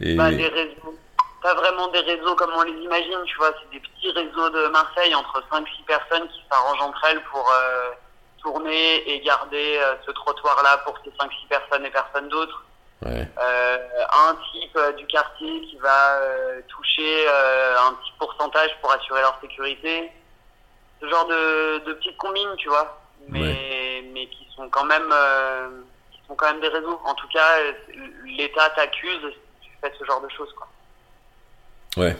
et 0.00 0.14
Bah, 0.16 0.30
des 0.30 0.46
réseaux, 0.46 0.94
pas 1.42 1.54
vraiment 1.54 1.88
des 1.88 2.00
réseaux 2.00 2.34
comme 2.36 2.52
on 2.54 2.62
les 2.62 2.72
imagine, 2.82 3.22
tu 3.26 3.36
vois, 3.36 3.52
c'est 3.60 3.70
des 3.70 3.80
petits 3.80 4.10
réseaux 4.12 4.50
de 4.50 4.68
Marseille 4.68 5.14
entre 5.14 5.42
5-6 5.50 5.84
personnes 5.86 6.28
qui 6.28 6.42
s'arrangent 6.50 6.80
entre 6.82 7.04
elles 7.10 7.22
pour 7.24 7.50
euh, 7.50 7.90
tourner 8.40 9.08
et 9.10 9.20
garder 9.20 9.78
euh, 9.78 9.94
ce 10.06 10.10
trottoir-là 10.12 10.78
pour 10.78 10.98
ces 11.04 11.10
5-6 11.10 11.48
personnes 11.48 11.84
et 11.86 11.90
personne 11.90 12.28
d'autre. 12.28 12.64
ouais 13.04 13.28
euh, 13.38 13.78
un 14.28 14.36
type 14.52 14.76
euh, 14.76 14.92
du 14.92 15.06
quartier 15.06 15.60
qui 15.62 15.76
va 15.78 16.14
euh, 16.16 16.60
toucher 16.68 17.26
euh, 17.28 17.76
un 17.88 17.94
petit 17.94 18.12
pourcentage 18.18 18.70
pour 18.80 18.92
assurer 18.92 19.20
leur 19.20 19.38
sécurité. 19.40 20.10
Ce 21.00 21.08
genre 21.08 21.26
de, 21.26 21.78
de 21.78 21.92
petites 21.94 22.16
combines, 22.16 22.54
tu 22.58 22.68
vois, 22.68 23.00
mais, 23.28 24.04
mais 24.12 24.26
qui 24.28 24.46
sont 24.54 24.68
quand 24.70 24.84
même 24.84 25.10
euh, 25.12 25.68
qui 26.12 26.20
sont 26.28 26.36
quand 26.36 26.46
même 26.52 26.60
des 26.60 26.68
réseaux. 26.68 27.00
En 27.04 27.14
tout 27.14 27.26
cas, 27.28 27.48
l'État 28.24 28.70
t'accuse 28.70 29.20
si 29.60 29.68
tu 29.68 29.70
fais 29.82 29.92
ce 29.98 30.04
genre 30.04 30.20
de 30.20 30.28
choses, 30.28 30.52
quoi. 30.56 30.68
Ouais 31.96 32.16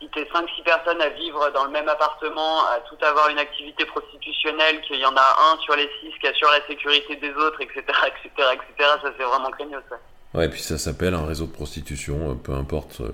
Si 0.00 0.08
t'es 0.10 0.22
5-6 0.24 0.62
personnes 0.64 1.00
à 1.02 1.08
vivre 1.10 1.50
dans 1.52 1.64
le 1.64 1.70
même 1.70 1.88
appartement, 1.88 2.64
à 2.66 2.80
tout 2.88 2.96
avoir 3.04 3.28
une 3.28 3.38
activité 3.38 3.84
prostitutionnelle, 3.86 4.80
qu'il 4.82 4.96
y 4.98 5.06
en 5.06 5.16
a 5.16 5.36
un 5.52 5.58
sur 5.60 5.74
les 5.76 5.88
6 6.00 6.12
qui 6.20 6.26
assure 6.26 6.50
la 6.50 6.66
sécurité 6.66 7.16
des 7.16 7.32
autres, 7.34 7.60
etc., 7.60 7.82
etc., 7.86 8.48
etc., 8.54 8.90
ça 9.02 9.10
c'est 9.16 9.24
vraiment 9.24 9.50
craignos, 9.50 9.82
ça. 9.88 9.96
ouais 10.34 10.48
puis 10.48 10.60
ça 10.62 10.78
s'appelle 10.78 11.14
un 11.14 11.26
réseau 11.26 11.46
de 11.46 11.52
prostitution, 11.52 12.30
euh, 12.30 12.34
peu 12.34 12.52
importe. 12.52 13.00
euh, 13.00 13.12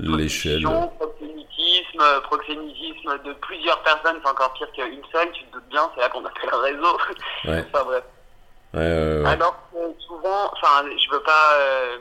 L'échelle. 0.00 0.62
prostitution, 0.62 0.88
proxénétisme, 0.98 2.00
euh, 2.00 2.20
proxénétisme 2.20 3.18
de 3.24 3.32
plusieurs 3.34 3.82
personnes, 3.82 4.18
c'est 4.22 4.30
encore 4.30 4.52
pire 4.54 4.70
qu'une 4.72 5.02
seule, 5.12 5.30
tu 5.32 5.44
te 5.46 5.52
doutes 5.54 5.68
bien, 5.68 5.90
c'est 5.94 6.00
là 6.02 6.08
qu'on 6.08 6.24
appelle 6.24 6.50
un 6.52 6.60
réseau. 6.60 6.98
Ouais. 7.46 7.64
enfin 7.72 7.84
bref. 7.84 8.04
Ouais, 8.74 8.80
ouais, 8.80 9.22
ouais. 9.22 9.28
Alors 9.28 9.54
souvent, 10.06 10.50
enfin, 10.52 10.84
je 10.96 11.10
veux 11.10 11.22
pas, 11.22 11.52
euh, 11.60 11.98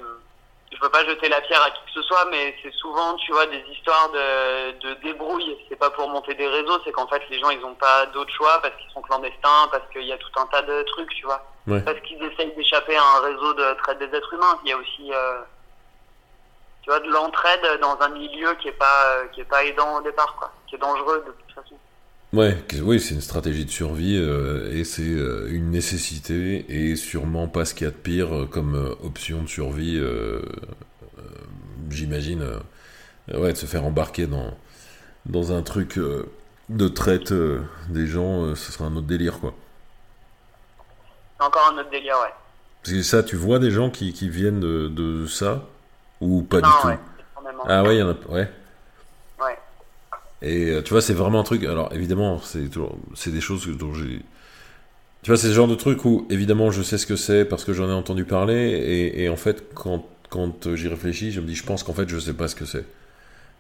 veux 0.82 0.90
pas 0.90 1.06
jeter 1.06 1.30
la 1.30 1.42
pierre 1.42 1.62
à 1.64 1.72
qui 1.72 1.82
que 1.86 1.92
ce 1.92 2.02
soit, 2.04 2.26
mais 2.32 2.56
c'est 2.62 2.74
souvent, 2.74 3.16
tu 3.16 3.32
vois, 3.32 3.46
des 3.46 3.64
histoires 3.72 4.10
de, 4.12 4.72
de 4.80 4.94
débrouille. 5.02 5.58
C'est 5.70 5.76
pas 5.76 5.90
pour 5.92 6.10
monter 6.10 6.34
des 6.34 6.48
réseaux, 6.48 6.80
c'est 6.84 6.92
qu'en 6.92 7.08
fait, 7.08 7.22
les 7.30 7.40
gens, 7.40 7.50
ils 7.50 7.64
ont 7.64 7.76
pas 7.76 8.06
d'autre 8.08 8.34
choix 8.34 8.60
parce 8.62 8.76
qu'ils 8.76 8.92
sont 8.92 9.02
clandestins, 9.02 9.68
parce 9.72 9.84
qu'il 9.92 10.06
y 10.06 10.12
a 10.12 10.18
tout 10.18 10.32
un 10.38 10.46
tas 10.48 10.62
de 10.62 10.84
trucs, 10.84 11.14
tu 11.14 11.26
vois. 11.26 11.46
Ouais. 11.68 11.82
Parce 11.82 12.00
qu'ils 12.02 12.22
essayent 12.24 12.56
d'échapper 12.56 12.96
à 12.96 13.04
un 13.04 13.20
réseau 13.22 13.54
de 13.54 13.74
traite 13.84 14.00
des 14.00 14.18
êtres 14.18 14.34
humains. 14.34 14.60
Il 14.64 14.70
y 14.70 14.74
a 14.74 14.78
aussi, 14.78 15.14
euh, 15.14 15.42
tu 16.82 16.90
vois, 16.90 17.00
de 17.00 17.10
l'entraide 17.10 17.80
dans 17.82 18.00
un 18.02 18.10
milieu 18.10 18.54
qui 18.56 18.70
est 18.70 18.74
pas, 18.74 19.06
euh, 19.06 19.28
qui 19.28 19.42
est 19.42 19.46
pas 19.46 19.64
aidant 19.64 19.98
au 19.98 20.02
départ, 20.02 20.36
quoi. 20.36 20.52
Qui 20.68 20.76
est 20.76 20.80
dangereux 20.80 21.24
de 21.26 21.32
toute 21.32 21.56
façon. 21.56 21.78
Ouais, 22.34 22.56
oui, 22.82 23.02
c'est 23.02 23.14
une 23.14 23.22
stratégie 23.22 23.66
de 23.66 23.72
survie 23.72 24.18
euh, 24.18 24.72
et 24.74 24.86
c'est 24.86 25.02
euh, 25.04 25.50
une 25.52 25.70
nécessité 25.70 26.66
et 26.70 26.96
sûrement 26.96 27.50
pas 27.50 27.66
ce 27.66 27.74
qu'il 27.74 27.86
y 27.86 27.88
a 27.90 27.92
de 27.92 27.98
pire 27.98 28.34
euh, 28.34 28.46
comme 28.46 28.76
euh, 28.76 28.96
option 29.04 29.42
de 29.44 29.48
survie, 29.50 30.02
j'imagine, 31.90 32.42
ouais, 33.34 33.52
de 33.52 33.58
se 33.58 33.66
faire 33.66 33.84
embarquer 33.84 34.28
dans, 34.28 34.58
dans 35.26 35.52
un 35.52 35.62
truc 35.62 36.00
de 36.70 36.88
traite 36.88 37.34
des 37.90 38.08
gens, 38.08 38.56
ce 38.56 38.72
sera 38.72 38.86
un 38.86 38.96
autre 38.96 39.08
délire, 39.08 39.40
quoi. 39.40 39.54
Encore 41.40 41.72
un 41.74 41.78
autre 41.80 41.90
délire, 41.90 42.16
ouais. 42.22 42.34
Parce 42.84 42.94
que 42.96 43.02
ça, 43.04 43.24
tu 43.24 43.36
vois 43.36 43.60
des 43.60 43.72
gens 43.72 43.90
qui, 43.90 44.14
qui 44.14 44.30
viennent 44.30 44.60
de, 44.60 44.88
de 44.88 45.26
ça 45.28 45.68
ou 46.20 46.42
pas 46.44 46.62
non, 46.62 46.68
du 46.70 46.74
tout? 46.82 46.88
ouais. 46.88 47.00
Ah 47.68 47.84
ouais, 47.84 47.96
il 47.98 48.00
y 48.00 48.04
en 48.04 48.10
a. 48.10 48.16
Ouais. 48.30 48.50
Et 50.42 50.72
euh, 50.72 50.82
tu 50.82 50.92
vois, 50.94 51.02
c'est 51.02 51.14
vraiment 51.14 51.40
un 51.42 51.44
truc. 51.44 51.64
Alors 51.64 51.94
évidemment, 51.94 52.40
c'est 52.44 52.64
c'est 53.16 53.32
des 53.32 53.42
choses 53.42 53.68
dont 53.78 53.94
j'ai. 53.94 54.22
Tu 55.24 55.30
vois, 55.30 55.38
c'est 55.38 55.50
ce 55.50 55.54
genre 55.54 55.68
de 55.68 55.76
truc 55.76 56.04
où 56.06 56.26
évidemment 56.32 56.72
je 56.72 56.82
sais 56.82 56.98
ce 56.98 57.06
que 57.06 57.16
c'est 57.16 57.46
parce 57.46 57.64
que 57.64 57.74
j'en 57.74 57.90
ai 57.90 57.94
entendu 57.94 58.26
parler 58.26 59.14
et, 59.16 59.30
en 59.30 59.36
fait 59.38 59.66
quand 59.76 60.06
quand 60.30 60.68
euh, 60.68 60.76
j'y 60.76 60.88
réfléchis, 60.88 61.32
je 61.32 61.42
me 61.42 61.46
dis, 61.48 61.56
je 61.56 61.64
pense 61.66 61.84
qu'en 61.84 61.94
fait 61.94 62.10
je 62.10 62.18
sais 62.20 62.34
pas 62.34 62.48
ce 62.48 62.56
que 62.56 62.66
c'est. 62.66 62.86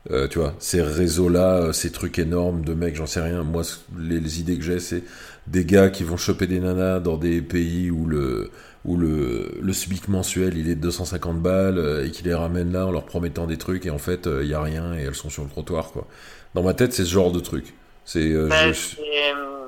Euh, 0.09 0.27
tu 0.27 0.39
vois, 0.39 0.55
ces 0.59 0.82
réseaux-là, 0.82 1.57
euh, 1.57 1.73
ces 1.73 1.91
trucs 1.91 2.17
énormes 2.17 2.63
de 2.65 2.73
mecs, 2.73 2.95
j'en 2.95 3.05
sais 3.05 3.21
rien. 3.21 3.43
Moi, 3.43 3.61
les, 3.99 4.19
les 4.19 4.39
idées 4.39 4.57
que 4.57 4.63
j'ai, 4.63 4.79
c'est 4.79 5.03
des 5.45 5.63
gars 5.63 5.89
qui 5.89 6.03
vont 6.03 6.17
choper 6.17 6.47
des 6.47 6.59
nanas 6.59 6.99
dans 6.99 7.17
des 7.17 7.41
pays 7.41 7.91
où 7.91 8.05
le 8.07 8.49
où 8.84 8.97
le, 8.97 9.51
le 9.61 9.73
mensuel 10.07 10.57
il 10.57 10.67
est 10.67 10.73
de 10.75 10.82
250 10.82 11.39
balles 11.39 11.77
euh, 11.77 12.05
et 12.05 12.09
qui 12.09 12.23
les 12.23 12.34
ramènent 12.34 12.71
là 12.71 12.88
en 12.88 12.91
leur 12.91 13.05
promettant 13.05 13.45
des 13.45 13.57
trucs 13.57 13.86
et 13.86 13.91
en 13.91 13.99
fait 13.99 14.27
il 14.41 14.47
y 14.47 14.55
a 14.55 14.61
rien 14.61 14.95
et 14.95 15.01
elles 15.03 15.13
sont 15.13 15.29
sur 15.29 15.43
le 15.43 15.49
trottoir 15.49 15.91
quoi. 15.91 16.07
Dans 16.54 16.64
ma 16.64 16.74
tête, 16.74 16.93
c'est 16.93 17.06
ce 17.06 17.12
genre 17.12 17.32
de 17.32 17.39
truc. 17.39 17.74
C'est 18.06 18.20
euh, 18.20 18.47
Ben, 18.49 18.74
je- 18.74 18.95
euh, 18.99 19.68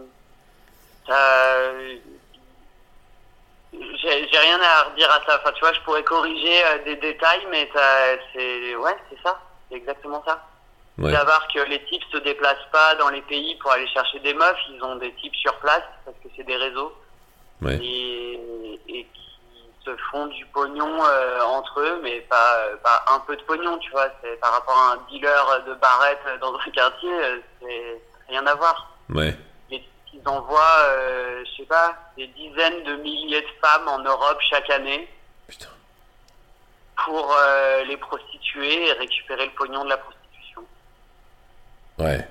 euh, 1.10 1.96
j'ai 3.74 4.38
rien 4.38 4.60
à 4.62 4.84
redire 4.90 5.10
à 5.12 5.22
ça. 5.26 5.40
Enfin, 5.42 5.52
tu 5.54 5.60
vois, 5.62 5.74
je 5.74 5.80
pourrais 5.82 6.04
corriger 6.04 6.64
euh, 6.66 6.84
des 6.86 6.96
détails, 6.98 7.46
mais 7.50 7.70
c'est 8.34 8.76
ouais, 8.76 8.96
c'est 9.10 9.22
ça, 9.24 9.40
c'est 9.70 9.78
exactement 9.78 10.24
ça. 10.28 10.46
ouais. 10.98 11.12
Savoir 11.14 11.48
que 11.48 11.60
les 11.70 11.84
types 11.86 12.04
se 12.12 12.18
déplacent 12.18 12.70
pas 12.72 12.96
dans 12.96 13.10
les 13.10 13.22
pays 13.22 13.56
pour 13.62 13.72
aller 13.72 13.88
chercher 13.88 14.20
des 14.20 14.34
meufs, 14.34 14.58
ils 14.72 14.84
ont 14.84 14.96
des 14.98 15.14
types 15.14 15.36
sur 15.36 15.56
place 15.60 15.84
parce 16.06 16.18
que 16.24 16.30
c'est 16.36 16.44
des 16.46 16.58
réseaux 16.58 16.94
Ouais. 17.62 17.78
et, 17.82 18.80
et 18.90 19.04
qui 19.14 19.33
se 19.86 19.96
font 20.12 20.28
du 20.28 20.46
pognon 20.48 21.04
euh, 21.04 21.42
entre 21.42 21.80
eux, 21.82 22.00
mais 22.04 22.22
pas, 22.22 22.68
pas 22.84 23.04
un 23.10 23.20
peu 23.20 23.36
de 23.36 23.42
pognon, 23.44 23.78
tu 23.80 23.92
vois. 23.92 24.08
C'est 24.22 24.40
par 24.40 24.54
rapport 24.54 24.78
à 24.78 24.94
un 24.94 24.98
dealer 25.10 25.64
de 25.66 25.74
barrettes 25.76 26.40
dans 26.40 26.56
un 26.56 26.70
quartier, 26.72 27.12
euh, 27.12 27.40
c'est 27.62 28.02
rien 28.30 28.46
à 28.48 28.56
voir. 28.56 28.96
Ouais. 29.10 29.36
Et 29.72 29.84
ils 30.14 30.28
envoient, 30.28 30.80
euh, 30.86 31.44
je 31.46 31.62
sais 31.62 31.68
pas, 31.68 31.96
des 32.18 32.28
dizaines 32.28 32.84
de 32.84 32.96
milliers 32.98 33.42
de 33.42 33.48
femmes 33.62 33.88
en 33.88 34.00
Europe 34.00 34.40
chaque 34.50 34.70
année 34.70 35.08
Putain. 35.48 35.70
pour 37.06 37.36
euh, 37.38 37.84
les 37.84 37.98
prostituer 37.98 38.88
et 38.88 38.92
récupérer 38.94 39.46
le 39.46 39.52
pognon 39.52 39.84
de 39.84 39.90
la 39.90 39.98
prostitution. 39.98 40.64
Ouais. 42.00 42.28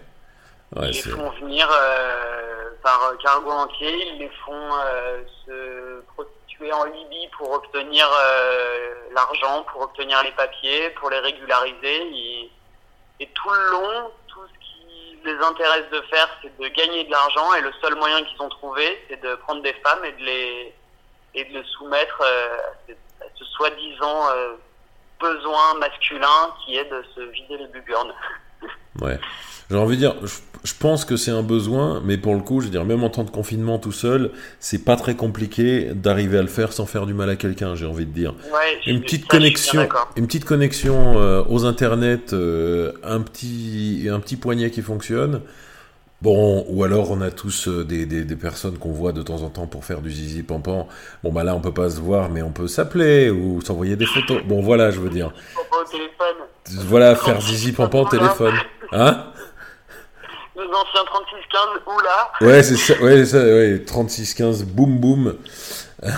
Ouais, 0.74 0.88
ils 0.88 0.94
les 0.94 1.02
font 1.02 1.30
venir 1.32 1.68
euh, 1.70 2.70
par 2.82 3.12
cargo 3.22 3.50
entier, 3.50 4.08
ils 4.14 4.20
les 4.20 4.30
font 4.46 4.70
euh, 4.86 5.22
se 5.44 6.00
prostituer 6.14 6.31
en 6.70 6.84
Libye 6.84 7.28
pour 7.36 7.50
obtenir 7.50 8.06
euh, 8.06 8.94
l'argent, 9.12 9.64
pour 9.72 9.82
obtenir 9.82 10.22
les 10.22 10.32
papiers, 10.32 10.90
pour 10.90 11.10
les 11.10 11.18
régulariser. 11.18 12.50
Et, 13.18 13.28
tout 13.34 13.50
le 13.50 13.70
long, 13.70 14.10
tout 14.28 14.40
ce 14.46 14.58
qui 14.58 15.18
les 15.24 15.38
intéresse 15.38 15.88
de 15.92 16.00
faire, 16.02 16.28
c'est 16.42 16.56
de 16.58 16.68
gagner 16.68 17.04
de 17.04 17.10
l'argent. 17.10 17.54
Et 17.54 17.60
le 17.60 17.72
seul 17.80 17.94
moyen 17.96 18.22
qu'ils 18.24 18.40
ont 18.42 18.48
trouvé, 18.48 19.02
c'est 19.08 19.20
de 19.22 19.34
prendre 19.36 19.62
des 19.62 19.72
femmes 19.74 20.04
et 20.04 20.12
de 20.12 20.24
les, 20.24 20.74
et 21.34 21.44
de 21.44 21.58
les 21.58 21.64
soumettre 21.64 22.20
euh, 22.20 22.58
à 23.20 23.24
ce, 23.34 23.44
soi-disant 23.44 24.28
euh, 24.30 24.54
besoin 25.20 25.74
masculin 25.74 26.54
qui 26.64 26.76
est 26.76 26.84
de 26.84 27.04
se 27.14 27.20
vider 27.20 27.58
les 27.58 27.68
bugurnes. 27.68 28.14
Ouais. 29.00 29.18
J'ai 29.70 29.76
envie 29.78 29.96
de 29.96 30.02
dire, 30.02 30.14
je 30.64 30.72
pense 30.78 31.04
que 31.04 31.16
c'est 31.16 31.30
un 31.30 31.42
besoin, 31.42 32.00
mais 32.04 32.16
pour 32.16 32.34
le 32.34 32.40
coup, 32.40 32.60
je 32.60 32.66
veux 32.66 32.70
dire, 32.70 32.84
même 32.84 33.02
en 33.02 33.10
temps 33.10 33.24
de 33.24 33.30
confinement 33.30 33.78
tout 33.78 33.92
seul, 33.92 34.30
c'est 34.60 34.84
pas 34.84 34.96
très 34.96 35.14
compliqué 35.16 35.90
d'arriver 35.94 36.38
à 36.38 36.42
le 36.42 36.48
faire 36.48 36.72
sans 36.72 36.86
faire 36.86 37.06
du 37.06 37.14
mal 37.14 37.28
à 37.30 37.36
quelqu'un, 37.36 37.74
j'ai 37.74 37.86
envie 37.86 38.06
de 38.06 38.12
dire. 38.12 38.34
Ouais, 38.52 38.78
Une 38.86 39.00
petite 39.00 39.26
connexion, 39.26 39.88
une 40.16 40.26
petite 40.26 40.44
connexion 40.44 41.18
euh, 41.18 41.42
aux 41.48 41.64
internets, 41.64 42.32
euh, 42.32 42.92
un 43.02 43.20
petit, 43.20 44.08
un 44.10 44.20
petit 44.20 44.36
poignet 44.36 44.70
qui 44.70 44.82
fonctionne. 44.82 45.40
Bon, 46.20 46.64
ou 46.68 46.84
alors 46.84 47.10
on 47.10 47.20
a 47.20 47.32
tous 47.32 47.66
euh, 47.66 47.84
des, 47.84 48.06
des, 48.06 48.22
des 48.22 48.36
personnes 48.36 48.78
qu'on 48.78 48.92
voit 48.92 49.10
de 49.10 49.22
temps 49.22 49.42
en 49.42 49.48
temps 49.50 49.66
pour 49.66 49.84
faire 49.84 50.00
du 50.00 50.12
zizi 50.12 50.44
pampan. 50.44 50.86
Bon 51.24 51.32
bah 51.32 51.42
là 51.42 51.56
on 51.56 51.60
peut 51.60 51.74
pas 51.74 51.90
se 51.90 51.98
voir, 51.98 52.30
mais 52.30 52.42
on 52.42 52.52
peut 52.52 52.68
s'appeler 52.68 53.28
ou 53.28 53.60
s'envoyer 53.60 53.96
des 53.96 54.06
photos. 54.06 54.40
Bon 54.44 54.62
voilà, 54.62 54.92
je 54.92 55.00
veux 55.00 55.10
dire, 55.10 55.32
voilà 56.86 57.16
faire 57.16 57.40
zizi 57.40 57.72
pampan 57.72 58.02
au 58.02 58.08
téléphone, 58.08 58.54
hein? 58.92 59.24
Les 60.56 60.62
anciens 60.64 61.04
3615, 61.06 61.68
oula. 61.86 62.30
Ouais, 62.42 62.62
c'est 62.62 62.76
ça, 62.76 63.00
ouais, 63.02 63.24
ça, 63.24 63.38
ouais, 63.38 63.78
36-15, 63.86 64.64
boum 64.64 64.98
boum. 64.98 65.36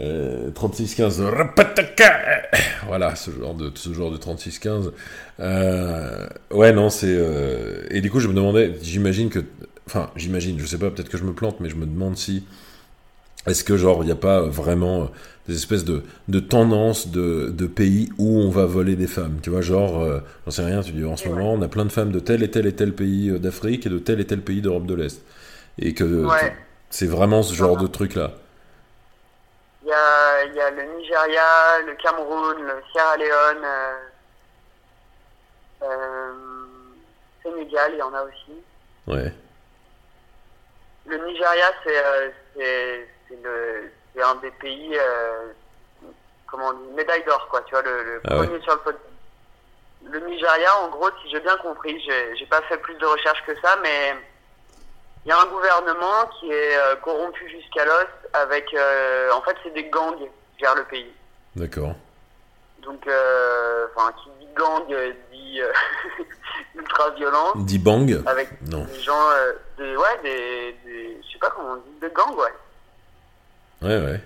Euh, 0.00 0.50
36-15, 0.52 1.20
rapataka. 1.20 2.42
voilà, 2.86 3.16
ce 3.16 3.32
genre 3.32 3.54
de, 3.54 3.72
ce 3.74 3.92
genre 3.92 4.12
de 4.12 4.18
36-15. 4.18 4.92
Euh, 5.40 6.28
ouais, 6.52 6.72
non, 6.72 6.90
c'est. 6.90 7.08
euh, 7.08 7.82
Et 7.90 8.00
du 8.00 8.08
coup, 8.08 8.20
je 8.20 8.28
me 8.28 8.32
demandais, 8.34 8.72
j'imagine 8.82 9.30
que. 9.30 9.40
Enfin, 9.88 10.10
j'imagine, 10.14 10.60
je 10.60 10.66
sais 10.66 10.78
pas, 10.78 10.90
peut-être 10.90 11.08
que 11.08 11.18
je 11.18 11.24
me 11.24 11.32
plante, 11.32 11.58
mais 11.58 11.68
je 11.68 11.74
me 11.74 11.86
demande 11.86 12.16
si. 12.16 12.46
Est-ce 13.48 13.64
que, 13.64 13.76
genre, 13.76 14.04
il 14.04 14.06
n'y 14.06 14.12
a 14.12 14.16
pas 14.16 14.42
vraiment 14.42 15.02
euh, 15.02 15.06
des 15.50 15.56
espèces 15.56 15.84
de, 15.84 16.04
de 16.28 16.38
tendances 16.40 17.08
de, 17.08 17.50
de 17.50 17.66
pays 17.66 18.08
où 18.18 18.38
on 18.40 18.50
va 18.50 18.66
voler 18.66 18.94
des 18.96 19.06
femmes 19.08 19.40
Tu 19.42 19.50
vois, 19.50 19.60
genre, 19.60 20.00
euh, 20.02 20.20
j'en 20.46 20.50
sais 20.52 20.64
rien, 20.64 20.80
tu 20.80 20.92
dis 20.92 21.04
en 21.04 21.16
ce 21.16 21.28
Ouais. 21.28 21.34
moment, 21.34 21.52
on 21.54 21.62
a 21.62 21.68
plein 21.68 21.84
de 21.84 21.90
femmes 21.92 22.12
de 22.12 22.20
tel 22.20 22.42
et 22.42 22.50
tel 22.50 22.66
et 22.66 22.74
tel 22.74 22.94
pays 22.94 23.30
euh, 23.30 23.38
d'Afrique 23.38 23.84
et 23.86 23.88
de 23.90 23.98
tel 23.98 24.20
et 24.20 24.26
tel 24.26 24.40
pays 24.42 24.62
d'Europe 24.62 24.86
de 24.86 24.94
l'Est. 24.94 25.20
Et 25.78 25.92
que 25.92 26.04
Ouais. 26.04 26.56
c'est 26.88 27.06
vraiment 27.06 27.42
ce 27.42 27.54
genre 27.54 27.76
de 27.76 27.86
truc-là. 27.88 28.32
Il 29.82 29.88
y 29.88 29.92
a, 29.92 30.44
il 30.44 30.54
y 30.54 30.60
a 30.60 30.70
le 30.70 30.82
Nigeria, 30.98 31.80
le 31.86 31.94
Cameroun, 32.00 32.56
le 32.62 32.74
Sierra 32.92 33.16
Leone, 33.16 33.64
euh, 33.64 33.94
euh, 35.82 36.32
Sénégal, 37.42 37.90
il 37.94 37.98
y 37.98 38.02
en 38.02 38.14
a 38.14 38.22
aussi. 38.22 38.52
Ouais. 39.08 39.32
Le 41.06 41.16
Nigeria, 41.26 41.66
c'est 41.82 41.98
euh, 41.98 42.30
c'est 42.54 43.36
le- 43.42 43.90
c'est 44.14 44.22
un 44.22 44.34
des 44.36 44.50
pays, 44.52 44.96
euh, 44.98 45.52
comment 46.46 46.68
on 46.68 46.72
dit, 46.72 46.92
médaille 46.94 47.24
d'or, 47.24 47.46
quoi, 47.48 47.62
tu 47.62 47.70
vois, 47.72 47.82
le, 47.82 48.02
le 48.04 48.20
Ah 48.26 48.38
ouais. 48.38 48.46
premier 48.46 48.60
sur 48.62 48.72
le 48.74 48.80
podium. 48.80 49.02
Le 50.06 50.18
Nigeria, 50.20 50.76
en 50.78 50.88
gros, 50.88 51.10
si 51.22 51.30
j'ai 51.30 51.40
bien 51.40 51.56
compris, 51.58 52.00
j'ai 52.00 52.46
pas 52.46 52.62
fait 52.62 52.78
plus 52.78 52.94
de 52.94 53.04
recherches 53.06 53.44
que 53.46 53.52
ça, 53.60 53.76
mais 53.82 54.16
il 55.24 55.28
y 55.28 55.32
a 55.32 55.38
un 55.40 55.46
gouvernement 55.46 56.26
qui 56.38 56.50
est 56.50 56.76
euh, 56.78 56.96
corrompu 56.96 57.48
jusqu'à 57.50 57.84
l'os 57.84 58.06
avec, 58.32 58.72
euh, 58.74 59.30
en 59.32 59.42
fait, 59.42 59.56
c'est 59.62 59.74
des 59.74 59.84
gangs 59.90 60.16
qui 60.16 60.28
gèrent 60.58 60.74
le 60.74 60.84
pays. 60.84 61.12
D'accord. 61.54 61.92
Donc, 62.78 63.06
enfin, 63.94 64.10
qui 64.24 64.30
dit 64.40 64.48
gang 64.56 64.86
dit 65.30 65.60
ultra 66.74 67.10
violence, 67.10 67.52
Dit 67.66 67.78
bang 67.78 68.22
avec 68.26 68.48
Non. 68.70 68.84
des 68.84 69.00
gens, 69.00 69.28
des, 69.76 69.96
ouais, 69.96 70.18
des, 70.22 70.72
des, 70.84 71.20
je 71.22 71.32
sais 71.32 71.38
pas 71.38 71.50
comment 71.50 71.72
on 71.72 71.76
dit, 71.76 71.98
des 72.00 72.08
gangs, 72.10 72.34
ouais. 72.36 72.52
Ouais, 73.82 73.98
ouais. 73.98 74.20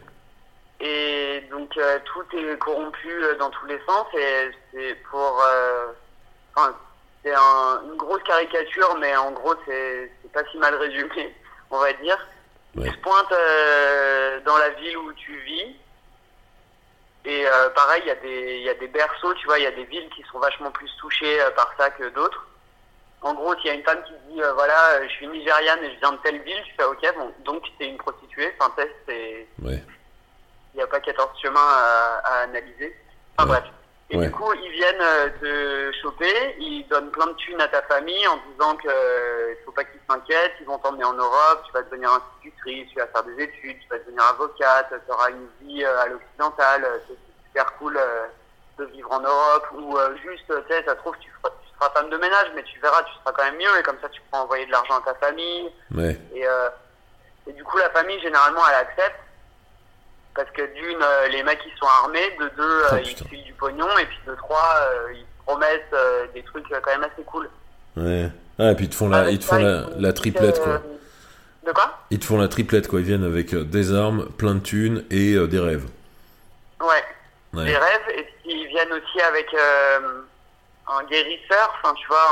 Et 0.80 1.40
donc 1.50 1.76
euh, 1.76 1.98
tout 2.05 2.24
est 2.36 2.59
corrompu 2.59 3.09
euh, 3.22 3.36
dans 3.36 3.50
tous 3.50 3.66
les 3.66 3.80
sens 3.86 4.07
et 4.18 4.50
c'est 4.72 4.94
pour... 5.11 5.40
euh, 5.42 5.86
Enfin, 6.57 6.76
c'est 7.24 7.34
un- 7.34 7.82
une 7.84 7.96
grosse 7.96 8.22
caricature, 8.22 8.96
mais 9.00 9.16
en 9.16 9.32
gros 9.32 9.55
c'est 9.66 10.12
c'est 10.22 10.30
pas 10.32 10.42
si 10.50 10.59
mal 10.59 10.74
résumé, 10.76 11.34
on 11.70 11.78
va 11.78 11.92
dire. 11.94 12.18
Ouais. 12.76 12.90
Se 12.90 12.96
pointent 12.98 13.32
euh, 13.32 14.40
dans 14.40 14.57
la 14.59 14.70
ville 14.70 14.96
où 14.98 15.12
tu 15.14 15.36
vis. 15.40 15.76
Et 17.26 17.46
pareil, 17.74 18.02
il 18.05 18.09
y, 18.09 18.11
a 18.11 18.14
des- 18.16 18.59
y 18.59 18.68
a 18.68 18.74
des 18.74 18.86
berceaux, 18.88 19.32
tu 19.34 19.46
vois, 19.46 19.59
il 19.59 19.62
y 19.62 19.66
a 19.66 19.70
des 19.70 19.84
villes 19.84 20.11
qui 20.11 20.22
sont 20.30 20.38
vachement 20.38 20.70
plus 20.70 20.90
touchées 21.00 21.38
par 21.57 21.72
ça 21.78 21.88
que 21.90 22.09
d'autres. 22.11 22.46
En 23.25 23.33
gros, 23.33 23.55
s'il 23.57 23.66
y 23.66 23.70
a 23.70 23.75
une 23.75 23.83
femme 23.85 24.03
qui 24.05 24.12
dit, 24.29 24.43
euh, 24.43 24.53
voilà, 24.53 24.91
euh, 24.97 25.05
je 25.05 25.12
suis 25.14 25.27
nigériane 25.27 25.83
et 25.83 25.95
je 25.95 25.99
viens 25.99 26.12
de 26.12 26.18
telle 26.18 26.43
ville, 26.43 26.62
tu 26.66 26.75
fais, 26.77 26.85
ok, 26.85 27.14
bon, 27.16 27.33
donc 27.41 27.62
t'es 27.79 27.87
une 27.89 27.97
prostituée, 27.97 28.55
enfin, 28.61 28.70
c'est 28.77 29.47
Ouais. 29.62 29.83
il 30.75 30.77
n'y 30.77 30.83
a 30.83 30.87
pas 30.87 31.01
14 31.01 31.31
chemins 31.41 31.59
à, 31.59 32.20
à 32.22 32.35
analyser. 32.43 32.95
Enfin 33.39 33.49
Ouais. 33.51 33.59
bref. 33.61 33.70
Et 34.11 34.18
Ouais. 34.18 34.27
du 34.27 34.31
coup, 34.31 34.53
ils 34.53 34.70
viennent 34.72 35.01
euh, 35.01 35.29
te 35.41 35.97
choper, 36.03 36.55
ils 36.59 36.87
donnent 36.89 37.11
plein 37.11 37.29
de 37.29 37.33
thunes 37.37 37.61
à 37.62 37.68
ta 37.68 37.81
famille 37.83 38.29
en 38.29 38.37
disant 38.53 38.77
que 38.77 38.89
euh, 38.89 39.55
il 39.59 39.64
faut 39.64 39.72
pas 39.72 39.85
qu'ils 39.85 40.01
s'inquiètent, 40.07 40.53
ils 40.61 40.66
vont 40.66 40.77
t'emmener 40.79 41.05
en 41.05 41.14
Europe, 41.14 41.62
tu 41.66 41.72
vas 41.72 41.81
devenir 41.83 42.11
institutrice, 42.12 42.91
tu 42.91 42.97
vas 42.99 43.07
faire 43.07 43.25
des 43.25 43.43
études, 43.45 43.79
tu 43.81 43.89
vas 43.89 43.99
devenir 44.01 44.22
avocate, 44.25 44.93
tu 45.07 45.11
auras 45.12 45.31
une 45.31 45.49
vie 45.62 45.83
euh, 45.83 45.99
à 46.03 46.07
l'occidentale, 46.09 46.85
euh, 46.85 46.99
c'est 47.09 47.16
super 47.49 47.72
cool 47.79 47.97
euh, 47.97 48.27
de 48.79 48.85
vivre 48.85 49.11
en 49.11 49.20
Europe, 49.20 49.66
ou 49.72 49.97
juste, 50.22 50.45
tu 50.47 50.55
sais, 50.75 50.85
ça 50.85 50.91
se 50.93 50.97
trouve, 50.99 51.16
tu 51.20 51.31
seras 51.79 51.91
femme 51.91 52.11
de 52.11 52.16
ménage, 52.16 52.49
mais 52.55 52.62
tu 52.62 52.79
verras, 52.81 53.03
tu 53.05 53.12
seras 53.14 53.33
quand 53.33 53.45
même 53.45 53.57
mieux, 53.57 53.79
et 53.79 53.83
comme 53.83 53.99
ça, 54.03 54.09
tu 54.09 54.20
pourras 54.31 54.43
envoyer 54.45 54.66
de 54.66 54.70
l'argent 54.72 54.99
à 54.99 55.12
ta 55.12 55.14
famille, 55.14 55.70
Ouais. 55.95 56.18
et, 56.35 56.47
euh, 56.47 56.68
et 57.49 57.53
du 57.53 57.62
coup, 57.64 57.77
la 57.79 57.91
famille, 57.91 58.20
généralement, 58.20 58.61
elle 58.68 58.87
accepte. 58.87 59.20
Parce 60.35 60.51
que 60.51 60.62
d'une, 60.75 61.01
euh, 61.01 61.29
les 61.29 61.45
mecs, 61.45 61.61
ils 61.64 61.79
sont 61.79 61.87
armés. 62.03 62.37
De 62.41 62.49
deux, 62.57 62.62
euh, 62.62 62.89
Oh, 62.91 62.97
ils 62.97 63.14
putain. 63.14 63.25
filent 63.27 63.45
du 63.45 63.53
pognon. 63.53 63.87
Et 63.99 64.07
puis 64.07 64.18
de 64.27 64.35
trois, 64.35 64.81
ils 65.12 65.25
promettent 65.47 65.93
euh, 65.93 66.27
des 66.35 66.43
trucs 66.43 66.66
quand 66.68 66.91
même 66.91 67.05
assez 67.05 67.22
cool. 67.25 67.49
Ouais. 67.97 68.29
Ah, 68.59 68.72
et 68.72 68.75
puis 68.75 68.87
ils 68.87 68.91
te 68.91 68.97
font 68.97 69.09
la, 69.09 69.31
ils 69.31 69.39
te 69.39 69.45
font 69.45 69.59
la, 69.97 70.12
triplette, 70.12 70.61
quoi. 70.61 70.83
De 71.64 71.70
quoi? 71.70 71.99
Ils 72.11 72.18
te 72.18 72.25
font 72.25 72.37
la 72.39 72.49
triplette, 72.49 72.89
quoi. 72.89 72.99
Ils 72.99 73.07
viennent 73.07 73.22
avec 73.25 73.55
des 73.55 73.95
armes, 73.95 74.27
plein 74.31 74.57
de 74.57 74.61
thunes 74.61 75.05
et 75.12 75.37
des 75.47 75.61
rêves. 75.61 75.87
Ouais, 76.81 77.05
Ouais. 77.53 77.66
des 77.66 77.77
rêves. 77.77 78.09
Et 78.16 78.27
ils 78.47 78.66
viennent 78.66 78.93
aussi 78.93 79.20
avec 79.20 79.47
euh, 79.55 80.22
un 80.89 81.03
guérisseur. 81.05 81.74
Enfin, 81.82 81.95
tu 81.95 82.07
vois, 82.07 82.26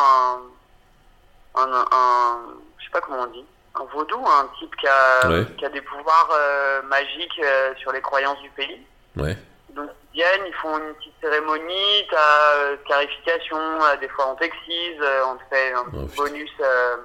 un, 1.54 1.62
un, 1.62 1.84
un- 1.92 2.54
Je 2.78 2.84
sais 2.84 2.90
pas 2.90 3.00
comment 3.00 3.22
on 3.22 3.26
dit. 3.26 3.44
Un 3.74 3.84
vaudou, 3.84 4.22
un 4.26 4.48
type 4.58 4.74
qui 4.76 4.86
a, 4.86 5.28
Ouais. 5.28 5.46
qui 5.56 5.64
a 5.64 5.70
des 5.70 5.80
pouvoirs 5.80 6.28
euh, 6.32 6.82
magiques 6.82 7.40
euh, 7.42 7.74
sur 7.76 7.90
les 7.92 8.02
croyances 8.02 8.38
du 8.40 8.50
pays. 8.50 8.86
Ouais. 9.16 9.36
Donc 9.70 9.88
ils 10.12 10.18
viennent, 10.20 10.46
ils 10.46 10.54
font 10.54 10.76
une 10.76 10.92
petite 10.96 11.14
cérémonie, 11.22 12.06
t'as 12.10 12.54
euh, 12.56 12.76
scarification, 12.84 13.56
euh, 13.56 13.96
des 13.96 14.08
fois 14.08 14.28
on 14.28 14.34
t'excise, 14.34 15.00
euh, 15.00 15.24
on 15.26 15.36
te 15.36 15.42
fait 15.50 15.72
un 15.72 15.84
Oh, 15.94 16.04
petit 16.04 16.16
bonus, 16.16 16.50
euh, 16.60 16.96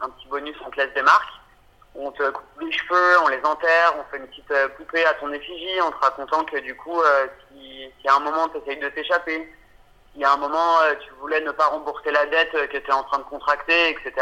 un 0.00 0.08
petit 0.10 0.26
bonus, 0.26 0.56
on 0.66 0.70
te 0.70 0.76
laisse 0.80 0.92
des 0.94 1.02
marques, 1.02 1.32
on 1.94 2.10
te 2.10 2.28
coupe 2.30 2.60
les 2.60 2.72
cheveux, 2.72 3.20
on 3.22 3.28
les 3.28 3.40
enterre, 3.44 3.94
on 4.00 4.04
fait 4.10 4.16
une 4.16 4.26
petite 4.26 4.52
poupée 4.76 5.06
à 5.06 5.14
ton 5.14 5.32
effigie 5.32 5.80
en 5.80 5.92
te 5.92 5.98
racontant 5.98 6.42
que 6.44 6.58
du 6.58 6.74
coup, 6.74 7.00
euh, 7.00 7.26
si, 7.52 7.88
si 8.00 8.08
à 8.08 8.16
un 8.16 8.20
moment 8.20 8.48
tu 8.48 8.58
essayes 8.58 8.80
de 8.80 8.88
t'échapper, 8.88 9.48
si 10.14 10.24
à 10.24 10.32
un 10.32 10.36
moment 10.36 10.80
euh, 10.82 10.94
tu 11.00 11.10
voulais 11.20 11.40
ne 11.40 11.50
pas 11.52 11.66
rembourser 11.66 12.10
la 12.10 12.26
dette 12.26 12.54
euh, 12.54 12.66
que 12.66 12.78
tu 12.78 12.86
es 12.88 12.92
en 12.92 13.04
train 13.04 13.18
de 13.18 13.24
contracter, 13.24 13.90
etc., 13.90 14.12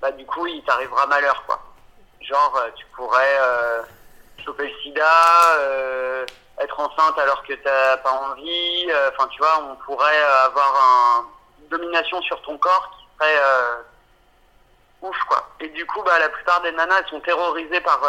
bah 0.00 0.10
du 0.12 0.24
coup 0.26 0.46
il 0.46 0.62
t'arrivera 0.64 1.06
malheur 1.06 1.42
quoi. 1.46 1.60
Genre 2.20 2.56
euh, 2.56 2.70
tu 2.76 2.86
pourrais 2.96 3.38
euh, 3.40 3.82
choper 4.44 4.68
le 4.68 4.78
sida, 4.82 5.58
euh, 5.58 6.26
être 6.58 6.78
enceinte 6.78 7.18
alors 7.18 7.42
que 7.44 7.54
t'as 7.54 7.96
pas 7.98 8.12
envie. 8.12 8.90
Enfin, 9.08 9.28
tu 9.28 9.38
vois, 9.38 9.62
on 9.62 9.76
pourrait 9.76 10.22
avoir 10.44 10.74
un, 10.76 11.26
une 11.60 11.68
domination 11.68 12.20
sur 12.22 12.40
ton 12.42 12.58
corps 12.58 12.90
qui 12.98 13.06
serait 13.16 13.38
euh, 13.38 13.82
ouf, 15.02 15.16
quoi. 15.28 15.48
Et 15.60 15.68
du 15.68 15.86
coup, 15.86 16.02
bah, 16.02 16.18
la 16.18 16.28
plupart 16.28 16.60
des 16.60 16.72
nanas, 16.72 17.00
elles 17.00 17.08
sont 17.08 17.20
terrorisées 17.20 17.80
par 17.80 18.00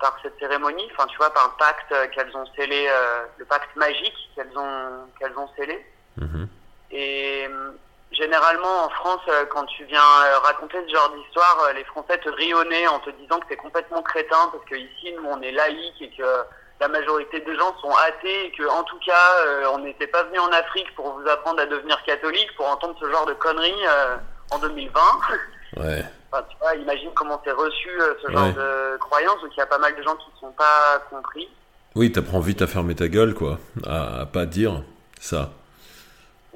par 0.00 0.18
cette 0.22 0.38
cérémonie. 0.38 0.88
Enfin, 0.92 1.06
tu 1.06 1.16
vois, 1.16 1.30
par 1.30 1.46
le 1.48 1.56
pacte 1.58 2.10
qu'elles 2.10 2.36
ont 2.36 2.46
scellé, 2.54 2.90
le 3.38 3.44
pacte 3.46 3.74
magique 3.76 4.30
qu'elles 4.34 4.56
ont 4.56 5.08
qu'elles 5.18 5.38
ont 5.38 5.48
scellé. 5.56 5.84
Et, 6.90 7.46
généralement 8.12 8.84
en 8.86 8.88
France, 8.90 9.20
euh, 9.28 9.44
quand 9.50 9.64
tu 9.66 9.84
viens 9.84 10.00
euh, 10.00 10.38
raconter 10.38 10.78
ce 10.88 10.94
genre 10.94 11.12
d'histoire, 11.14 11.66
euh, 11.68 11.72
les 11.74 11.84
Français 11.84 12.18
te 12.18 12.28
nez 12.70 12.88
en 12.88 12.98
te 13.00 13.10
disant 13.10 13.38
que 13.40 13.48
t'es 13.48 13.56
complètement 13.56 14.02
crétin 14.02 14.48
parce 14.52 14.64
que 14.64 14.76
ici, 14.76 15.12
nous, 15.16 15.28
on 15.28 15.42
est 15.42 15.52
laïque 15.52 16.00
et 16.00 16.10
que 16.16 16.22
la 16.80 16.88
majorité 16.88 17.40
des 17.40 17.56
gens 17.56 17.74
sont 17.80 17.90
athées 18.08 18.46
et 18.46 18.50
que, 18.52 18.66
en 18.68 18.84
tout 18.84 18.98
cas, 19.04 19.32
euh, 19.46 19.64
on 19.72 19.78
n'était 19.78 20.06
pas 20.06 20.22
venu 20.24 20.38
en 20.38 20.48
Afrique 20.52 20.94
pour 20.94 21.12
vous 21.18 21.28
apprendre 21.28 21.60
à 21.60 21.66
devenir 21.66 22.02
catholique 22.04 22.54
pour 22.56 22.66
entendre 22.66 22.94
ce 23.00 23.10
genre 23.10 23.26
de 23.26 23.34
conneries 23.34 23.86
euh, 23.86 24.16
en 24.50 24.58
2020. 24.58 25.00
Ouais. 25.76 26.02
Enfin, 26.32 26.44
tu 26.48 26.56
vois, 26.58 26.74
imagine 26.76 27.10
comment 27.14 27.40
c'est 27.44 27.50
reçu 27.50 27.88
euh, 28.00 28.14
ce 28.22 28.30
genre 28.30 28.46
Ouais. 28.46 28.52
de 28.52 28.96
croyance, 28.98 29.38
donc 29.42 29.50
il 29.54 29.58
y 29.58 29.62
a 29.62 29.66
pas 29.66 29.78
mal 29.78 29.94
de 29.96 30.02
gens 30.02 30.14
qui 30.16 30.30
ne 30.34 30.38
sont 30.40 30.52
pas 30.52 31.02
compris. 31.10 31.48
Oui, 31.96 32.12
t'apprends 32.12 32.38
vite 32.40 32.62
à 32.62 32.66
fermer 32.66 32.94
ta 32.94 33.08
gueule, 33.08 33.34
quoi. 33.34 33.58
À, 33.84 34.20
à 34.20 34.26
pas 34.26 34.46
dire 34.46 34.82
ça. 35.20 35.50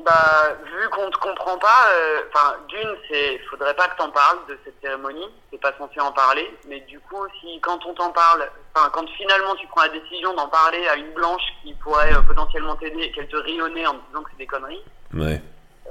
Bah, 0.04 0.56
vu 0.64 0.88
qu'on 0.90 1.10
te 1.10 1.18
comprend 1.18 1.58
pas, 1.58 1.88
euh, 1.92 2.22
enfin, 2.32 2.56
d'une, 2.68 2.96
c'est, 3.10 3.38
faudrait 3.50 3.74
pas 3.74 3.88
que 3.88 3.96
t'en 3.98 4.10
parles 4.10 4.38
de 4.48 4.58
cette 4.64 4.80
cérémonie, 4.80 5.28
t'es 5.50 5.58
pas 5.58 5.72
censé 5.76 6.00
en 6.00 6.12
parler, 6.12 6.48
mais 6.68 6.80
du 6.80 6.98
coup, 7.00 7.26
si 7.40 7.60
quand 7.60 7.84
on 7.86 7.92
t'en 7.94 8.10
parle, 8.10 8.48
enfin, 8.74 8.88
quand 8.92 9.06
finalement 9.10 9.54
tu 9.56 9.66
prends 9.66 9.82
la 9.82 9.88
décision 9.90 10.32
d'en 10.34 10.48
parler 10.48 10.86
à 10.88 10.96
une 10.96 11.12
blanche 11.12 11.42
qui 11.62 11.74
pourrait 11.74 12.14
euh, 12.14 12.22
potentiellement 12.22 12.76
t'aider 12.76 13.02
et 13.02 13.12
qu'elle 13.12 13.28
te 13.28 13.36
nez 13.36 13.86
en 13.86 13.94
te 13.94 14.06
disant 14.08 14.22
que 14.22 14.30
c'est 14.30 14.38
des 14.38 14.46
conneries, 14.46 14.82
Ouais. 15.12 15.42
euh, 15.86 15.90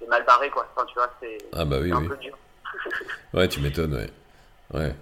c'est 0.00 0.08
mal 0.08 0.24
barré, 0.24 0.50
quoi. 0.50 0.66
Enfin, 0.74 0.86
tu 0.86 0.94
vois, 0.94 1.10
c'est, 1.20 1.38
Ah 1.56 1.64
bah 1.64 1.76
oui, 1.80 1.90
c'est 1.90 1.96
un 1.96 2.00
oui. 2.00 2.08
peu 2.08 2.16
dur. 2.16 2.36
Ouais, 3.34 3.48
tu 3.48 3.60
m'étonnes, 3.60 3.94
ouais. 3.94 4.10
Ouais. 4.78 4.94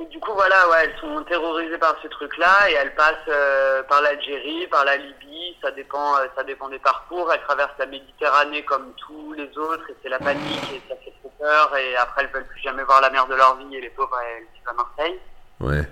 Et 0.00 0.04
du 0.06 0.18
coup, 0.18 0.32
voilà, 0.32 0.68
ouais, 0.70 0.84
elles 0.84 1.00
sont 1.00 1.22
terrorisées 1.22 1.78
par 1.78 1.96
ce 2.02 2.08
truc-là 2.08 2.68
et 2.68 2.72
elles 2.72 2.94
passent 2.96 3.14
euh, 3.28 3.82
par 3.84 4.02
l'Algérie, 4.02 4.66
par 4.66 4.84
la 4.84 4.96
Libye, 4.96 5.56
ça 5.62 5.70
dépend, 5.70 6.16
euh, 6.16 6.26
ça 6.34 6.42
dépend 6.42 6.68
des 6.68 6.80
parcours. 6.80 7.32
Elles 7.32 7.42
traversent 7.42 7.78
la 7.78 7.86
Méditerranée 7.86 8.64
comme 8.64 8.92
tous 8.94 9.32
les 9.34 9.56
autres 9.56 9.88
et 9.88 9.96
c'est 10.02 10.08
la 10.08 10.18
panique 10.18 10.72
et 10.72 10.82
ça 10.88 10.96
fait 10.96 11.12
trop 11.20 11.32
peur 11.38 11.76
et 11.76 11.94
après 11.96 12.22
elles 12.22 12.30
veulent 12.30 12.46
plus 12.46 12.60
jamais 12.60 12.82
voir 12.82 13.00
la 13.00 13.10
mer 13.10 13.26
de 13.28 13.36
leur 13.36 13.56
vie 13.56 13.76
et 13.76 13.80
les 13.80 13.90
pauvres 13.90 14.18
elles 14.20 14.46
vivent 14.54 14.68
à 14.68 14.72
Marseille. 14.72 15.20
Ouais. 15.60 15.88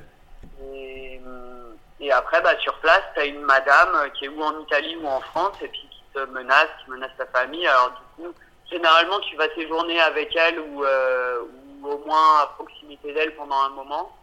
Et, 0.65 1.21
hum, 1.25 1.77
et 2.01 2.11
après, 2.11 2.43
bah, 2.43 2.59
sur 2.59 2.75
place, 2.81 3.03
t'as 3.15 3.25
une 3.25 3.43
madame 3.43 3.95
euh, 3.95 4.09
qui 4.19 4.25
est 4.25 4.29
ou 4.29 4.43
en 4.43 4.59
Italie 4.63 4.97
ou 4.97 5.07
en 5.07 5.21
France 5.21 5.55
et 5.63 5.69
puis 5.69 5.89
qui 5.89 6.03
te 6.13 6.19
menace, 6.31 6.69
qui 6.85 6.91
menace 6.91 7.13
ta 7.17 7.27
famille. 7.27 7.67
Alors 7.69 7.91
du 7.93 8.25
coup, 8.25 8.35
généralement, 8.69 9.21
tu 9.21 9.37
vas 9.37 9.49
séjourner 9.55 10.01
avec 10.01 10.35
elle 10.35 10.59
ou, 10.59 10.85
euh, 10.85 11.43
ou 11.43 11.62
au 11.85 11.99
moins 12.07 12.41
à 12.41 12.47
proximité 12.59 13.12
d'elle 13.12 13.35
pendant 13.37 13.61
un 13.61 13.70
moment. 13.70 14.16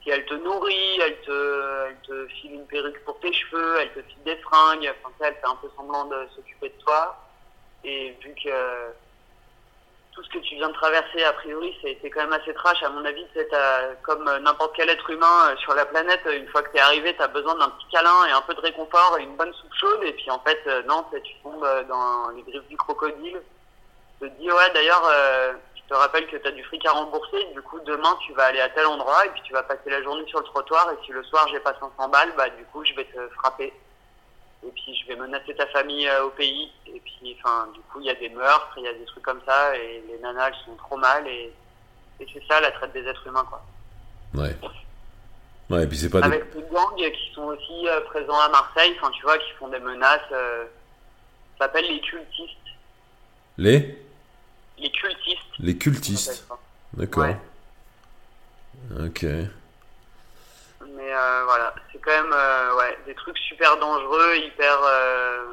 Puis 0.00 0.10
elle 0.10 0.24
te 0.26 0.34
nourrit, 0.34 1.00
elle 1.00 1.20
te, 1.22 2.26
file 2.40 2.54
une 2.54 2.66
perruque 2.66 3.04
pour 3.04 3.18
tes 3.20 3.32
cheveux, 3.32 3.76
elle 3.80 3.92
te 3.92 4.02
file 4.02 4.22
des 4.24 4.36
fringues. 4.36 4.92
Enfin, 5.04 5.14
elle 5.20 5.34
fait 5.34 5.46
un 5.46 5.56
peu 5.56 5.68
semblant 5.76 6.04
de 6.04 6.28
s'occuper 6.34 6.68
de 6.68 6.82
toi. 6.84 7.16
Et 7.84 8.10
vu 8.22 8.34
que 8.42 8.50
tout 10.12 10.22
ce 10.22 10.30
que 10.30 10.38
tu 10.38 10.54
viens 10.54 10.68
de 10.68 10.74
traverser, 10.74 11.22
a 11.24 11.32
priori, 11.34 11.76
c'est 11.82 12.08
quand 12.10 12.20
même 12.22 12.32
assez 12.32 12.54
trash. 12.54 12.82
À 12.82 12.88
mon 12.88 13.04
avis, 13.04 13.26
c'est 13.34 13.52
euh, 13.52 13.92
comme 14.02 14.26
euh, 14.28 14.38
n'importe 14.38 14.74
quel 14.74 14.88
être 14.88 15.10
humain 15.10 15.50
euh, 15.50 15.56
sur 15.58 15.74
la 15.74 15.84
planète. 15.84 16.22
euh, 16.26 16.38
Une 16.38 16.48
fois 16.48 16.62
que 16.62 16.72
t'es 16.72 16.78
arrivé, 16.78 17.14
t'as 17.16 17.26
besoin 17.28 17.54
d'un 17.56 17.68
petit 17.68 17.86
câlin 17.92 18.24
et 18.26 18.30
un 18.30 18.40
peu 18.42 18.54
de 18.54 18.60
réconfort 18.60 19.18
et 19.18 19.24
une 19.24 19.36
bonne 19.36 19.52
soupe 19.52 19.74
chaude. 19.74 20.02
Et 20.04 20.12
puis 20.14 20.30
en 20.30 20.38
fait, 20.40 20.58
euh, 20.68 20.82
non, 20.84 21.04
tu 21.22 21.34
tombes 21.42 21.62
euh, 21.64 21.82
dans 21.84 22.30
les 22.30 22.42
griffes 22.42 22.66
du 22.68 22.76
crocodile. 22.78 23.42
Tu 24.20 24.30
te 24.30 24.34
dis, 24.40 24.50
ouais, 24.50 24.70
d'ailleurs, 24.72 25.02
euh, 25.06 25.52
je 25.86 25.94
te 25.94 25.98
rappelle 25.98 26.26
que 26.26 26.36
t'as 26.36 26.50
du 26.50 26.64
fric 26.64 26.84
à 26.84 26.90
rembourser. 26.90 27.46
Du 27.54 27.62
coup, 27.62 27.78
demain, 27.86 28.18
tu 28.26 28.32
vas 28.32 28.46
aller 28.46 28.60
à 28.60 28.68
tel 28.70 28.86
endroit 28.86 29.24
et 29.24 29.30
puis 29.30 29.42
tu 29.42 29.52
vas 29.52 29.62
passer 29.62 29.88
la 29.88 30.02
journée 30.02 30.26
sur 30.26 30.40
le 30.40 30.44
trottoir. 30.46 30.90
Et 30.90 31.06
si 31.06 31.12
le 31.12 31.22
soir, 31.22 31.46
j'ai 31.52 31.60
pas 31.60 31.74
500 31.78 32.08
balles, 32.08 32.32
bah 32.36 32.48
du 32.50 32.64
coup, 32.64 32.84
je 32.84 32.92
vais 32.94 33.04
te 33.04 33.28
frapper. 33.34 33.72
Et 34.66 34.70
puis 34.74 34.96
je 34.96 35.06
vais 35.06 35.14
menacer 35.14 35.54
ta 35.54 35.66
famille 35.68 36.08
euh, 36.08 36.24
au 36.24 36.30
pays. 36.30 36.72
Et 36.88 37.00
puis, 37.04 37.36
enfin, 37.38 37.68
du 37.72 37.80
coup, 37.82 38.00
il 38.00 38.06
y 38.06 38.10
a 38.10 38.16
des 38.16 38.30
meurtres, 38.30 38.72
il 38.78 38.82
y 38.82 38.88
a 38.88 38.94
des 38.94 39.04
trucs 39.04 39.22
comme 39.22 39.40
ça, 39.46 39.76
et 39.76 40.02
les 40.08 40.18
nanas, 40.18 40.48
elles 40.48 40.64
sont 40.64 40.74
trop 40.74 40.96
mal. 40.96 41.24
Et, 41.28 41.52
et 42.18 42.26
c'est 42.32 42.42
ça 42.48 42.60
la 42.60 42.72
traite 42.72 42.92
des 42.92 43.06
êtres 43.06 43.24
humains, 43.24 43.46
quoi. 43.48 43.64
Ouais. 44.34 44.56
Ouais, 45.70 45.84
et 45.84 45.86
puis 45.86 45.98
c'est 45.98 46.10
pas 46.10 46.20
des... 46.20 46.26
Avec 46.26 46.52
des 46.52 46.62
gangs 46.62 46.96
qui 46.96 47.32
sont 47.32 47.44
aussi 47.44 47.88
euh, 47.88 48.00
présents 48.02 48.40
à 48.40 48.48
Marseille, 48.48 48.96
enfin, 49.00 49.12
tu 49.12 49.22
vois, 49.22 49.38
qui 49.38 49.52
font 49.52 49.68
des 49.68 49.78
menaces. 49.78 50.20
Euh, 50.32 50.64
ça 51.58 51.66
s'appelle 51.66 51.86
les 51.86 52.00
cultistes. 52.00 52.56
Les? 53.56 54.05
Les 54.78 54.90
cultistes. 54.90 55.58
Les 55.58 55.76
cultistes. 55.76 56.46
ça. 56.48 56.58
D'accord. 56.94 57.24
Ouais. 57.24 57.36
Ok. 59.04 59.22
Mais 59.22 61.12
euh, 61.14 61.44
voilà, 61.44 61.74
c'est 61.92 61.98
quand 61.98 62.10
même 62.10 62.32
euh, 62.32 62.76
ouais, 62.76 62.98
des 63.06 63.14
trucs 63.14 63.38
super 63.38 63.76
dangereux, 63.78 64.36
hyper 64.36 64.78
euh, 64.84 65.44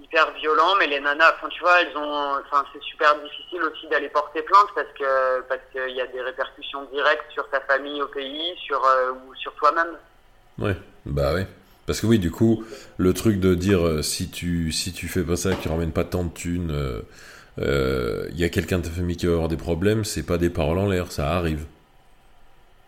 hyper 0.00 0.32
violents. 0.32 0.74
Mais 0.76 0.86
les 0.86 1.00
nanas, 1.00 1.32
enfin 1.34 1.48
tu 1.48 1.60
vois, 1.60 1.80
elles 1.80 1.96
ont, 1.96 2.40
enfin 2.44 2.64
c'est 2.72 2.82
super 2.82 3.18
difficile 3.20 3.62
aussi 3.62 3.86
d'aller 3.88 4.08
porter 4.08 4.42
plainte 4.42 4.68
parce 4.74 4.88
que 4.98 5.40
parce 5.42 5.60
qu'il 5.72 5.96
y 5.96 6.00
a 6.00 6.06
des 6.06 6.20
répercussions 6.20 6.84
directes 6.92 7.30
sur 7.32 7.48
ta 7.50 7.60
famille 7.60 8.02
au 8.02 8.08
pays, 8.08 8.56
sur 8.58 8.80
ou 8.80 9.34
sur 9.36 9.54
toi-même. 9.54 9.96
Ouais. 10.58 10.76
Bah 11.04 11.34
ouais. 11.34 11.46
Parce 11.86 12.00
que 12.00 12.06
oui, 12.06 12.18
du 12.18 12.30
coup, 12.30 12.64
le 12.98 13.12
truc 13.14 13.38
de 13.40 13.54
dire 13.54 13.86
euh, 13.86 14.02
si 14.02 14.28
tu 14.28 14.72
si 14.72 14.92
tu 14.92 15.06
fais 15.08 15.22
pas 15.22 15.36
ça, 15.36 15.54
que 15.54 15.62
tu 15.62 15.68
ramènes 15.68 15.92
pas 15.92 16.04
tant 16.04 16.24
de 16.24 16.32
thunes, 16.32 16.70
euh, 16.72 17.02
euh, 17.60 18.26
il 18.32 18.38
y 18.40 18.44
a 18.44 18.48
quelqu'un 18.48 18.78
de 18.78 18.84
ta 18.84 18.90
famille 18.90 19.16
qui 19.16 19.26
va 19.26 19.32
avoir 19.34 19.48
des 19.48 19.56
problèmes, 19.56 20.04
c'est 20.04 20.24
pas 20.24 20.36
des 20.38 20.50
paroles 20.50 20.78
en 20.78 20.88
l'air, 20.88 21.12
ça 21.12 21.30
arrive. 21.36 21.64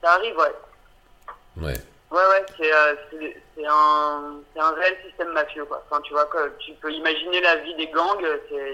Ça 0.03 0.13
arrive, 0.13 0.35
ouais. 0.37 1.65
Ouais. 1.65 1.81
Ouais, 2.11 2.19
ouais, 2.19 2.47
c'est 2.57 2.73
euh, 2.73 3.69
un, 3.69 4.41
un 4.59 4.71
réel 4.73 4.97
système 5.07 5.33
mafieux, 5.33 5.65
quoi. 5.67 5.85
Enfin, 5.91 6.01
tu 6.03 6.13
vois, 6.13 6.25
que 6.27 6.53
tu 6.59 6.73
peux 6.81 6.93
imaginer 6.93 7.41
la 7.41 7.57
vie 7.57 7.75
des 7.77 7.87
gangs, 7.89 8.19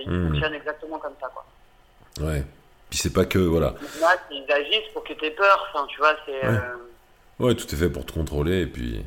ils 0.00 0.08
Mhm. 0.10 0.28
fonctionnent 0.30 0.54
exactement 0.54 0.98
comme 0.98 1.14
ça, 1.20 1.28
quoi. 1.34 1.44
Ouais. 2.26 2.44
Puis 2.90 2.98
c'est 3.00 3.12
pas 3.12 3.24
que 3.24 3.38
voilà. 3.38 3.74
Là, 4.00 4.16
ils 4.30 4.44
agissent 4.52 4.92
pour 4.92 5.02
que 5.02 5.12
tu 5.14 5.24
aies 5.24 5.30
peur, 5.32 5.68
enfin, 5.74 5.86
tu 5.88 5.98
vois, 5.98 6.14
c'est... 6.26 6.32
Ouais. 6.32 6.44
euh, 6.46 6.76
Ouais, 7.40 7.54
tout 7.56 7.66
est 7.66 7.76
fait 7.76 7.88
pour 7.90 8.06
te 8.06 8.12
contrôler 8.12 8.60
et 8.60 8.66
puis 8.66 9.04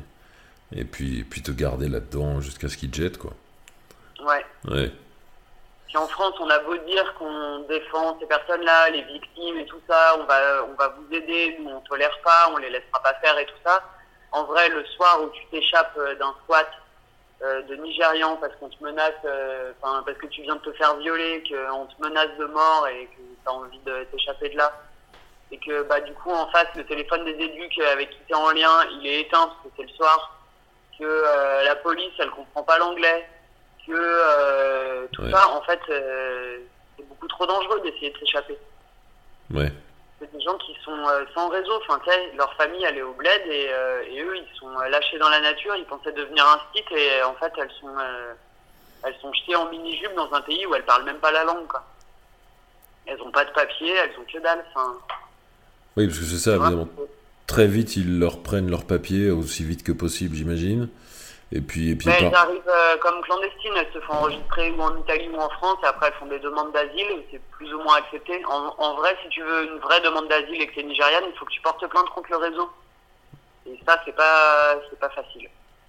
et 0.74 0.84
puis 0.84 1.24
puis 1.24 1.42
te 1.42 1.50
garder 1.50 1.88
là-dedans 1.88 2.40
jusqu'à 2.40 2.68
ce 2.68 2.76
qu'ils 2.76 2.90
te 2.90 2.96
jettent 2.96 3.18
quoi. 3.18 3.32
ouais. 4.20 4.44
Ouais. 4.68 4.92
Si 5.90 5.96
en 5.96 6.06
France, 6.06 6.34
on 6.38 6.50
a 6.50 6.58
beau 6.58 6.76
dire 6.76 7.14
qu'on 7.14 7.60
défend 7.60 8.18
ces 8.20 8.26
personnes-là, 8.26 8.90
les 8.90 9.02
victimes 9.04 9.56
et 9.58 9.64
tout 9.64 9.80
ça, 9.88 10.18
on 10.20 10.24
va, 10.24 10.64
on 10.68 10.74
va 10.74 10.88
vous 10.88 11.14
aider, 11.14 11.56
nous 11.60 11.70
on 11.70 11.80
tolère 11.80 12.16
pas, 12.22 12.50
on 12.52 12.58
les 12.58 12.68
laissera 12.68 13.00
pas 13.02 13.14
faire 13.14 13.38
et 13.38 13.46
tout 13.46 13.56
ça. 13.64 13.82
En 14.32 14.44
vrai, 14.44 14.68
le 14.68 14.84
soir 14.84 15.22
où 15.22 15.30
tu 15.30 15.46
t'échappes 15.46 15.96
euh, 15.96 16.14
d'un 16.16 16.34
squat 16.44 16.68
euh, 17.42 17.62
de 17.62 17.76
Nigérian 17.76 18.36
parce 18.36 18.54
qu'on 18.56 18.68
te 18.68 18.84
menace, 18.84 19.14
euh, 19.24 19.72
parce 19.80 20.18
que 20.18 20.26
tu 20.26 20.42
viens 20.42 20.56
de 20.56 20.60
te 20.60 20.72
faire 20.72 20.94
violer, 20.96 21.42
qu'on 21.48 21.86
te 21.86 22.02
menace 22.02 22.36
de 22.38 22.44
mort 22.44 22.86
et 22.88 23.06
que 23.06 23.16
tu 23.16 23.48
as 23.48 23.52
envie 23.52 23.80
de 23.86 24.04
t'échapper 24.12 24.50
de 24.50 24.58
là, 24.58 24.70
et 25.50 25.58
que 25.58 25.84
bah 25.84 26.00
du 26.00 26.12
coup 26.12 26.30
en 26.30 26.50
face 26.50 26.68
le 26.76 26.84
téléphone 26.84 27.24
des 27.24 27.32
éduques 27.42 27.80
avec 27.92 28.10
qui 28.10 28.18
tu 28.26 28.32
es 28.32 28.36
en 28.36 28.50
lien, 28.50 28.84
il 29.00 29.06
est 29.06 29.20
éteint 29.22 29.46
parce 29.46 29.62
que 29.64 29.68
c'est 29.78 29.84
le 29.84 29.96
soir, 29.96 30.37
que 30.98 31.04
euh, 31.04 31.62
la 31.64 31.76
police 31.76 32.12
elle 32.18 32.30
comprend 32.30 32.62
pas 32.62 32.78
l'anglais, 32.78 33.28
que 33.86 33.92
euh, 33.94 35.06
tout 35.12 35.22
Ouais. 35.22 35.30
ça 35.30 35.48
en 35.50 35.62
fait 35.62 35.80
euh, 35.90 36.58
c'est 36.96 37.06
beaucoup 37.08 37.28
trop 37.28 37.46
dangereux 37.46 37.80
d'essayer 37.80 38.10
de 38.10 38.18
s'échapper. 38.18 38.58
Ouais. 39.52 39.72
C'est 40.20 40.30
des 40.32 40.40
gens 40.40 40.56
qui 40.58 40.76
sont 40.84 40.96
sans 41.34 41.48
réseau, 41.48 41.80
enfin 41.88 42.00
leur 42.36 42.52
famille 42.54 42.84
elle 42.84 42.98
est 42.98 43.02
au 43.02 43.12
bled 43.12 43.42
et, 43.46 43.70
et 44.10 44.20
eux 44.22 44.36
ils 44.36 44.58
sont 44.58 44.70
lâchés 44.90 45.18
dans 45.18 45.28
la 45.28 45.40
nature, 45.40 45.76
ils 45.76 45.84
pensaient 45.86 46.12
devenir 46.12 46.44
un 46.44 46.60
site 46.74 46.90
et 46.90 47.22
en 47.22 47.34
fait 47.34 47.52
elles 47.56 47.70
sont 47.80 47.94
elles 49.04 49.14
sont 49.22 49.32
jetées 49.32 49.54
en 49.54 49.66
mini-jupe 49.70 50.14
dans 50.16 50.32
un 50.34 50.40
pays 50.40 50.66
où 50.66 50.74
elles 50.74 50.84
parlent 50.84 51.04
même 51.04 51.18
pas 51.20 51.30
la 51.30 51.44
langue 51.44 51.66
quoi. 51.68 51.84
Elles 53.06 53.22
ont 53.22 53.30
pas 53.30 53.44
de 53.44 53.50
papier, 53.52 53.94
elles 53.94 54.18
ont 54.18 54.24
que 54.30 54.38
dalle, 54.38 54.62
enfin. 54.74 54.98
Oui, 55.96 56.06
parce 56.08 56.18
que 56.18 56.24
c'est 56.26 56.36
ça, 56.36 56.50
évidemment. 56.56 56.88
Très 57.48 57.66
vite, 57.66 57.96
ils 57.96 58.18
leur 58.20 58.42
prennent 58.42 58.70
leur 58.70 58.84
papier, 58.84 59.30
aussi 59.30 59.64
vite 59.64 59.82
que 59.82 59.90
possible, 59.92 60.36
j'imagine. 60.36 60.88
Et 61.50 61.62
puis, 61.62 61.90
et 61.90 61.96
puis 61.96 62.04
par- 62.06 62.14
elles 62.16 62.34
arrivent 62.34 62.60
euh, 62.68 62.98
comme 62.98 63.22
clandestines, 63.22 63.72
elles 63.74 63.90
se 63.94 64.00
font 64.00 64.12
enregistrer 64.12 64.70
ou 64.72 64.82
en 64.82 64.94
Italie 64.98 65.30
ou 65.32 65.38
en 65.40 65.48
France, 65.48 65.78
et 65.82 65.86
après 65.86 66.08
elles 66.08 66.18
font 66.20 66.26
des 66.26 66.38
demandes 66.40 66.72
d'asile, 66.72 67.06
c'est 67.30 67.40
plus 67.52 67.72
ou 67.72 67.80
moins 67.80 67.96
accepté. 67.96 68.44
En, 68.44 68.74
en 68.76 68.94
vrai, 68.96 69.16
si 69.22 69.30
tu 69.30 69.42
veux 69.42 69.64
une 69.64 69.78
vraie 69.78 70.00
demande 70.02 70.28
d'asile 70.28 70.60
et 70.60 70.66
que 70.66 70.74
t'es 70.74 70.82
nigériane, 70.82 71.24
il 71.26 71.38
faut 71.38 71.46
que 71.46 71.50
tu 71.52 71.62
portes 71.62 71.86
plainte 71.88 72.10
contre 72.10 72.30
le 72.32 72.36
réseau. 72.36 72.70
Et 73.66 73.80
ça, 73.86 73.98
c'est 74.04 74.14
pas, 74.14 74.76
c'est 74.90 74.98
pas 74.98 75.08
facile. 75.08 75.48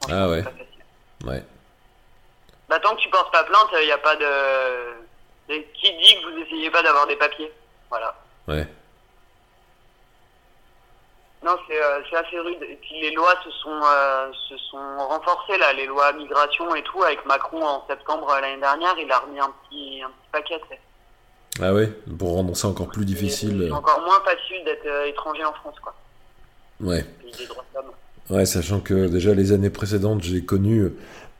Ah 0.10 0.30
ouais. 0.30 0.38
c'est 0.38 0.44
pas 0.44 0.52
facile. 0.52 0.84
Ouais. 1.26 1.44
Bah, 2.70 2.80
tant 2.80 2.96
que 2.96 3.02
tu 3.02 3.10
portes 3.10 3.34
pas 3.34 3.44
plainte, 3.44 3.68
il 3.82 3.86
n'y 3.86 3.92
a 3.92 3.98
pas 3.98 4.16
de... 4.16 5.56
Qui 5.74 5.92
dit 5.98 6.16
que 6.22 6.32
vous 6.32 6.40
essayez 6.46 6.70
pas 6.72 6.84
d'avoir 6.84 7.06
des 7.08 7.16
papiers 7.18 7.52
Voilà. 7.90 8.16
Ouais. 8.48 8.66
Non, 11.44 11.56
c'est 11.68 11.82
euh, 11.82 12.02
c'est 12.10 12.18
assez 12.18 12.38
rude. 12.40 12.62
Et 12.64 12.78
puis 12.82 13.02
les 13.02 13.12
lois 13.12 13.34
se 13.44 13.52
sont, 13.52 13.82
euh, 13.82 14.32
se 14.50 14.58
sont 14.58 14.98
renforcées, 14.98 15.58
là, 15.58 15.72
les 15.74 15.86
lois 15.86 16.12
migration 16.14 16.76
et 16.76 16.84
tout. 16.84 17.02
Avec 17.02 17.26
Macron 17.26 17.64
en 17.64 17.88
septembre 17.88 18.30
euh, 18.30 18.42
l'année 18.42 18.60
dernière, 18.60 18.94
il 18.98 19.10
a 19.12 19.20
remis 19.20 19.40
un 19.40 19.52
petit, 19.64 20.02
un 20.04 20.10
petit 20.10 20.30
paquet. 20.32 20.60
Ah 21.62 21.74
ouais, 21.74 21.88
pour 22.18 22.34
rendre 22.34 22.56
ça 22.56 22.68
encore 22.68 22.88
plus 22.88 23.06
difficile. 23.06 23.66
C'est 23.68 23.72
encore 23.72 24.02
moins 24.02 24.20
facile 24.22 24.64
d'être 24.66 24.86
euh, 24.86 25.08
étranger 25.08 25.46
en 25.46 25.54
France, 25.54 25.76
quoi. 25.82 25.94
Ouais. 26.82 27.04
Pays 27.22 27.32
des 27.32 27.48
droits 27.48 27.64
de 27.74 27.80
l'homme. 27.80 27.92
Ouais, 28.30 28.46
sachant 28.46 28.80
que 28.80 29.08
déjà 29.08 29.34
les 29.34 29.54
années 29.54 29.70
précédentes, 29.70 30.22
j'ai 30.22 30.46
connu 30.46 30.94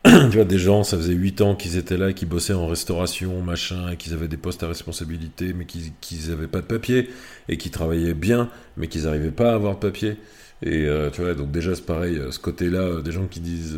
tu 0.06 0.36
vois, 0.38 0.46
des 0.46 0.58
gens, 0.58 0.84
ça 0.84 0.98
faisait 0.98 1.14
8 1.14 1.42
ans 1.42 1.56
qu'ils 1.56 1.78
étaient 1.78 1.98
là, 1.98 2.14
qui 2.14 2.26
bossaient 2.26 2.54
en 2.54 2.68
restauration, 2.68 3.42
machin, 3.42 3.92
et 3.92 3.98
qu'ils 3.98 4.14
avaient 4.14 4.30
des 4.30 4.38
postes 4.38 4.64
à 4.64 4.68
responsabilité, 4.68 5.54
mais 5.54 5.66
qu'ils 5.66 6.30
n'avaient 6.30 6.48
pas 6.48 6.62
de 6.62 6.66
papier, 6.66 7.10
et 7.50 7.58
qui 7.58 7.70
travaillaient 7.70 8.14
bien, 8.14 8.50
mais 8.78 8.88
qu'ils 8.88 9.04
n'arrivaient 9.04 9.32
pas 9.32 9.52
à 9.52 9.56
avoir 9.56 9.76
de 9.76 9.80
papier. 9.80 10.18
Et 10.64 10.86
euh, 10.88 11.10
tu 11.10 11.22
vois, 11.22 11.34
donc 11.34 11.52
déjà, 11.52 11.76
c'est 11.76 11.86
pareil, 11.86 12.18
euh, 12.18 12.32
ce 12.32 12.40
côté-là, 12.40 12.80
euh, 12.80 13.02
des 13.02 13.12
gens 13.12 13.28
qui 13.28 13.42
disent, 13.42 13.78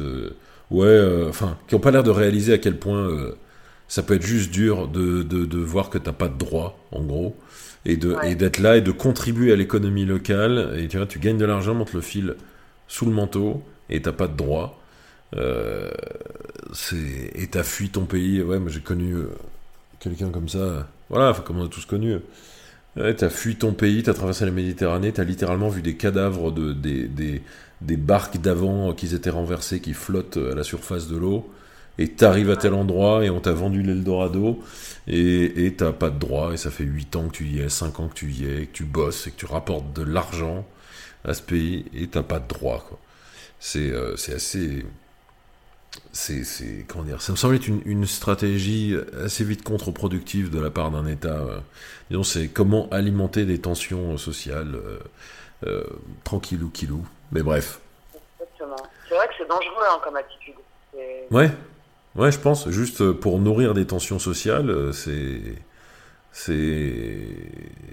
ouais, 0.70 1.26
enfin, 1.28 1.58
qui 1.68 1.76
n'ont 1.76 1.82
pas 1.82 1.92
l'air 1.92 2.04
de 2.04 2.12
réaliser 2.12 2.54
à 2.54 2.58
quel 2.60 2.78
point 2.78 3.10
ça 3.88 4.04
peut 4.04 4.16
être 4.16 4.26
juste 4.26 4.52
dur 4.52 4.88
de, 4.88 5.24
de, 5.24 5.46
de 5.46 5.58
voir 5.60 5.90
que 5.90 5.98
t'as 5.98 6.14
pas 6.14 6.28
de 6.30 6.38
droit, 6.38 6.80
en 6.92 7.04
gros, 7.04 7.36
et 7.86 7.98
de 7.98 8.16
et 8.24 8.36
d'être 8.36 8.60
là 8.60 8.78
et 8.78 8.82
de 8.82 8.92
contribuer 8.92 9.52
à 9.54 9.56
l'économie 9.56 10.06
locale. 10.06 10.76
Et 10.80 10.88
tu 10.88 10.98
vois, 10.98 11.08
tu 11.08 11.20
gagnes 11.20 11.38
de 11.38 11.46
l'argent, 11.46 11.74
monte 11.76 11.94
le 11.94 12.02
fil 12.02 12.36
sous 12.88 13.06
le 13.06 13.12
manteau, 13.12 13.64
et 13.90 14.02
t'as 14.02 14.12
pas 14.14 14.28
de 14.28 14.36
droit. 14.38 14.81
Euh, 15.36 15.90
et 17.36 17.48
t'as 17.48 17.64
fui 17.64 17.90
ton 17.90 18.06
pays. 18.06 18.42
Ouais, 18.42 18.60
moi 18.60 18.70
j'ai 18.70 18.82
connu 18.82 19.14
euh, 19.14 19.30
quelqu'un 20.00 20.30
comme 20.30 20.50
ça. 20.50 20.88
Voilà, 21.10 21.34
comme 21.46 21.60
on 21.60 21.66
a 21.66 21.70
tous 21.70 21.86
connu. 21.86 22.18
T'as 22.96 23.30
fui 23.30 23.56
ton 23.56 23.74
pays, 23.74 24.04
t'as 24.04 24.14
traversé 24.14 24.44
la 24.44 24.52
Méditerranée, 24.52 25.14
t'as 25.14 25.24
littéralement 25.24 25.70
vu 25.70 25.82
des 25.82 25.96
cadavres 25.96 26.52
de 26.52 26.74
des, 26.74 27.08
des, 27.08 27.42
des 27.80 27.96
barques 27.96 28.38
d'avant 28.42 28.94
qui 28.94 29.16
étaient 29.16 29.30
renversées, 29.30 29.80
qui 29.80 29.94
flottent 29.94 30.38
à 30.38 30.56
la 30.56 30.64
surface 30.64 31.08
de 31.08 31.16
l'eau. 31.18 31.50
Et 31.98 32.10
t'arrives 32.10 32.50
à 32.50 32.58
tel 32.58 32.74
endroit 32.74 33.24
et 33.26 33.30
on 33.30 33.40
t'a 33.42 33.54
vendu 33.54 33.82
l'Eldorado 33.84 34.60
et 35.08 35.74
t'as 35.78 35.92
pas 35.92 36.10
de 36.10 36.18
droit 36.20 36.54
et 36.54 36.58
ça 36.58 36.72
fait 36.72 36.84
8 36.84 37.16
ans 37.16 37.28
que 37.28 37.38
tu 37.38 37.46
y 37.46 37.60
es, 37.60 37.70
5 37.70 38.00
ans 38.00 38.08
que 38.08 38.14
tu 38.14 38.32
y 38.32 38.46
es, 38.46 38.66
que 38.66 38.74
tu 38.74 38.84
bosses 38.86 39.28
et 39.28 39.32
que 39.32 39.38
tu 39.38 39.46
rapportes 39.46 39.94
de 39.94 40.04
l'argent 40.04 40.66
à 41.26 41.34
ce 41.34 41.42
pays 41.42 41.86
et 41.94 42.08
t'as 42.08 42.24
pas 42.24 42.40
de 42.40 42.48
droit. 42.48 42.90
C'est 43.60 43.92
euh, 43.92 44.16
assez 44.36 44.86
c'est 46.14 46.86
comment 46.88 47.04
dire 47.04 47.22
ça 47.22 47.32
me 47.32 47.38
semble 47.38 47.56
être 47.56 47.68
une, 47.68 48.06
stratégie 48.06 48.96
assez 49.24 49.44
vite 49.44 49.64
contre-productive 49.64 50.50
de 50.50 50.60
la 50.60 50.70
part 50.70 50.92
d'un 50.92 51.06
État 51.06 51.40
euh. 51.40 51.60
disons 52.10 52.24
c'est 52.24 52.48
comment 52.48 52.88
alimenter 52.90 53.46
des 53.46 53.60
tensions 53.60 54.18
sociales 54.18 54.76
euh, 54.76 55.00
euh, 55.68 55.84
tranquillou 56.24 56.70
kilou 56.70 57.06
mais 57.32 57.44
bref. 57.44 57.80
Exactement. 58.14 58.76
C'est 59.08 59.16
vrai 59.16 59.28
que 59.28 59.34
c'est 59.38 59.48
dangereux 59.48 59.86
hein, 59.90 60.00
comme 60.04 60.18
attitude. 60.18 60.56
Ouais. 61.30 61.50
Ouais 62.16 62.32
je 62.32 62.40
pense. 62.40 62.70
Juste 62.70 63.12
pour 63.14 63.40
nourrir 63.40 63.74
des 63.74 63.86
tensions 63.86 64.20
sociales 64.20 64.94
c'est 64.94 65.56
c'est 66.34 67.28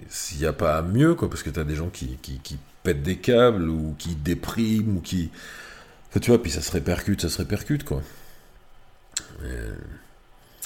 s'il 0.09 0.39
n'y 0.39 0.47
a 0.47 0.53
pas 0.53 0.83
mieux 0.83 1.15
quoi 1.15 1.29
parce 1.29 1.43
que 1.43 1.51
tu 1.51 1.59
as 1.61 1.65
des 1.65 1.75
gens 1.75 1.89
qui, 1.89 2.19
qui, 2.23 2.39
qui 2.39 2.59
pètent 2.83 3.03
des 3.03 3.17
câbles 3.17 3.69
ou 3.69 3.95
qui 3.99 4.15
dépriment 4.15 4.99
ou 4.99 5.01
qui 5.01 5.31
tu 6.21 6.31
vois, 6.31 6.43
puis 6.43 6.51
ça 6.51 6.61
se 6.61 6.73
répercute, 6.73 7.21
ça 7.21 7.29
se 7.29 7.39
répercute, 7.39 7.85
quoi. 7.85 8.03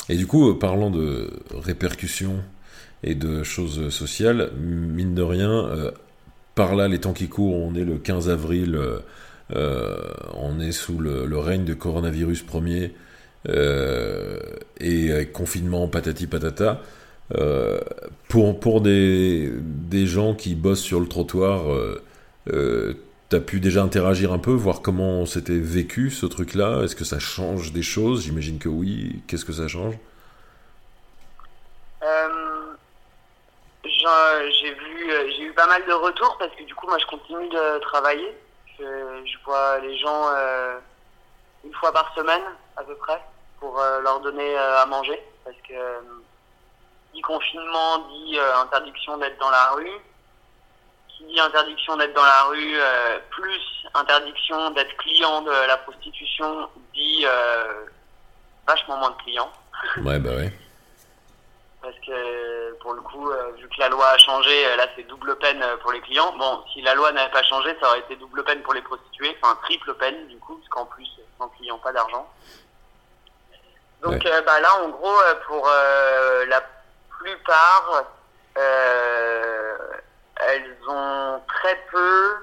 Et, 0.09 0.17
du 0.17 0.27
coup, 0.27 0.51
euh, 0.51 0.59
parlant 0.59 0.91
de 0.91 1.31
répercussions 1.55 2.43
et 3.03 3.15
de 3.15 3.43
choses 3.43 3.89
sociales, 3.91 4.51
mine 4.57 5.15
de 5.15 5.23
rien, 5.23 5.51
euh, 5.51 5.91
par 6.55 6.75
là, 6.75 6.89
les 6.89 6.99
temps 7.01 7.13
qui 7.13 7.29
courent, 7.29 7.57
on 7.57 7.75
est 7.75 7.85
le 7.85 7.99
15 7.99 8.29
avril, 8.29 8.79
euh, 9.55 9.97
on 10.35 10.61
est 10.61 10.73
sous 10.73 10.99
le, 10.99 11.39
règne 11.39 11.65
de 11.65 11.75
coronavirus 11.75 12.43
premier, 12.43 12.95
et 13.49 15.13
avec 15.13 15.33
confinement, 15.33 15.89
patati 15.89 16.27
patata. 16.29 16.81
pour 18.29 18.61
pour 18.61 18.81
des, 18.81 19.53
des 19.91 20.07
gens 20.07 20.35
qui 20.35 20.55
bossent 20.55 20.83
sur 20.83 21.01
le 21.01 21.09
trottoir, 21.09 21.65
T'as 23.33 23.41
pu 23.41 23.61
déjà 23.61 23.83
interagir 23.83 24.31
un 24.31 24.39
peu, 24.39 24.51
voir 24.51 24.83
comment 24.83 25.25
s'était 25.25 25.59
vécu 25.59 26.11
ce 26.11 26.27
truc-là? 26.27 26.83
Est-ce 26.83 26.95
que 26.95 27.05
ça 27.05 27.19
change 27.19 27.73
des 27.73 27.83
choses? 27.83 28.25
J'imagine 28.25 28.59
que 28.59 28.69
oui. 28.69 29.23
Qu'est-ce 29.27 29.47
que 29.47 29.55
ça 29.55 29.69
change? 29.69 29.95
Euh, 32.03 32.75
J'ai 33.85 34.75
vu, 34.75 35.11
euh, 35.11 35.31
j'ai 35.31 35.45
eu 35.45 35.53
pas 35.55 35.67
mal 35.67 35.83
de 35.87 35.95
retours 35.95 36.37
parce 36.39 36.55
que 36.57 36.63
du 36.65 36.75
coup, 36.75 36.87
moi, 36.87 36.99
je 36.99 37.07
continue 37.07 37.49
de 37.49 37.79
travailler. 37.79 38.37
Je, 38.79 39.39
vois 39.47 39.79
les 39.79 39.97
gens 39.97 40.29
euh, 40.37 40.79
une 41.65 41.73
fois 41.73 41.91
par 41.91 42.15
semaine 42.15 42.43
à 42.77 42.85
peu 42.85 42.95
près 42.97 43.19
pour 43.61 43.83
leur 44.03 44.21
donner 44.21 44.59
à 44.59 44.85
manger. 44.85 45.19
Parce 45.43 45.57
que 45.67 45.75
dit 47.15 47.23
confinement 47.23 47.97
dit 48.11 48.39
interdiction 48.39 49.17
d'être 49.17 49.39
dans 49.39 49.51
la 49.51 49.71
rue 49.71 50.01
dit 51.29 51.41
interdiction 51.41 51.97
d'être 51.97 52.15
dans 52.15 52.25
la 52.25 52.43
rue, 52.45 52.75
euh, 52.77 53.19
plus 53.31 53.61
interdiction 53.95 54.71
d'être 54.71 54.97
client 54.97 55.43
de 55.43 55.51
la 55.51 55.77
prostitution, 55.79 56.69
dit 56.95 57.25
euh, 57.27 57.85
vachement 58.67 58.97
moins 58.99 59.11
de 59.11 59.23
clients. 59.23 59.53
Ouais, 59.99 60.19
bah 60.19 60.31
ouais. 60.31 60.53
Parce 61.81 61.97
que 62.07 62.73
pour 62.81 62.95
le 62.95 63.01
coup, 63.01 63.31
euh, 63.31 63.51
vu 63.59 63.69
que 63.69 63.81
la 63.81 63.89
loi 63.89 64.09
a 64.09 64.19
changé, 64.19 64.77
là 64.77 64.87
c'est 64.95 65.03
double 65.05 65.37
peine 65.39 65.65
pour 65.83 65.93
les 65.93 66.01
clients. 66.01 66.33
Bon, 66.39 66.63
si 66.73 66.81
la 66.83 66.95
loi 66.95 67.11
n'avait 67.13 67.33
pas 67.33 67.43
changé, 67.43 67.77
ça 67.81 67.89
aurait 67.89 68.01
été 68.01 68.17
double 68.17 68.45
peine 68.45 68.63
pour 68.63 68.75
les 68.75 68.83
prostituées, 68.83 69.37
enfin 69.43 69.59
triple 69.63 69.95
peine 69.95 70.29
du 70.29 70.39
coup, 70.39 70.57
parce 70.57 70.69
qu'en 70.69 70.87
plus, 70.87 71.09
sans 71.39 71.49
client, 71.49 71.79
pas 71.79 71.93
d'argent. 71.93 72.31
Donc 74.03 74.23
bah, 74.25 74.61
là, 74.61 74.83
en 74.83 74.89
gros, 74.89 75.17
pour 75.47 75.69
la 76.47 76.63
plupart, 77.19 78.05
elles 80.49 80.77
ont 80.89 81.41
très 81.47 81.77
peu 81.91 82.35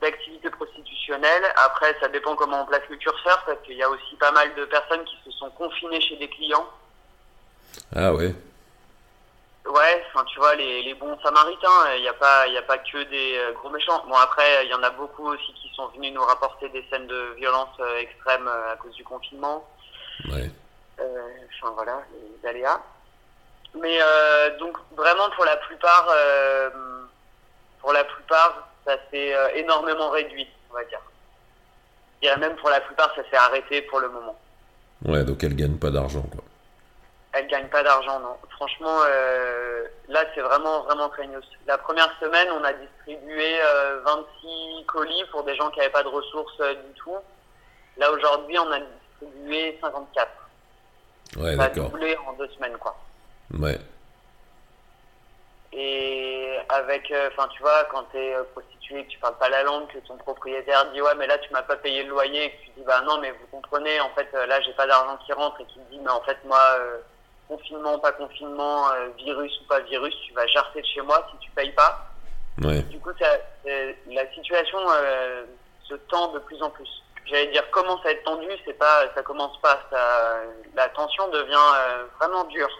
d'activités 0.00 0.50
prostitutionnelles. 0.50 1.52
Après, 1.56 1.96
ça 2.00 2.08
dépend 2.08 2.36
comment 2.36 2.62
on 2.62 2.66
place 2.66 2.82
le 2.90 2.96
curseur, 2.96 3.42
parce 3.46 3.60
qu'il 3.62 3.76
y 3.76 3.82
a 3.82 3.88
aussi 3.88 4.16
pas 4.16 4.32
mal 4.32 4.54
de 4.54 4.64
personnes 4.66 5.04
qui 5.04 5.18
se 5.24 5.30
sont 5.32 5.50
confinées 5.50 6.00
chez 6.00 6.16
des 6.16 6.28
clients. 6.28 6.68
Ah 7.94 8.12
ouais. 8.12 8.34
Ouais, 9.66 10.04
enfin 10.06 10.24
tu 10.26 10.38
vois 10.38 10.54
les, 10.56 10.82
les 10.82 10.92
bons 10.92 11.18
samaritains, 11.22 11.94
il 11.96 12.02
n'y 12.02 12.08
a 12.08 12.12
pas 12.12 12.42
a 12.42 12.62
pas 12.62 12.76
que 12.76 13.02
des 13.04 13.38
euh, 13.38 13.52
gros 13.52 13.70
méchants. 13.70 14.04
Bon 14.06 14.14
après 14.14 14.66
il 14.66 14.70
y 14.70 14.74
en 14.74 14.82
a 14.82 14.90
beaucoup 14.90 15.26
aussi 15.26 15.54
qui 15.54 15.72
sont 15.74 15.86
venus 15.88 16.12
nous 16.12 16.22
rapporter 16.22 16.68
des 16.68 16.84
scènes 16.90 17.06
de 17.06 17.32
violence 17.38 17.74
euh, 17.80 17.96
extrême 17.96 18.46
euh, 18.46 18.72
à 18.72 18.76
cause 18.76 18.92
du 18.92 19.04
confinement. 19.04 19.66
Ouais. 20.28 20.50
Enfin 20.98 21.72
voilà 21.74 22.02
les 22.12 22.48
aléas. 22.48 22.78
Mais 23.74 23.98
donc 24.58 24.76
vraiment 24.92 25.30
pour 25.30 25.46
la 25.46 25.56
plupart 25.56 26.08
pour 27.84 27.92
la 27.92 28.04
plupart, 28.04 28.66
ça 28.86 28.96
s'est 29.10 29.36
euh, 29.36 29.48
énormément 29.56 30.08
réduit, 30.08 30.48
on 30.70 30.74
va 30.74 30.84
dire. 30.84 31.00
Et 32.22 32.34
même 32.38 32.56
pour 32.56 32.70
la 32.70 32.80
plupart, 32.80 33.14
ça 33.14 33.22
s'est 33.30 33.36
arrêté 33.36 33.82
pour 33.82 34.00
le 34.00 34.08
moment. 34.08 34.38
Ouais, 35.04 35.22
donc 35.22 35.44
elle 35.44 35.54
gagne 35.54 35.76
pas 35.76 35.90
d'argent, 35.90 36.22
quoi. 36.22 36.42
Elle 37.34 37.46
gagne 37.48 37.68
pas 37.68 37.82
d'argent, 37.82 38.20
non. 38.20 38.36
Franchement, 38.52 39.00
euh, 39.06 39.84
là, 40.08 40.24
c'est 40.34 40.40
vraiment, 40.40 40.84
vraiment 40.84 41.10
craignos. 41.10 41.44
La 41.66 41.76
première 41.76 42.08
semaine, 42.20 42.48
on 42.58 42.64
a 42.64 42.72
distribué 42.72 43.58
26 44.06 44.46
euh, 44.46 44.84
colis 44.86 45.24
pour 45.30 45.44
des 45.44 45.54
gens 45.54 45.68
qui 45.70 45.80
n'avaient 45.80 45.90
pas 45.90 46.04
de 46.04 46.08
ressources 46.08 46.56
du 46.58 46.92
tout. 46.94 47.16
Là, 47.98 48.10
aujourd'hui, 48.12 48.58
on 48.58 48.72
a 48.72 48.78
distribué 48.80 49.78
54. 49.82 50.30
Ouais, 51.36 51.56
d'accord. 51.56 51.90
doublé 51.90 52.16
en 52.26 52.32
deux 52.34 52.48
semaines, 52.48 52.78
quoi. 52.78 52.96
Ouais. 53.58 53.78
Et 55.76 56.56
avec, 56.68 57.10
euh, 57.10 57.30
enfin, 57.32 57.48
tu 57.48 57.60
vois, 57.62 57.84
quand 57.90 58.04
tu 58.12 58.18
es 58.18 58.34
euh, 58.34 58.44
prostituée, 58.52 59.04
que 59.04 59.10
tu 59.10 59.18
parles 59.18 59.36
pas 59.38 59.48
la 59.48 59.64
langue, 59.64 59.88
que 59.88 59.98
ton 60.06 60.16
propriétaire 60.16 60.92
dit 60.92 61.02
ouais, 61.02 61.14
mais 61.16 61.26
là 61.26 61.36
tu 61.38 61.52
m'as 61.52 61.62
pas 61.62 61.76
payé 61.76 62.04
le 62.04 62.10
loyer, 62.10 62.44
et 62.44 62.50
que 62.50 62.64
tu 62.64 62.70
dis 62.76 62.84
bah 62.84 63.00
non, 63.04 63.18
mais 63.20 63.32
vous 63.32 63.46
comprenez, 63.50 64.00
en 64.00 64.10
fait, 64.10 64.28
euh, 64.34 64.46
là 64.46 64.60
j'ai 64.60 64.72
pas 64.74 64.86
d'argent 64.86 65.18
qui 65.26 65.32
rentre, 65.32 65.60
et 65.60 65.64
qui 65.64 65.80
dit 65.90 65.98
mais 65.98 66.10
en 66.10 66.20
fait, 66.20 66.38
moi, 66.44 66.60
confinement, 67.48 67.98
pas 67.98 68.12
confinement, 68.12 68.84
virus 69.18 69.52
ou 69.62 69.64
pas 69.68 69.80
virus, 69.80 70.14
tu 70.26 70.32
vas 70.34 70.46
jarter 70.46 70.80
de 70.80 70.86
chez 70.86 71.00
moi 71.00 71.26
si 71.32 71.38
tu 71.38 71.50
payes 71.50 71.72
pas. 71.72 72.06
Ouais. 72.62 72.82
Du 72.82 73.00
coup, 73.00 73.10
ça, 73.18 73.26
la 73.64 74.32
situation 74.32 74.78
se 75.88 75.94
tend 76.08 76.32
de 76.32 76.38
plus 76.38 76.62
en 76.62 76.70
plus. 76.70 76.88
J'allais 77.26 77.48
dire 77.48 77.68
commence 77.70 78.04
à 78.06 78.12
être 78.12 78.22
tendue, 78.22 78.52
c'est 78.64 78.78
pas, 78.78 79.02
ça 79.14 79.22
commence 79.22 79.60
pas, 79.60 79.80
ça, 79.90 80.42
la 80.76 80.88
tension 80.90 81.28
devient 81.28 82.06
vraiment 82.20 82.44
dure. 82.44 82.70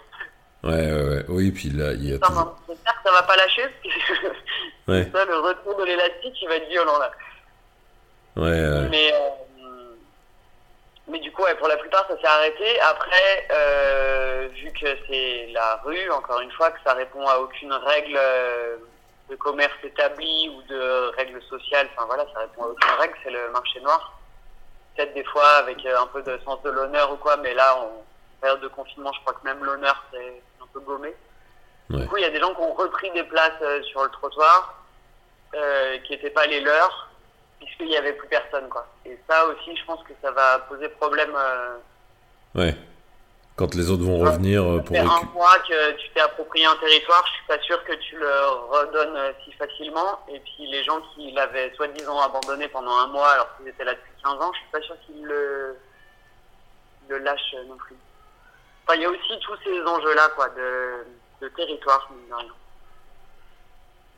Ouais, 0.65 0.71
ouais, 0.73 1.09
ouais. 1.09 1.25
Oui, 1.29 1.51
puis 1.51 1.69
là, 1.71 1.93
il 1.93 2.09
y 2.09 2.13
a. 2.13 2.15
J'espère 2.15 2.95
que 2.95 3.09
ça 3.09 3.13
va 3.13 3.23
pas 3.23 3.37
lâcher. 3.37 3.69
ouais. 4.89 5.11
Ça, 5.13 5.25
le 5.27 5.39
retour 5.39 5.77
de 5.77 5.85
l'élastique, 5.85 6.35
il 6.41 6.49
va 6.49 6.57
être 6.57 6.69
violent 6.69 6.99
là. 6.99 7.11
Ouais, 8.37 8.51
ouais. 8.51 8.89
Mais, 8.89 9.13
euh, 9.13 9.95
mais 11.07 11.19
du 11.19 11.31
coup, 11.33 11.43
ouais, 11.43 11.55
pour 11.57 11.69
la 11.69 11.77
plupart, 11.77 12.07
ça 12.09 12.19
s'est 12.19 12.27
arrêté. 12.27 12.81
Après, 12.81 13.47
euh, 13.53 14.49
vu 14.55 14.73
que 14.73 14.87
c'est 15.07 15.51
la 15.53 15.77
rue, 15.85 16.11
encore 16.11 16.41
une 16.41 16.51
fois, 16.53 16.71
que 16.71 16.81
ça 16.85 16.95
répond 16.95 17.27
à 17.29 17.39
aucune 17.39 17.73
règle 17.73 18.17
euh, 18.17 18.77
de 19.29 19.37
commerce 19.37 19.77
établi 19.83 20.49
ou 20.49 20.63
de 20.63 21.15
règle 21.17 21.43
sociale, 21.43 21.89
enfin 21.95 22.07
voilà, 22.07 22.25
ça 22.33 22.41
répond 22.41 22.65
à 22.65 22.69
aucune 22.69 22.95
règle, 22.99 23.15
c'est 23.23 23.31
le 23.31 23.51
marché 23.51 23.81
noir. 23.81 24.19
Peut-être 24.97 25.13
des 25.13 25.25
fois 25.25 25.49
avec 25.59 25.85
un 25.85 26.07
peu 26.07 26.23
de 26.23 26.39
sens 26.45 26.63
de 26.63 26.71
l'honneur 26.71 27.13
ou 27.13 27.17
quoi, 27.17 27.37
mais 27.37 27.53
là, 27.53 27.77
en 27.77 28.03
période 28.41 28.61
de 28.61 28.69
confinement, 28.69 29.13
je 29.13 29.21
crois 29.21 29.35
que 29.35 29.45
même 29.45 29.63
l'honneur, 29.63 30.03
c'est 30.11 30.43
gommé. 30.81 31.15
Du 31.91 32.07
coup, 32.07 32.17
il 32.17 32.23
y 32.23 32.27
a 32.27 32.31
des 32.31 32.41
gens 32.41 32.55
qui 32.55 32.61
ont 32.63 32.73
repris 32.75 33.11
des 33.13 33.25
places 33.25 33.53
euh, 33.61 33.83
sur 33.83 34.03
le 34.03 34.09
trottoir, 34.11 34.83
euh, 35.55 35.99
qui 35.99 36.13
n'étaient 36.13 36.31
pas 36.31 36.47
les 36.47 36.61
leurs. 36.61 37.11
puisqu'il 37.61 37.87
n'y 37.89 37.97
avait 37.97 38.15
plus 38.15 38.29
personne, 38.29 38.69
quoi. 38.69 38.87
Et 39.05 39.19
ça 39.29 39.47
aussi, 39.47 39.77
je 39.77 39.85
pense 39.85 40.03
que 40.05 40.13
ça 40.23 40.31
va 40.31 40.61
poser 40.61 40.89
problème. 40.89 41.33
Euh, 41.37 41.77
ouais. 42.55 42.75
Quand 43.57 43.73
les 43.77 43.89
autres 43.89 44.03
vont 44.03 44.19
revenir 44.19 44.65
pour 44.85 44.97
faire 44.97 45.09
un 45.13 45.23
mois 45.33 45.57
que 45.61 45.93
tu 45.93 46.11
t'es 46.11 46.21
approprié 46.21 46.67
un 46.67 46.75
territoire, 46.77 47.25
je 47.27 47.33
suis 47.35 47.47
pas 47.47 47.61
sûr 47.63 47.85
que 47.85 47.93
tu 47.93 48.17
le 48.19 48.47
redonnes 48.69 49.33
si 49.45 49.53
facilement. 49.53 50.19
Et 50.29 50.41
puis 50.41 50.67
les 50.67 50.83
gens 50.83 51.01
qui 51.15 51.31
l'avaient 51.31 51.73
soi-disant 51.77 52.19
abandonné 52.21 52.67
pendant 52.67 52.97
un 52.97 53.07
mois 53.07 53.29
alors 53.29 53.57
qu'ils 53.57 53.69
étaient 53.69 53.85
là 53.85 53.95
depuis 53.95 54.11
15 54.25 54.33
ans, 54.43 54.51
je 54.55 54.59
suis 54.59 54.69
pas 54.73 54.81
sûr 54.81 54.97
qu'ils 55.07 55.23
le, 55.25 55.77
le 57.09 57.19
lâchent 57.19 57.55
non 57.69 57.77
plus. 57.77 57.95
Enfin, 58.87 58.97
il 58.97 59.03
y 59.03 59.05
a 59.07 59.11
aussi 59.11 59.39
tous 59.41 59.57
ces 59.65 59.81
enjeux-là, 59.83 60.29
quoi, 60.37 60.49
de, 60.51 61.07
de 61.41 61.49
territoire, 61.49 62.07
mine 62.11 62.29
de 62.29 62.35
rien. 62.35 62.53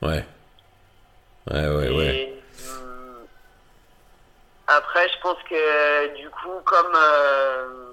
Ouais. 0.03 0.25
Ouais, 1.49 1.69
ouais, 1.69 1.97
ouais. 1.97 2.43
Euh, 2.69 3.25
après, 4.67 5.09
je 5.09 5.21
pense 5.21 5.41
que 5.49 6.17
du 6.17 6.29
coup, 6.31 6.61
comme 6.65 6.93
euh, 6.97 7.93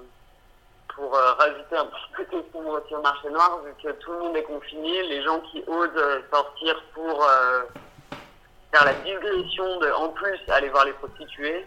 pour 0.96 1.14
euh, 1.14 1.32
rajouter 1.34 1.76
un 1.76 1.86
petit 1.86 2.10
peu 2.16 2.24
de 2.24 2.44
sombre 2.52 2.82
sur 2.88 2.96
le 2.96 3.02
marché 3.02 3.30
noir, 3.30 3.60
vu 3.64 3.72
que 3.80 3.92
tout 4.00 4.12
le 4.12 4.18
monde 4.18 4.36
est 4.36 4.42
confiné, 4.42 5.04
les 5.04 5.22
gens 5.22 5.40
qui 5.52 5.62
osent 5.68 6.22
sortir 6.32 6.82
pour 6.92 7.24
faire 8.72 8.84
la 8.84 8.94
digression 8.94 9.78
de, 9.78 9.92
en 9.92 10.08
plus, 10.08 10.40
aller 10.48 10.68
voir 10.70 10.84
les 10.84 10.92
prostituées, 10.94 11.64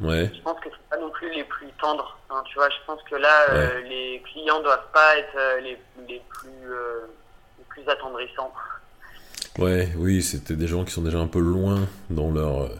ouais. 0.00 0.30
je 0.34 0.40
pense 0.42 0.58
que 0.60 0.68
c'est 0.70 0.88
pas 0.90 0.98
non 0.98 1.10
plus 1.10 1.30
les 1.32 1.44
plus 1.44 1.68
tendres. 1.80 2.18
Hein, 2.30 2.42
tu 2.46 2.54
vois, 2.54 2.68
je 2.70 2.86
pense 2.86 3.02
que 3.02 3.16
là, 3.16 3.80
les 3.82 4.22
clients 4.32 4.62
doivent 4.62 4.90
pas 4.92 5.18
être 5.18 5.60
les, 5.62 5.78
les 6.08 6.22
plus 6.28 6.68
les 7.58 7.64
plus 7.68 7.88
attendrissants. 7.88 8.52
Ouais, 9.58 9.92
oui, 9.96 10.22
c'était 10.22 10.56
des 10.56 10.66
gens 10.66 10.84
qui 10.84 10.92
sont 10.92 11.02
déjà 11.02 11.18
un 11.18 11.26
peu 11.26 11.40
loin 11.40 11.86
dans 12.10 12.30
leur 12.30 12.70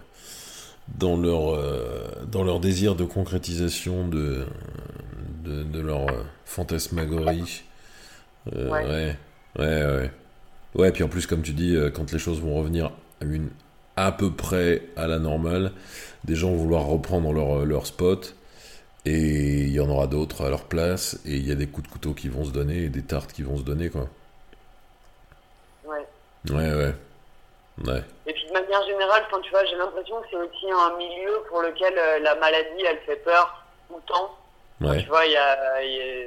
dans 0.89 1.17
leur 1.17 2.27
dans 2.27 2.45
leur 2.45 2.61
désir 2.61 2.95
de 2.95 3.05
concrétisation 3.05 4.09
de 4.09 4.47
de, 5.43 5.63
de 5.63 5.81
leur 5.81 6.07
fantasmagorie. 6.45 7.65
Euh, 8.55 8.69
ouais. 8.69 8.85
ouais. 8.85 9.17
ouais, 9.59 9.85
ouais, 9.87 10.11
ouais. 10.75 10.93
puis 10.93 11.03
en 11.03 11.09
plus, 11.09 11.27
comme 11.27 11.43
tu 11.43 11.53
dis, 11.53 11.77
euh, 11.77 11.91
quand 11.91 12.13
les 12.13 12.19
choses 12.19 12.41
vont 12.41 12.55
revenir 12.55 12.91
à 13.21 13.25
une 13.25 13.51
à 13.97 14.13
peu 14.13 14.31
près 14.31 14.83
à 14.97 15.07
la 15.07 15.19
normale, 15.19 15.73
des 16.25 16.35
gens 16.35 16.51
vont 16.51 16.57
vouloir 16.57 16.87
reprendre 16.87 17.33
leur, 17.33 17.65
leur 17.65 17.87
spot 17.87 18.35
et 19.05 19.65
il 19.65 19.73
y 19.73 19.81
en 19.81 19.89
aura 19.89 20.07
d'autres 20.07 20.45
à 20.45 20.51
leur 20.51 20.65
place 20.65 21.21
et 21.27 21.35
il 21.35 21.47
y 21.47 21.53
a 21.53 21.55
des 21.55 21.67
coups 21.67 21.89
de 21.89 21.93
couteau 21.93 22.15
qui 22.15 22.29
vont 22.29 22.45
se 22.45 22.53
donner 22.53 22.85
et 22.85 22.89
des 22.89 23.03
tartes 23.03 23.33
qui 23.33 23.43
vont 23.43 23.57
se 23.57 23.63
donner 23.63 23.91
quoi. 23.91 24.09
Ouais, 26.51 26.73
ouais. 26.75 26.95
Ouais. 27.87 28.03
Et 28.27 28.33
puis 28.33 28.47
de 28.47 28.53
manière 28.53 28.85
générale, 28.85 29.25
quand 29.31 29.41
tu 29.41 29.51
vois, 29.51 29.65
j'ai 29.65 29.77
l'impression 29.77 30.21
que 30.21 30.27
c'est 30.31 30.37
aussi 30.37 30.71
un 30.71 30.97
milieu 30.97 31.43
pour 31.49 31.63
lequel 31.63 31.95
euh, 31.97 32.19
la 32.21 32.35
maladie, 32.37 32.85
elle 32.87 32.99
fait 33.01 33.17
peur 33.17 33.65
tout 33.89 33.97
le 33.97 34.03
temps. 34.03 34.37
Ouais. 34.81 35.03
tu 35.03 35.09
vois, 35.09 35.25
il 35.25 35.33
y 35.33 35.37
a, 35.37 36.27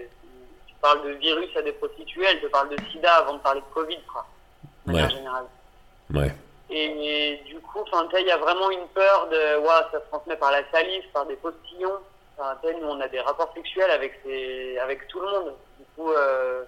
tu 0.65 0.73
parles 0.81 1.03
de 1.03 1.11
virus 1.15 1.49
à 1.57 1.61
des 1.61 1.73
prostituées, 1.73 2.25
elle 2.31 2.41
te 2.41 2.47
parle 2.47 2.69
de 2.69 2.77
sida 2.91 3.13
avant 3.15 3.33
de 3.33 3.39
parler 3.39 3.59
de 3.59 3.73
Covid, 3.73 3.99
quoi. 4.11 4.25
De 4.85 4.93
manière 4.93 5.09
générale. 5.09 5.45
Ouais. 6.13 6.33
Et, 6.77 7.41
du 7.45 7.59
coup, 7.61 7.85
il 8.19 8.27
y 8.27 8.31
a 8.31 8.37
vraiment 8.37 8.69
une 8.69 8.87
peur 8.89 9.27
de, 9.27 9.59
ouais, 9.59 9.87
ça 9.91 9.99
se 10.01 10.07
transmet 10.09 10.35
par 10.35 10.51
la 10.51 10.69
salive, 10.71 11.03
par 11.13 11.25
des 11.25 11.37
postillons. 11.37 11.99
Enfin, 12.37 12.57
nous, 12.63 12.87
on 12.87 12.99
a 12.99 13.07
des 13.07 13.21
rapports 13.21 13.53
sexuels 13.55 13.91
avec, 13.91 14.19
ces, 14.25 14.77
avec 14.79 15.07
tout 15.07 15.21
le 15.21 15.27
monde. 15.27 15.53
Du 15.79 15.85
coup, 15.95 16.11
euh, 16.11 16.63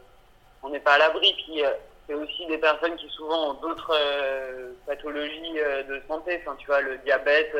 on 0.63 0.69
n'est 0.69 0.79
pas 0.79 0.93
à 0.93 0.97
l'abri. 0.97 1.33
Puis, 1.45 1.61
euh, 1.65 1.71
c'est 2.07 2.13
aussi 2.13 2.45
des 2.47 2.57
personnes 2.57 2.95
qui 2.95 3.09
souvent 3.09 3.49
ont 3.49 3.53
d'autres 3.55 3.93
euh, 3.93 4.71
pathologies 4.85 5.59
de 5.89 6.01
santé. 6.07 6.41
Enfin, 6.41 6.55
tu 6.57 6.67
vois, 6.67 6.79
le 6.79 6.97
diabète, 6.99 7.53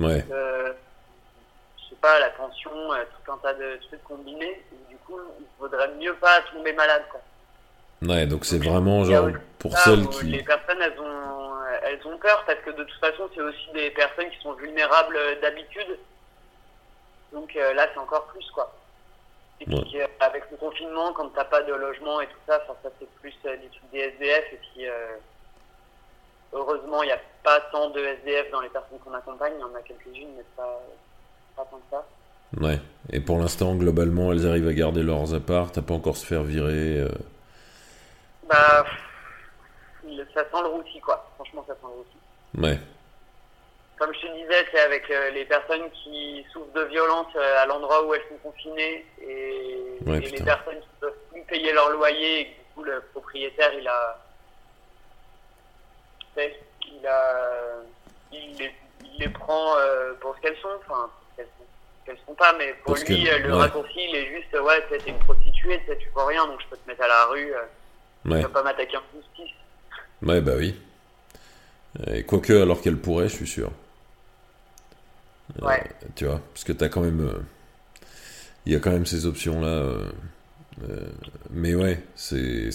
ouais. 0.00 0.24
je 0.28 1.88
sais 1.88 2.00
pas, 2.00 2.18
la 2.18 2.30
tension, 2.30 2.70
tout 2.72 3.32
un 3.32 3.38
tas 3.38 3.54
de 3.54 3.78
trucs 3.86 4.02
combinés. 4.02 4.60
du 4.88 4.96
coup, 5.06 5.20
il 5.38 5.46
vaudrait 5.60 5.94
mieux 6.00 6.14
pas 6.14 6.40
tomber 6.52 6.72
malade. 6.72 7.04
Quoi. 7.12 7.20
Ouais, 8.02 8.26
donc 8.26 8.44
c'est 8.44 8.62
vraiment 8.62 9.04
genre 9.04 9.28
pour 9.58 9.76
celles 9.78 10.06
qui. 10.08 10.26
Les 10.26 10.42
personnes, 10.42 10.80
elles 10.80 11.00
ont, 11.00 11.50
elles 11.84 12.06
ont 12.06 12.18
peur 12.18 12.44
parce 12.46 12.58
que 12.60 12.70
de 12.70 12.84
toute 12.84 13.00
façon, 13.00 13.28
c'est 13.34 13.40
aussi 13.40 13.72
des 13.72 13.90
personnes 13.90 14.30
qui 14.30 14.40
sont 14.42 14.52
vulnérables 14.54 15.16
d'habitude. 15.40 15.98
Donc 17.32 17.54
là, 17.54 17.88
c'est 17.92 18.00
encore 18.00 18.26
plus, 18.26 18.48
quoi. 18.50 18.72
Et 19.60 19.64
puis 19.66 20.00
euh, 20.00 20.06
avec 20.20 20.44
le 20.50 20.56
confinement, 20.56 21.12
quand 21.12 21.28
t'as 21.34 21.44
pas 21.44 21.62
de 21.62 21.72
logement 21.72 22.20
et 22.20 22.26
tout 22.26 22.40
ça, 22.46 22.62
ça 22.66 22.90
c'est 22.98 23.08
plus 23.20 23.34
euh, 23.46 23.56
des 23.56 23.68
trucs 23.68 23.90
des 23.92 23.98
SDF. 23.98 24.44
Et 24.52 24.56
puis 24.56 24.86
euh, 24.86 25.16
heureusement, 26.52 27.02
il 27.02 27.06
n'y 27.06 27.12
a 27.12 27.20
pas 27.42 27.60
tant 27.72 27.90
de 27.90 28.00
SDF 28.00 28.50
dans 28.50 28.60
les 28.60 28.68
personnes 28.68 28.98
qu'on 29.04 29.14
accompagne. 29.14 29.52
Il 29.56 29.60
y 29.60 29.64
en 29.64 29.74
a 29.74 29.82
quelques-unes, 29.82 30.34
mais 30.36 30.44
pas, 30.56 30.82
pas 31.56 31.66
tant 31.70 31.76
que 31.76 31.90
ça. 31.90 32.04
Ouais. 32.60 32.78
Et 33.10 33.20
pour 33.20 33.38
l'instant, 33.38 33.74
globalement, 33.74 34.32
elles 34.32 34.46
arrivent 34.46 34.68
à 34.68 34.74
garder 34.74 35.02
leurs 35.02 35.34
apparts. 35.34 35.72
T'as 35.72 35.82
pas 35.82 35.94
encore 35.94 36.16
se 36.16 36.26
faire 36.26 36.42
virer. 36.42 37.06
Bah, 38.48 38.84
ça 40.34 40.40
sent 40.42 40.62
le 40.62 40.68
roussi, 40.68 41.00
quoi. 41.00 41.30
Franchement, 41.36 41.64
ça 41.66 41.74
sent 41.74 41.80
le 41.82 41.88
roussi. 41.88 42.16
Ouais. 42.58 42.78
Comme 43.98 44.12
je 44.14 44.26
te 44.26 44.32
disais, 44.34 44.66
c'est 44.72 44.80
avec 44.80 45.08
euh, 45.10 45.30
les 45.30 45.44
personnes 45.44 45.88
qui 45.90 46.44
souffrent 46.52 46.72
de 46.72 46.82
violence 46.84 47.28
euh, 47.36 47.62
à 47.62 47.66
l'endroit 47.66 48.04
où 48.04 48.14
elles 48.14 48.24
sont 48.28 48.50
confinées 48.50 49.06
et, 49.20 49.98
les 50.04 50.42
personnes 50.42 50.80
qui 50.80 50.88
peuvent 51.00 51.16
plus 51.30 51.42
payer 51.42 51.72
leur 51.72 51.90
loyer 51.90 52.40
et 52.40 52.44
du 52.44 52.60
coup 52.74 52.82
le 52.82 53.00
propriétaire 53.12 53.72
il 53.78 53.86
a 53.86 54.18
il 56.36 57.06
a 57.06 57.82
il 58.32 58.56
les, 58.58 58.74
il 59.04 59.20
les 59.20 59.28
prend 59.28 59.76
euh, 59.78 60.14
pour 60.20 60.34
ce 60.34 60.40
qu'elles 60.40 60.58
sont. 60.58 60.68
Enfin 60.80 61.08
qu'elles 61.36 61.46
sont, 61.46 61.64
qu'elles 62.04 62.18
sont 62.26 62.34
pas 62.34 62.52
mais 62.58 62.74
pour 62.84 62.96
lui 62.96 63.24
le 63.24 63.54
raccourci 63.54 64.08
il 64.08 64.16
est 64.16 64.26
juste 64.26 64.52
ouais 64.60 64.84
t'es 64.88 64.98
une 65.08 65.18
prostituée 65.20 65.80
tu 65.86 66.10
fais 66.12 66.22
rien 66.26 66.46
donc 66.46 66.60
je 66.62 66.66
peux 66.66 66.76
te 66.76 66.88
mettre 66.88 67.02
à 67.02 67.08
la 67.08 67.24
rue 67.26 67.54
ouais. 68.26 68.42
peux 68.42 68.48
pas 68.48 68.62
m'attaquer 68.62 68.96
en 68.96 69.02
justice 69.14 69.54
ouais 70.22 70.40
bah 70.40 70.54
oui 70.56 70.74
et 72.08 72.24
quoique 72.24 72.52
alors 72.52 72.80
qu'elle 72.80 72.98
pourrait 72.98 73.28
je 73.28 73.36
suis 73.36 73.46
sûr 73.46 73.70
euh, 75.62 75.66
ouais. 75.66 75.82
tu 76.14 76.24
vois, 76.24 76.40
parce 76.52 76.64
que 76.64 76.72
tu 76.72 76.84
as 76.84 76.88
quand 76.88 77.02
même. 77.02 77.20
Euh, 77.20 77.38
il 78.66 78.72
y 78.72 78.76
a 78.76 78.80
quand 78.80 78.90
même 78.90 79.06
ces 79.06 79.26
options-là. 79.26 79.66
Euh, 79.68 80.10
mais 81.50 81.74
ouais, 81.74 82.02
c'est. 82.16 82.70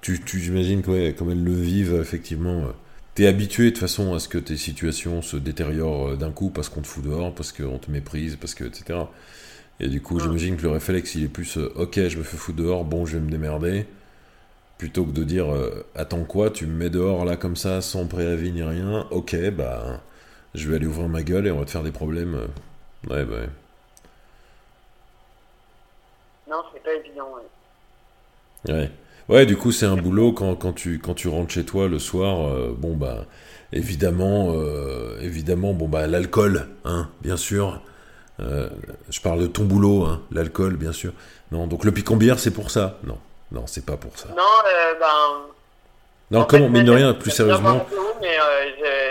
Tu, 0.00 0.20
tu 0.20 0.38
j'imagine 0.38 0.82
que, 0.82 0.90
ouais, 0.90 1.14
comme 1.16 1.30
elles 1.30 1.42
le 1.42 1.54
vivent, 1.54 1.98
effectivement. 2.00 2.68
T'es 3.14 3.26
habitué 3.26 3.64
de 3.64 3.70
toute 3.70 3.78
façon 3.78 4.14
à 4.14 4.18
ce 4.18 4.28
que 4.28 4.36
tes 4.36 4.58
situations 4.58 5.22
se 5.22 5.38
détériorent 5.38 6.18
d'un 6.18 6.30
coup 6.30 6.50
parce 6.50 6.68
qu'on 6.68 6.82
te 6.82 6.86
fout 6.86 7.02
dehors, 7.02 7.34
parce 7.34 7.50
qu'on 7.50 7.78
te 7.78 7.90
méprise, 7.90 8.36
parce 8.36 8.54
que 8.54 8.64
etc. 8.64 9.00
Et 9.80 9.88
du 9.88 10.00
coup, 10.00 10.18
j'imagine 10.18 10.56
que 10.56 10.62
le 10.62 10.70
réflexe 10.70 11.14
il 11.14 11.24
est 11.24 11.28
plus 11.28 11.58
ok, 11.58 12.08
je 12.08 12.18
me 12.18 12.22
fais 12.22 12.36
foutre 12.36 12.58
dehors, 12.58 12.84
bon, 12.84 13.06
je 13.06 13.18
vais 13.18 13.22
me 13.22 13.30
démerder, 13.30 13.86
plutôt 14.78 15.04
que 15.04 15.10
de 15.10 15.24
dire 15.24 15.46
attends 15.94 16.24
quoi, 16.24 16.50
tu 16.50 16.66
me 16.66 16.72
mets 16.72 16.90
dehors 16.90 17.24
là 17.24 17.36
comme 17.36 17.56
ça 17.56 17.80
sans 17.82 18.06
préavis 18.06 18.52
ni 18.52 18.62
rien, 18.62 19.06
ok, 19.10 19.36
bah 19.50 20.00
je 20.54 20.68
vais 20.68 20.76
aller 20.76 20.86
ouvrir 20.86 21.08
ma 21.08 21.22
gueule 21.22 21.46
et 21.46 21.50
on 21.50 21.58
va 21.58 21.66
te 21.66 21.70
faire 21.70 21.82
des 21.82 21.92
problèmes. 21.92 22.34
Ouais, 23.08 23.24
bah 23.24 23.36
ouais. 23.36 23.48
Non, 26.48 26.62
c'est 26.72 26.82
pas 26.82 26.94
évident, 26.94 27.28
ouais. 27.34 28.72
Ouais. 28.72 28.90
Ouais, 29.28 29.46
du 29.46 29.56
coup, 29.56 29.72
c'est 29.72 29.86
un 29.86 29.96
boulot 29.96 30.32
quand, 30.32 30.54
quand, 30.54 30.72
tu, 30.72 30.98
quand 31.00 31.14
tu 31.14 31.28
rentres 31.28 31.52
chez 31.52 31.64
toi 31.64 31.88
le 31.88 31.98
soir. 31.98 32.46
Euh, 32.46 32.74
bon, 32.76 32.96
bah, 32.96 33.26
évidemment, 33.72 34.52
euh, 34.54 35.18
évidemment, 35.20 35.74
bon, 35.74 35.88
bah, 35.88 36.06
l'alcool, 36.06 36.68
hein, 36.84 37.10
bien 37.22 37.36
sûr. 37.36 37.82
Euh, 38.40 38.68
je 39.10 39.20
parle 39.20 39.40
de 39.40 39.46
ton 39.46 39.64
boulot, 39.64 40.04
hein, 40.04 40.22
l'alcool, 40.30 40.76
bien 40.76 40.92
sûr. 40.92 41.12
Non, 41.52 41.66
donc 41.66 41.84
le 41.84 41.92
picon-bière, 41.92 42.38
c'est 42.38 42.50
pour 42.50 42.70
ça 42.70 42.98
Non, 43.04 43.18
non, 43.52 43.66
c'est 43.66 43.84
pas 43.86 43.96
pour 43.96 44.18
ça. 44.18 44.28
Non, 44.28 44.42
ben. 45.00 45.46
Non, 46.30 46.44
comment, 46.44 46.68
mine 46.68 46.84
de 46.84 46.92
rien, 46.92 47.14
plus 47.14 47.30
sérieusement. 47.30 47.86
mais 48.20 48.36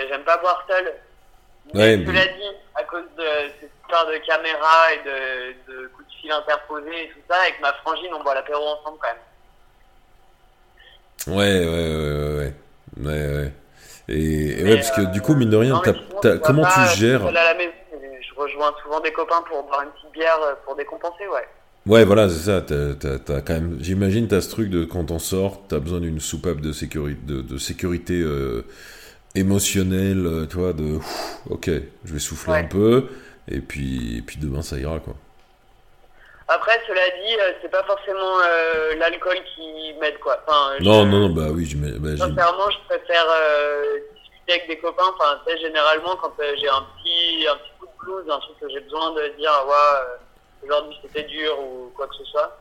j'aime 0.08 0.22
pas 0.24 0.36
boire 0.38 0.64
seul. 0.68 0.92
Ouais, 1.74 1.98
tu 2.04 2.12
l'as 2.12 2.26
dit, 2.26 2.52
à 2.76 2.84
cause 2.84 3.04
de 3.18 3.24
cette 3.60 3.70
histoire 3.82 4.06
de 4.06 4.18
caméra 4.24 4.92
et 4.92 4.98
de, 4.98 5.72
de 5.72 5.88
coups 5.88 6.08
de 6.08 6.14
fil 6.20 6.30
interposés 6.30 7.04
et 7.04 7.08
tout 7.08 7.18
ça, 7.28 7.36
avec 7.42 7.60
ma 7.60 7.72
frangine, 7.72 8.14
on 8.14 8.22
boit 8.22 8.34
l'apéro 8.34 8.62
ensemble 8.64 8.98
quand 9.00 9.08
même. 9.08 9.16
Ouais, 11.36 11.58
ouais, 11.58 11.66
ouais, 11.66 12.36
ouais. 12.36 12.54
Ouais, 12.98 13.34
ouais. 13.34 13.52
Et, 14.08 14.62
ouais, 14.62 14.76
parce 14.76 14.92
que 14.92 15.00
du 15.12 15.20
coup, 15.20 15.34
mine 15.34 15.50
de 15.50 15.56
rien, 15.56 15.80
comment 16.44 16.64
tu 16.64 16.98
gères 16.98 17.26
à 17.26 17.32
la 17.32 17.54
maison, 17.54 17.72
Je 18.28 18.34
rejoins 18.34 18.72
souvent 18.82 19.00
des 19.00 19.12
copains 19.12 19.42
pour 19.48 19.62
boire 19.64 19.82
une 19.82 19.90
petite 19.90 20.12
bière 20.12 20.38
euh, 20.42 20.54
pour 20.64 20.76
décompenser, 20.76 21.26
ouais. 21.28 21.46
Ouais, 21.86 22.04
voilà, 22.04 22.28
c'est 22.28 22.50
ça. 22.50 22.60
T'as, 22.62 23.40
quand 23.42 23.54
même, 23.54 23.78
j'imagine, 23.80 24.26
t'as 24.26 24.40
ce 24.40 24.50
truc 24.50 24.70
de 24.70 24.84
quand 24.84 25.12
on 25.12 25.20
sort, 25.20 25.62
t'as 25.68 25.78
besoin 25.78 26.00
d'une 26.00 26.18
soupape 26.18 26.60
de 26.60 26.72
sécurité, 26.72 27.20
de, 27.24 27.42
de 27.42 27.58
sécurité 27.58 28.20
euh, 28.20 28.64
émotionnel, 29.36 30.26
euh, 30.26 30.46
tu 30.46 30.56
vois, 30.56 30.72
de 30.72 30.98
ok, 31.48 31.70
je 32.04 32.12
vais 32.12 32.18
souffler 32.18 32.54
un 32.54 32.64
peu, 32.64 33.06
et 33.48 33.60
puis, 33.60 34.18
et 34.18 34.22
puis 34.22 34.38
demain 34.38 34.62
ça 34.62 34.78
ira, 34.78 34.98
quoi. 34.98 35.14
Après, 36.48 36.80
cela 36.88 37.00
dit, 37.22 37.34
euh, 37.40 37.52
c'est 37.62 37.70
pas 37.70 37.82
forcément 37.84 38.40
euh, 38.40 38.94
l'alcool 38.96 39.36
qui 39.54 39.94
m'aide, 40.00 40.18
quoi. 40.18 40.38
Enfin, 40.46 40.76
non, 40.80 41.04
non, 41.04 41.28
non, 41.28 41.34
bah 41.34 41.48
oui, 41.50 41.66
je 41.66 41.76
bah, 41.76 42.16
Sincèrement, 42.16 42.70
je 42.70 42.78
préfère 42.88 43.26
avec 44.48 44.68
des 44.68 44.78
copains, 44.78 45.10
enfin, 45.14 45.40
tu 45.46 45.52
sais, 45.52 45.60
généralement, 45.60 46.16
quand 46.16 46.32
j'ai 46.38 46.68
un 46.68 46.84
petit, 46.96 47.46
un 47.48 47.56
blues, 48.06 48.24
un 48.30 48.38
truc 48.38 48.58
que 48.60 48.68
j'ai 48.70 48.80
besoin 48.80 49.12
de 49.12 49.36
dire, 49.36 49.52
ouais, 49.66 49.74
euh, 49.74 50.64
aujourd'hui 50.64 50.96
c'était 51.02 51.24
dur 51.24 51.58
ou 51.60 51.90
quoi 51.96 52.06
que 52.06 52.14
ce 52.14 52.24
soit. 52.24 52.56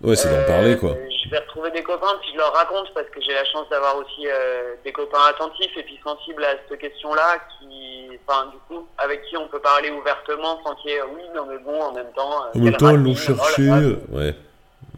Ouais, 0.00 0.14
c'est 0.14 0.30
d'en 0.30 0.46
parler, 0.46 0.76
quoi. 0.76 0.90
Euh, 0.90 1.08
je 1.24 1.28
vais 1.28 1.38
retrouver 1.38 1.72
des 1.72 1.82
copains, 1.82 2.14
puis 2.20 2.30
je 2.32 2.38
leur 2.38 2.52
raconte, 2.52 2.94
parce 2.94 3.08
que 3.08 3.20
j'ai 3.20 3.34
la 3.34 3.44
chance 3.46 3.68
d'avoir 3.68 3.96
aussi 3.96 4.28
euh, 4.28 4.74
des 4.84 4.92
copains 4.92 5.24
attentifs 5.28 5.76
et 5.76 5.82
puis 5.82 5.98
sensibles 6.04 6.44
à 6.44 6.54
cette 6.68 6.78
question-là, 6.78 7.38
qui, 7.58 8.10
enfin, 8.24 8.50
du 8.52 8.58
coup, 8.68 8.86
avec 8.96 9.24
qui 9.24 9.36
on 9.36 9.48
peut 9.48 9.58
parler 9.58 9.90
ouvertement 9.90 10.62
sans 10.62 10.76
qu'il 10.76 10.92
y 10.92 10.94
ait, 10.94 11.02
oui, 11.02 11.22
non, 11.34 11.46
mais 11.46 11.58
bon, 11.58 11.82
en 11.82 11.92
même 11.92 12.12
temps. 12.14 12.44
en 12.54 12.58
même 12.58 12.76
temps, 12.76 12.92
l'ont 12.92 13.16
cherché. 13.16 13.68
ouais. 13.68 13.98
ouais. 14.10 14.34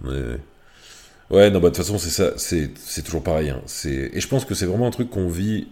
ouais. 0.05 0.41
Ouais, 1.31 1.49
non, 1.49 1.61
bah 1.61 1.71
de 1.71 1.75
toute 1.77 1.85
façon, 1.85 1.97
c'est 1.97 2.11
ça, 2.11 2.37
c'est, 2.37 3.03
toujours 3.05 3.23
pareil. 3.23 3.51
Hein. 3.51 3.63
Et 3.85 4.21
je 4.21 4.29
pense 4.29 4.45
que 4.45 4.55
c'est 4.55 4.67
vraiment 4.67 4.89
un 4.89 4.91
truc 4.91 5.11
qu'on 5.11 5.29
vit 5.29 5.69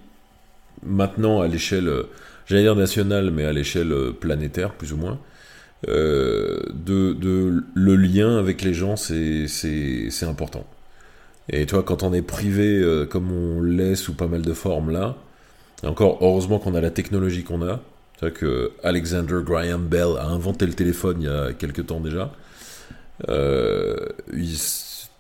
maintenant 0.85 1.41
à 1.41 1.49
l'échelle, 1.49 1.93
j'allais 2.49 2.63
dire 2.63 2.75
nationale, 2.75 3.31
mais 3.31 3.45
à 3.45 3.53
l'échelle 3.53 3.93
euh, 3.93 4.13
planétaire, 4.13 4.73
plus 4.73 4.93
ou 4.93 4.97
moins. 4.97 5.21
Euh, 5.87 6.61
de, 6.73 7.13
de, 7.13 7.63
le 7.75 7.97
lien 7.97 8.37
avec 8.37 8.63
les 8.63 8.75
gens, 8.75 8.97
c'est, 8.97 9.47
c'est, 9.47 10.11
c'est 10.11 10.27
important. 10.27 10.67
Et 11.51 11.67
toi, 11.67 11.83
quand 11.83 12.03
on 12.03 12.13
est 12.13 12.23
privé, 12.23 12.79
euh, 12.81 13.07
comme 13.07 13.31
on 13.31 13.63
l'est 13.63 13.95
sous 13.95 14.15
pas 14.15 14.27
mal 14.27 14.43
de 14.43 14.53
formes 14.53 14.91
là, 14.91 15.17
encore, 15.85 16.19
heureusement 16.21 16.59
qu'on 16.59 16.75
a 16.75 16.81
la 16.81 16.91
technologie 16.91 17.45
qu'on 17.45 17.63
a. 17.63 17.81
Tu 18.15 18.21
vois 18.21 18.31
que 18.33 18.73
Alexander 18.83 19.39
Graham 19.45 19.87
Bell 19.87 20.17
a 20.19 20.27
inventé 20.27 20.67
le 20.67 20.73
téléphone 20.73 21.19
il 21.21 21.27
y 21.27 21.29
a 21.29 21.53
quelques 21.53 21.87
temps 21.87 22.01
déjà. 22.01 22.33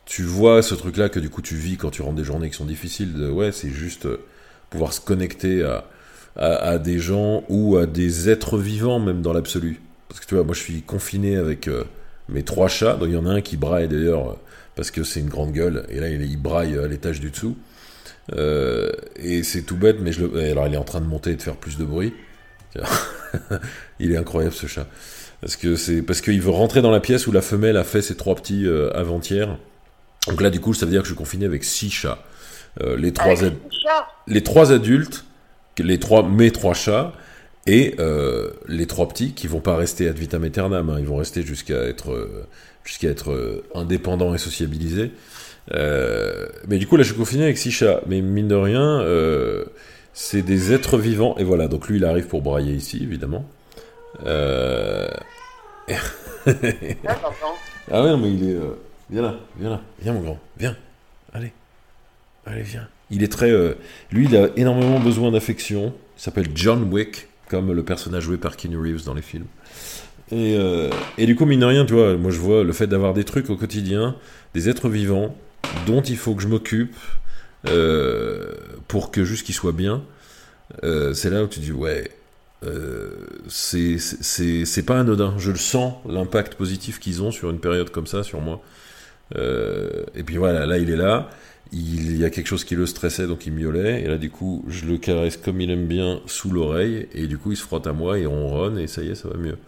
Tu 0.04 0.22
vois 0.22 0.62
ce 0.62 0.74
truc-là 0.74 1.08
que 1.08 1.20
du 1.20 1.30
coup 1.30 1.42
tu 1.42 1.54
vis 1.54 1.76
quand 1.76 1.90
tu 1.90 2.02
rentres 2.02 2.16
des 2.16 2.24
journées 2.24 2.50
qui 2.50 2.56
sont 2.56 2.64
difficiles. 2.64 3.14
De, 3.14 3.30
ouais, 3.30 3.52
c'est 3.52 3.70
juste 3.70 4.08
pouvoir 4.68 4.92
se 4.92 5.00
connecter 5.00 5.62
à, 5.62 5.84
à, 6.36 6.78
des 6.78 6.98
gens 6.98 7.44
ou 7.48 7.76
à 7.76 7.86
des 7.86 8.30
êtres 8.30 8.58
vivants 8.58 9.00
même 9.00 9.22
dans 9.22 9.32
l'absolu. 9.32 9.80
Parce 10.08 10.20
que 10.20 10.26
tu 10.26 10.34
vois, 10.34 10.44
moi 10.44 10.54
je 10.54 10.60
suis 10.60 10.82
confiné 10.82 11.36
avec 11.36 11.68
euh, 11.68 11.84
mes 12.28 12.42
trois 12.42 12.68
chats. 12.68 12.94
Donc 12.94 13.08
il 13.08 13.14
y 13.14 13.16
en 13.16 13.26
a 13.26 13.30
un 13.30 13.40
qui 13.40 13.56
braille 13.56 13.88
d'ailleurs 13.88 14.30
euh, 14.30 14.34
parce 14.76 14.90
que 14.90 15.02
c'est 15.02 15.20
une 15.20 15.28
grande 15.28 15.52
gueule. 15.52 15.84
Et 15.88 16.00
là 16.00 16.08
il, 16.08 16.22
il 16.22 16.36
braille 16.36 16.78
à 16.78 16.86
l'étage 16.86 17.20
du 17.20 17.30
dessous. 17.30 17.56
Euh, 18.34 18.92
et 19.16 19.42
c'est 19.42 19.62
tout 19.62 19.76
bête, 19.76 19.96
mais 20.00 20.12
je 20.12 20.26
le... 20.26 20.50
alors 20.50 20.66
il 20.66 20.74
est 20.74 20.78
en 20.78 20.84
train 20.84 21.00
de 21.00 21.06
monter 21.06 21.30
et 21.30 21.36
de 21.36 21.42
faire 21.42 21.56
plus 21.56 21.76
de 21.76 21.84
bruit. 21.84 22.14
il 23.98 24.12
est 24.12 24.16
incroyable 24.16 24.54
ce 24.54 24.66
chat. 24.66 24.86
Parce 25.40 25.56
que 25.56 25.76
c'est 25.76 26.02
parce 26.02 26.20
qu'il 26.20 26.40
veut 26.40 26.50
rentrer 26.50 26.82
dans 26.82 26.90
la 26.90 27.00
pièce 27.00 27.26
où 27.26 27.32
la 27.32 27.42
femelle 27.42 27.76
a 27.76 27.84
fait 27.84 28.02
ses 28.02 28.16
trois 28.16 28.34
petits 28.34 28.66
avant-hier 28.94 29.56
donc 30.28 30.40
là, 30.40 30.50
du 30.50 30.60
coup, 30.60 30.74
ça 30.74 30.84
veut 30.84 30.92
dire 30.92 31.00
que 31.00 31.08
je 31.08 31.12
suis 31.12 31.18
confiné 31.18 31.46
avec 31.46 31.64
six 31.64 31.90
chats. 31.90 32.18
Euh, 32.82 32.96
les, 32.96 33.12
trois 33.12 33.34
les 34.26 34.42
trois 34.42 34.72
adultes, 34.72 35.24
les 35.82 35.98
trois, 35.98 36.22
mes 36.26 36.50
trois 36.50 36.74
chats, 36.74 37.12
et 37.66 37.96
euh, 37.98 38.50
les 38.66 38.86
trois 38.86 39.08
petits 39.08 39.32
qui 39.32 39.46
vont 39.46 39.60
pas 39.60 39.76
rester 39.76 40.08
ad 40.08 40.16
vitam 40.16 40.44
aeternam, 40.44 40.88
hein. 40.88 40.96
ils 40.98 41.06
vont 41.06 41.16
rester 41.16 41.42
jusqu'à 41.42 41.82
être, 41.82 42.12
euh, 42.12 42.46
jusqu'à 42.84 43.08
être 43.08 43.62
indépendants 43.74 44.34
et 44.34 44.38
sociabilisés. 44.38 45.10
mais 45.70 46.78
du 46.78 46.86
coup, 46.86 46.96
là, 46.96 47.02
je 47.02 47.08
suis 47.08 47.18
confiné 47.18 47.44
avec 47.44 47.58
six 47.58 47.70
chats. 47.70 48.00
Mais 48.06 48.22
mine 48.22 48.48
de 48.48 48.54
rien, 48.54 49.04
c'est 50.14 50.42
des 50.42 50.72
êtres 50.72 50.96
vivants. 50.98 51.36
Et 51.38 51.44
voilà, 51.44 51.68
donc 51.68 51.88
lui, 51.88 51.98
il 51.98 52.04
arrive 52.04 52.26
pour 52.26 52.40
brailler 52.42 52.72
ici, 52.72 53.00
évidemment. 53.02 53.44
ah 54.24 55.12
ouais, 58.02 58.16
mais 58.16 58.32
il 58.32 58.50
est... 58.50 58.56
Viens 59.10 59.22
là, 59.22 59.36
viens 59.58 59.70
là, 59.70 59.80
viens 60.00 60.12
mon 60.12 60.20
grand, 60.20 60.38
viens. 60.58 60.76
Allez, 61.32 61.52
allez, 62.44 62.62
viens. 62.62 62.88
Il 63.10 63.22
est 63.22 63.32
très. 63.32 63.50
Euh, 63.50 63.74
lui, 64.12 64.26
il 64.26 64.36
a 64.36 64.48
énormément 64.56 65.00
besoin 65.00 65.30
d'affection. 65.30 65.94
Il 66.16 66.22
s'appelle 66.22 66.48
John 66.54 66.92
Wick, 66.92 67.28
comme 67.48 67.72
le 67.72 67.82
personnage 67.82 68.24
joué 68.24 68.36
par 68.36 68.56
Keanu 68.56 68.78
Reeves 68.78 69.04
dans 69.04 69.14
les 69.14 69.22
films. 69.22 69.46
Et, 70.30 70.56
euh, 70.58 70.90
et 71.16 71.24
du 71.26 71.36
coup, 71.36 71.46
mine 71.46 71.60
de 71.60 71.64
rien, 71.64 71.86
tu 71.86 71.94
vois, 71.94 72.16
moi 72.16 72.30
je 72.30 72.38
vois 72.38 72.62
le 72.62 72.72
fait 72.72 72.86
d'avoir 72.86 73.14
des 73.14 73.24
trucs 73.24 73.48
au 73.48 73.56
quotidien, 73.56 74.14
des 74.54 74.68
êtres 74.68 74.90
vivants, 74.90 75.34
dont 75.86 76.02
il 76.02 76.18
faut 76.18 76.34
que 76.34 76.42
je 76.42 76.48
m'occupe 76.48 76.96
euh, 77.66 78.52
pour 78.88 79.10
que 79.10 79.24
juste 79.24 79.46
qu'ils 79.46 79.54
soient 79.54 79.72
bien. 79.72 80.02
c'est 80.82 81.30
là 81.30 81.44
où 81.44 81.46
tu 81.46 81.60
dis, 81.60 81.72
ouais, 81.72 82.10
c'est 83.48 84.86
pas 84.86 85.00
anodin. 85.00 85.34
Je 85.38 85.50
le 85.50 85.56
sens, 85.56 85.94
l'impact 86.06 86.56
positif 86.56 87.00
qu'ils 87.00 87.22
ont 87.22 87.30
sur 87.30 87.48
une 87.48 87.60
période 87.60 87.88
comme 87.88 88.06
ça, 88.06 88.22
sur 88.22 88.42
moi. 88.42 88.60
Et 89.34 90.22
puis 90.26 90.36
voilà, 90.36 90.66
là 90.66 90.76
il 90.76 90.90
est 90.90 90.96
là, 90.96 91.30
il 91.72 92.16
y 92.16 92.24
a 92.24 92.30
quelque 92.30 92.46
chose 92.46 92.64
qui 92.64 92.74
le 92.74 92.86
stressait, 92.86 93.26
donc 93.26 93.46
il 93.46 93.52
miaulait, 93.52 94.02
et 94.02 94.06
là 94.06 94.16
du 94.16 94.30
coup 94.30 94.64
je 94.68 94.86
le 94.86 94.96
caresse 94.96 95.36
comme 95.36 95.60
il 95.60 95.70
aime 95.70 95.86
bien 95.86 96.20
sous 96.26 96.50
l'oreille, 96.50 97.08
et 97.12 97.26
du 97.26 97.38
coup 97.38 97.52
il 97.52 97.56
se 97.56 97.62
frotte 97.62 97.86
à 97.86 97.92
moi 97.92 98.18
et 98.18 98.26
on 98.26 98.48
ronronne, 98.48 98.78
et 98.78 98.86
ça 98.86 99.02
y 99.02 99.10
est, 99.10 99.14
ça 99.14 99.28
va 99.28 99.36
mieux. 99.36 99.58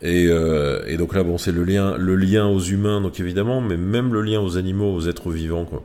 Et, 0.00 0.26
euh, 0.26 0.82
et 0.88 0.96
donc 0.96 1.14
là 1.14 1.22
bon 1.22 1.38
c'est 1.38 1.52
le 1.52 1.62
lien, 1.62 1.96
le 1.96 2.16
lien 2.16 2.48
aux 2.48 2.60
humains, 2.60 3.00
donc 3.00 3.20
évidemment, 3.20 3.60
mais 3.60 3.76
même 3.76 4.12
le 4.12 4.22
lien 4.22 4.40
aux 4.40 4.56
animaux, 4.56 4.92
aux 4.92 5.08
êtres 5.08 5.30
vivants, 5.30 5.64
quoi. 5.64 5.82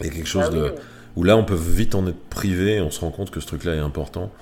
Il 0.00 0.06
y 0.06 0.10
a 0.10 0.12
quelque 0.12 0.28
chose 0.28 0.44
ah 0.48 0.50
de... 0.50 0.74
Où 1.14 1.24
là 1.24 1.36
on 1.36 1.44
peut 1.44 1.54
vite 1.54 1.94
en 1.94 2.06
être 2.06 2.28
privé, 2.30 2.76
et 2.76 2.80
on 2.80 2.90
se 2.90 3.00
rend 3.00 3.10
compte 3.10 3.30
que 3.30 3.38
ce 3.38 3.46
truc-là 3.46 3.74
est 3.74 3.80
important. 3.80 4.32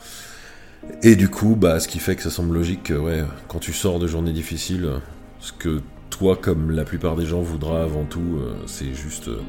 Et 1.03 1.14
du 1.14 1.28
coup, 1.28 1.57
bah, 1.57 1.78
ce 1.78 1.88
qui 1.88 1.98
fait 1.98 2.16
que 2.16 2.22
ça 2.22 2.30
semble 2.30 2.55
logique 2.55 2.84
que, 2.84 2.94
ouais, 2.94 3.22
quand 3.48 3.59
tu 3.59 3.72
sors 3.72 3.98
de 3.98 4.07
journées 4.07 4.32
difficiles, 4.32 4.88
ce 5.40 5.53
que 5.53 5.80
toi, 6.09 6.36
comme 6.36 6.70
la 6.70 6.84
plupart 6.84 7.16
des 7.16 7.26
gens, 7.26 7.40
voudra 7.40 7.82
avant 7.82 8.05
tout, 8.05 8.38
euh, 8.38 8.55
c'est 8.66 8.94
juste 8.94 9.28
euh, 9.28 9.40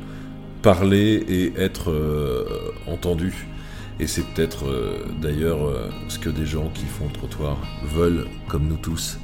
parler 0.62 1.24
et 1.28 1.54
être 1.60 1.92
euh, 1.92 2.74
entendu. 2.88 3.48
Et 4.00 4.08
c'est 4.08 4.24
peut-être 4.34 4.66
d'ailleurs 5.22 5.60
ce 6.08 6.18
que 6.18 6.30
des 6.30 6.46
gens 6.46 6.70
qui 6.74 6.86
font 6.86 7.06
le 7.06 7.14
trottoir 7.14 7.58
veulent, 7.84 8.26
comme 8.48 8.68
nous 8.68 8.78
tous. 8.78 9.20